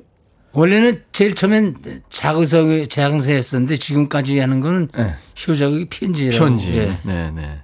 원래는 0.53 1.03
제일 1.13 1.35
처음엔 1.35 1.77
자그서 2.09 2.85
재앙세였었는데 2.87 3.77
지금까지 3.77 4.39
하는 4.39 4.61
거는 4.61 4.89
네. 4.97 5.15
효자극이 5.47 5.87
편지라고. 5.91 6.45
편지. 6.45 6.73
예. 6.73 6.99
네, 7.03 7.31
네. 7.33 7.61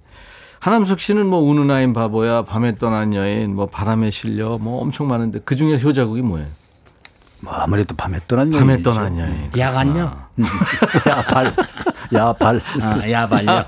하남석 0.59 1.01
씨는 1.01 1.27
뭐 1.27 1.39
우는 1.41 1.71
아인 1.71 1.95
바보야, 1.95 2.43
밤에 2.43 2.77
떠난 2.77 3.15
여인, 3.15 3.55
뭐 3.55 3.65
바람에 3.67 4.11
실려, 4.11 4.59
뭐 4.59 4.83
엄청 4.83 5.09
많은데 5.09 5.41
그 5.45 5.57
중에 5.57 5.81
효자곡이 5.81 6.21
뭐예요? 6.21 6.47
뭐 7.43 7.55
아무래도 7.55 7.95
밤에 7.97 8.19
떠난 8.29 8.51
밤에 8.51 8.73
여인이죠. 8.75 8.93
떠난 8.93 9.19
여인. 9.19 9.51
야간요? 9.57 10.27
야, 11.09 11.23
발. 11.27 11.55
야, 12.15 12.33
발. 12.35 12.61
아, 12.81 13.11
야발요. 13.11 13.65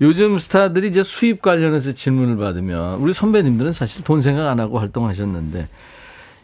요즘 0.00 0.38
스타들이 0.38 0.88
이제 0.88 1.02
수입 1.04 1.42
관련해서 1.42 1.92
질문을 1.92 2.36
받으면 2.36 2.96
우리 3.00 3.12
선배님들은 3.14 3.72
사실 3.72 4.02
돈 4.02 4.20
생각 4.20 4.48
안 4.48 4.58
하고 4.58 4.78
활동하셨는데 4.80 5.68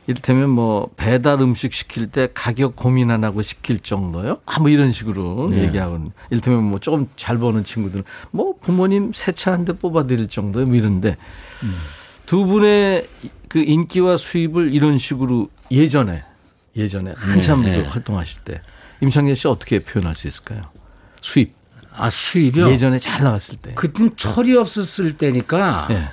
이를테면 0.06 0.48
뭐 0.48 0.88
배달 0.96 1.40
음식 1.42 1.74
시킬 1.74 2.06
때 2.06 2.28
가격 2.32 2.76
고민 2.76 3.10
안 3.10 3.24
하고 3.24 3.42
시킬 3.42 3.80
정도요? 3.80 4.38
아, 4.46 4.58
뭐 4.60 4.70
이런 4.70 4.92
식으로 4.92 5.48
네. 5.50 5.64
얘기하고 5.64 6.04
이를테면 6.30 6.62
뭐 6.62 6.78
조금 6.78 7.08
잘 7.16 7.36
버는 7.38 7.64
친구들은 7.64 8.04
뭐 8.30 8.54
부모님 8.62 9.12
새 9.14 9.32
차 9.32 9.50
한 9.52 9.64
대 9.66 9.72
뽑아드릴 9.74 10.28
정도요? 10.28 10.64
뭐 10.64 10.76
이런데 10.76 11.16
두 12.28 12.44
분의 12.44 13.08
그 13.48 13.58
인기와 13.58 14.18
수입을 14.18 14.74
이런 14.74 14.98
식으로 14.98 15.48
예전에 15.70 16.22
예전에 16.76 17.14
한참 17.16 17.62
네, 17.62 17.76
그 17.76 17.76
네. 17.78 17.88
활동하실 17.88 18.40
때 18.44 18.60
임창재 19.00 19.34
씨 19.34 19.48
어떻게 19.48 19.78
표현할 19.78 20.14
수 20.14 20.28
있을까요? 20.28 20.60
수입 21.22 21.54
아, 21.90 22.10
수입이요? 22.10 22.70
예전에 22.70 22.98
잘 22.98 23.24
나갔을 23.24 23.56
때. 23.56 23.72
그땐 23.74 24.12
철이 24.14 24.54
없었을 24.56 25.16
때니까 25.16 25.88
예. 25.90 26.10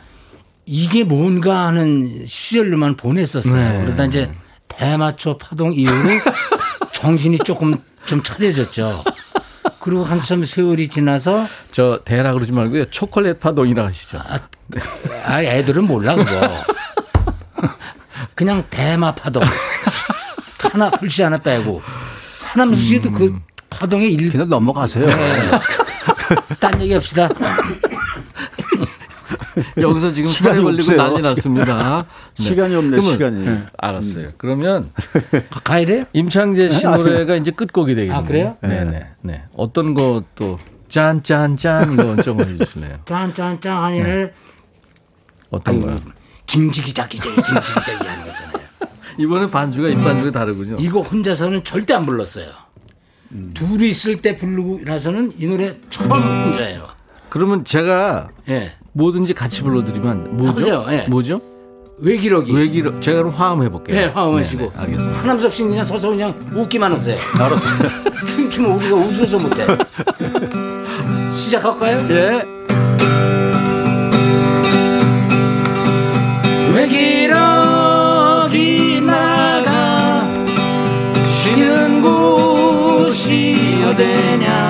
이게 0.66 1.03
뭔가 1.03 1.68
하는 1.68 2.26
시절로만 2.26 2.95
보냈었어요. 2.95 3.53
네. 3.80 3.86
그러다 3.86 4.05
이제 4.05 4.32
대마초 4.70 5.38
파동 5.38 5.74
이후로 5.74 6.22
정신이 6.93 7.39
조금 7.39 7.76
좀 8.05 8.24
차려졌죠. 8.24 9.03
그리고 9.86 10.04
한참 10.04 10.44
세월이 10.44 10.88
지나서 10.88 11.48
저 11.72 12.00
대라 12.04 12.34
그러지 12.34 12.52
말고요. 12.52 12.86
초콜릿 12.90 13.40
파동이라 13.40 13.86
하시죠. 13.86 14.18
아, 14.18 14.40
아, 15.24 15.44
애들은 15.44 15.84
몰라 15.86 16.16
그거. 16.16 16.66
그냥 18.34 18.64
대마 18.72 19.14
파동. 19.14 19.44
하나 20.58 20.90
글씨 20.90 21.22
하나 21.22 21.38
빼고 21.38 21.84
하남수 22.42 22.82
씨도 22.82 23.12
그 23.12 23.40
파동의 23.70 24.12
일. 24.12 24.32
그냥 24.32 24.50
넘어가세요. 24.50 25.06
딴 26.60 26.82
얘기 26.82 26.92
합시다. 26.96 27.30
여기서 29.80 30.14
지금 30.14 30.30
시간이 30.30 30.62
걸리고 30.62 30.91
없어요. 30.91 30.97
난리 30.97 31.22
났습니다. 31.22 32.06
네. 32.38 32.43
시간 32.43 32.72
이 32.72 32.76
없네, 32.76 33.01
시간이. 33.01 33.45
네, 33.45 33.64
알았어요. 33.78 34.30
그러면 34.38 34.91
가야 35.64 35.86
돼요? 35.86 36.06
임창재 36.14 36.70
씨 36.70 36.86
아니, 36.86 37.03
노래가 37.03 37.36
이제 37.36 37.51
끝곡이 37.51 37.95
되겠네요. 37.95 38.18
아, 38.20 38.24
그래요? 38.24 38.58
네 38.62 38.84
네. 38.86 39.08
네. 39.22 39.43
어떤 39.56 39.93
것도 39.93 40.60
짠짠짠 40.89 41.93
이거 41.93 42.22
좀 42.22 42.41
해주실래요? 42.45 42.99
짠짠짠 43.06 43.84
하니네. 43.84 44.34
어떤 45.51 45.80
거요? 45.80 45.99
징지기자기자기 46.47 47.41
징지기자기 47.41 48.08
하는 48.08 48.24
거 48.26 48.30
있잖아요. 48.32 48.66
이번에 49.18 49.49
반주가 49.49 49.88
입 49.89 49.95
반주가 50.03 50.32
다르군요. 50.32 50.76
이거 50.80 51.01
혼자서는 51.01 51.64
절대 51.64 51.93
안 51.93 52.06
불렀어요. 52.06 52.47
둘이 53.53 53.89
있을 53.89 54.22
때 54.22 54.36
부르고 54.38 54.82
나서는 54.86 55.34
이 55.38 55.45
노래 55.47 55.76
처음 55.89 56.12
혼자예요. 56.12 56.88
그러면 57.30 57.66
제가 57.66 58.30
예. 58.49 58.74
뭐든지 58.96 59.34
같이 59.34 59.62
불러드리면 59.62 60.38
뭐죠? 60.38 60.50
해보세요. 60.50 60.86
예. 60.89 61.06
뭐죠? 61.10 61.41
외기록이. 61.98 62.54
외기로 62.54 63.00
제가 63.02 63.18
그럼 63.20 63.32
화음 63.34 63.62
해볼게요. 63.64 63.98
예, 63.98 64.06
화음하시고. 64.06 64.72
네네, 64.72 64.72
알겠습니다. 64.76 65.22
하남석 65.22 65.54
씨는 65.54 65.72
그냥 65.72 65.86
서서 65.86 66.10
그냥 66.10 66.34
웃기만 66.54 66.91
하세요. 66.93 67.18
알았어요. 67.38 67.89
춤추면 68.28 68.72
우리가 68.72 68.96
웃어서 68.96 69.38
못해. 69.39 69.66
시작할까요? 71.34 72.08
예. 72.10 72.41
외기록이 77.66 79.02
나가 79.02 80.24
쉬는 81.28 82.02
곳이 82.02 83.84
어디냐 83.89 84.64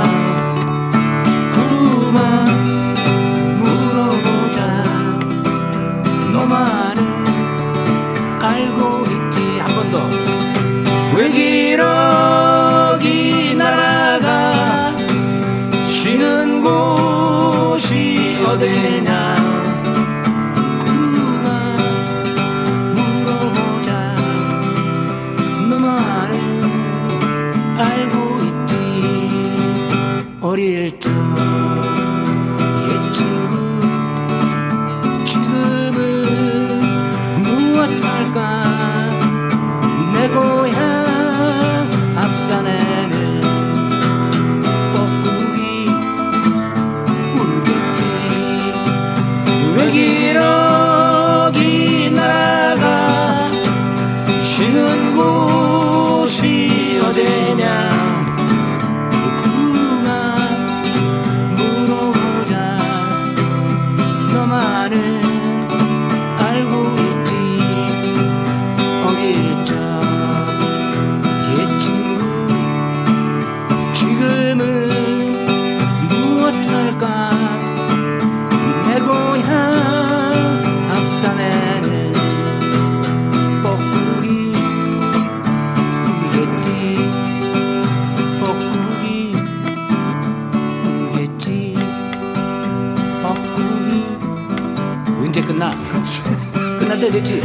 됐지 97.11 97.41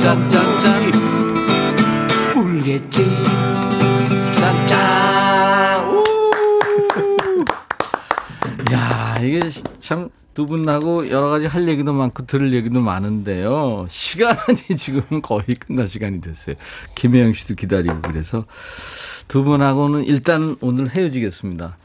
짠짠짠 0.00 0.92
울겠지 2.36 3.04
짠짠 4.34 5.88
우. 5.88 6.04
야, 8.72 9.14
이게 9.20 9.40
참 9.80 10.10
두 10.36 10.44
분하고 10.44 11.08
여러 11.08 11.30
가지 11.30 11.46
할 11.46 11.66
얘기도 11.66 11.94
많고 11.94 12.26
들을 12.26 12.52
얘기도 12.52 12.82
많은데요. 12.82 13.86
시간이 13.88 14.36
지금 14.76 15.22
거의 15.22 15.46
끝날 15.58 15.88
시간이 15.88 16.20
됐어요. 16.20 16.56
김혜영 16.94 17.32
씨도 17.32 17.54
기다리고 17.54 18.02
그래서 18.02 18.44
두 19.28 19.44
분하고는 19.44 20.04
일단 20.04 20.56
오늘 20.60 20.90
헤어지겠습니다. 20.90 21.78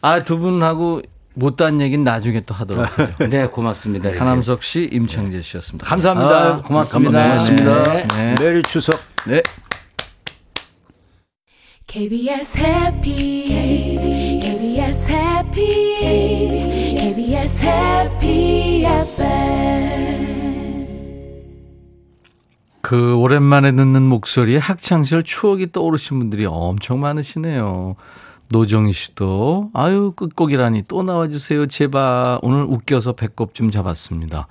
아, 0.00 0.20
두 0.24 0.38
분하고 0.38 1.02
못한 1.34 1.80
얘기는 1.80 2.02
나중에 2.04 2.40
또 2.40 2.54
하도록 2.54 2.86
하죠. 2.98 3.28
네 3.28 3.46
고맙습니다 3.46 4.08
이렇게. 4.10 4.18
하남석 4.24 4.62
씨, 4.62 4.88
임창재 4.92 5.40
씨였습니다. 5.42 5.86
감사합니다. 5.86 6.38
아유, 6.54 6.62
고맙습니다. 6.62 7.22
고맙습니다. 7.22 7.82
네. 7.92 8.06
네. 8.08 8.34
메리 8.40 8.62
추석. 8.62 8.94
네. 9.26 9.42
KBS 11.86 12.58
해피 12.58 14.40
KBS 14.42 15.12
해피 15.12 16.96
KBS 16.98 17.64
해피 17.64 18.84
FM 18.84 19.94
그 22.80 23.14
오랜만에 23.16 23.70
듣는 23.72 24.02
목소리에 24.02 24.58
학창시절 24.58 25.22
추억이 25.22 25.70
떠오르신 25.72 26.18
분들이 26.18 26.46
엄청 26.46 27.00
많으시네요. 27.00 27.96
노정희 28.48 28.92
씨도 28.92 29.70
아유 29.74 30.12
끝곡이라니 30.16 30.84
또 30.88 31.02
나와주세요 31.02 31.66
제발 31.66 32.38
오늘 32.42 32.64
웃겨서 32.64 33.12
배꼽 33.12 33.54
좀 33.54 33.70
잡았습니다. 33.70 34.48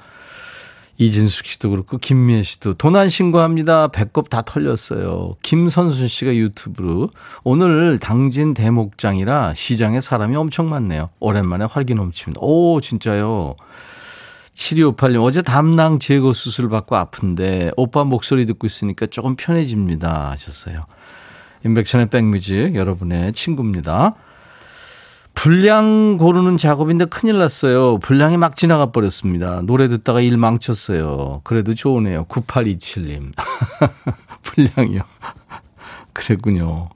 이진숙 0.97 1.47
씨도 1.47 1.71
그렇고 1.71 1.97
김미애 1.97 2.43
씨도 2.43 2.75
도난 2.75 3.09
신고합니다. 3.09 3.87
배꼽 3.87 4.29
다 4.29 4.43
털렸어요. 4.43 5.35
김선순 5.41 6.07
씨가 6.07 6.35
유튜브로 6.35 7.09
오늘 7.43 7.97
당진 7.99 8.53
대목장이라 8.53 9.55
시장에 9.55 10.01
사람이 10.01 10.35
엄청 10.35 10.69
많네요. 10.69 11.09
오랜만에 11.19 11.65
활기 11.65 11.95
넘칩니다. 11.95 12.39
오 12.41 12.79
진짜요. 12.79 13.55
7258님, 14.53 15.23
어제 15.23 15.41
담낭 15.41 15.97
제거 15.97 16.31
수술 16.31 16.69
받고 16.69 16.95
아픈데, 16.95 17.71
오빠 17.75 18.03
목소리 18.03 18.45
듣고 18.45 18.67
있으니까 18.67 19.07
조금 19.07 19.35
편해집니다. 19.35 20.29
하셨어요. 20.29 20.85
인백션의 21.66 22.09
백뮤직, 22.09 22.76
여러분의 22.76 23.34
친구입니다. 23.34 24.16
분량 25.36 26.18
고르는 26.18 26.57
작업인데 26.57 27.05
큰일 27.05 27.39
났어요. 27.39 27.97
분량이 27.99 28.38
막 28.38 28.55
지나가 28.55 28.91
버렸습니다. 28.91 29.61
노래 29.64 29.88
듣다가 29.88 30.22
일 30.22 30.38
망쳤어요. 30.38 31.41
그래도 31.43 31.74
좋으네요. 31.74 32.26
9827님. 32.26 33.32
분량이요. 34.43 35.01
그랬군요. 36.14 36.89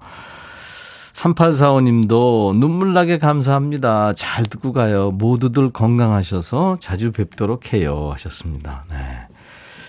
3845님도 1.14 2.56
눈물나게 2.56 3.18
감사합니다. 3.18 4.14
잘 4.14 4.46
듣고 4.46 4.72
가요. 4.72 5.10
모두들 5.12 5.72
건강하셔서 5.72 6.78
자주 6.80 7.12
뵙도록 7.12 7.74
해요. 7.74 8.12
하셨습니다. 8.14 8.86
네. 8.90 8.98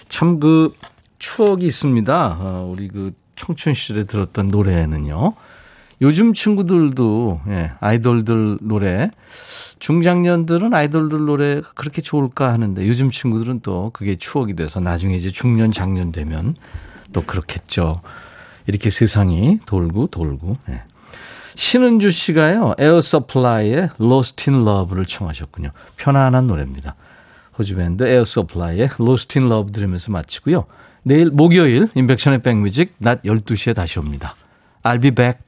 참 0.08 0.40
그 0.40 0.74
추억이 1.18 1.66
있습니다. 1.66 2.38
어, 2.40 2.72
우리 2.72 2.88
그 2.88 3.12
청춘 3.38 3.72
시절에 3.72 4.04
들었던 4.04 4.48
노래는요. 4.48 5.34
요즘 6.00 6.34
친구들도 6.34 7.40
예, 7.48 7.72
아이돌들 7.80 8.58
노래 8.60 9.10
중장년들은 9.78 10.74
아이돌들 10.74 11.24
노래가 11.24 11.70
그렇게 11.74 12.02
좋을까 12.02 12.52
하는데 12.52 12.86
요즘 12.86 13.10
친구들은 13.10 13.60
또 13.62 13.90
그게 13.94 14.16
추억이 14.16 14.54
돼서 14.54 14.80
나중에 14.80 15.16
이제 15.16 15.30
중년 15.30 15.72
장년 15.72 16.12
되면 16.12 16.56
또 17.12 17.22
그렇겠죠. 17.22 18.02
이렇게 18.66 18.90
세상이 18.90 19.60
돌고 19.66 20.08
돌고. 20.08 20.58
예. 20.68 20.82
신은주 21.54 22.12
씨가요, 22.12 22.74
에어 22.78 23.00
서플라이의 23.00 23.90
Lost 24.00 24.50
in 24.50 24.62
Love를 24.62 25.06
청하셨군요. 25.06 25.70
편안한 25.96 26.46
노래입니다. 26.46 26.94
호주 27.58 27.74
밴드 27.74 28.06
에어 28.06 28.24
서플라이의 28.24 28.90
Lost 29.00 29.38
in 29.38 29.50
Love 29.50 29.72
들으면서 29.72 30.12
마치고요. 30.12 30.66
내일 31.02 31.30
목요일 31.30 31.88
임백천의 31.94 32.42
백뮤직 32.42 32.94
낮 32.98 33.22
12시에 33.22 33.74
다시 33.74 33.98
옵니다. 33.98 34.34
I'll 34.82 35.00
be 35.00 35.10
back. 35.10 35.47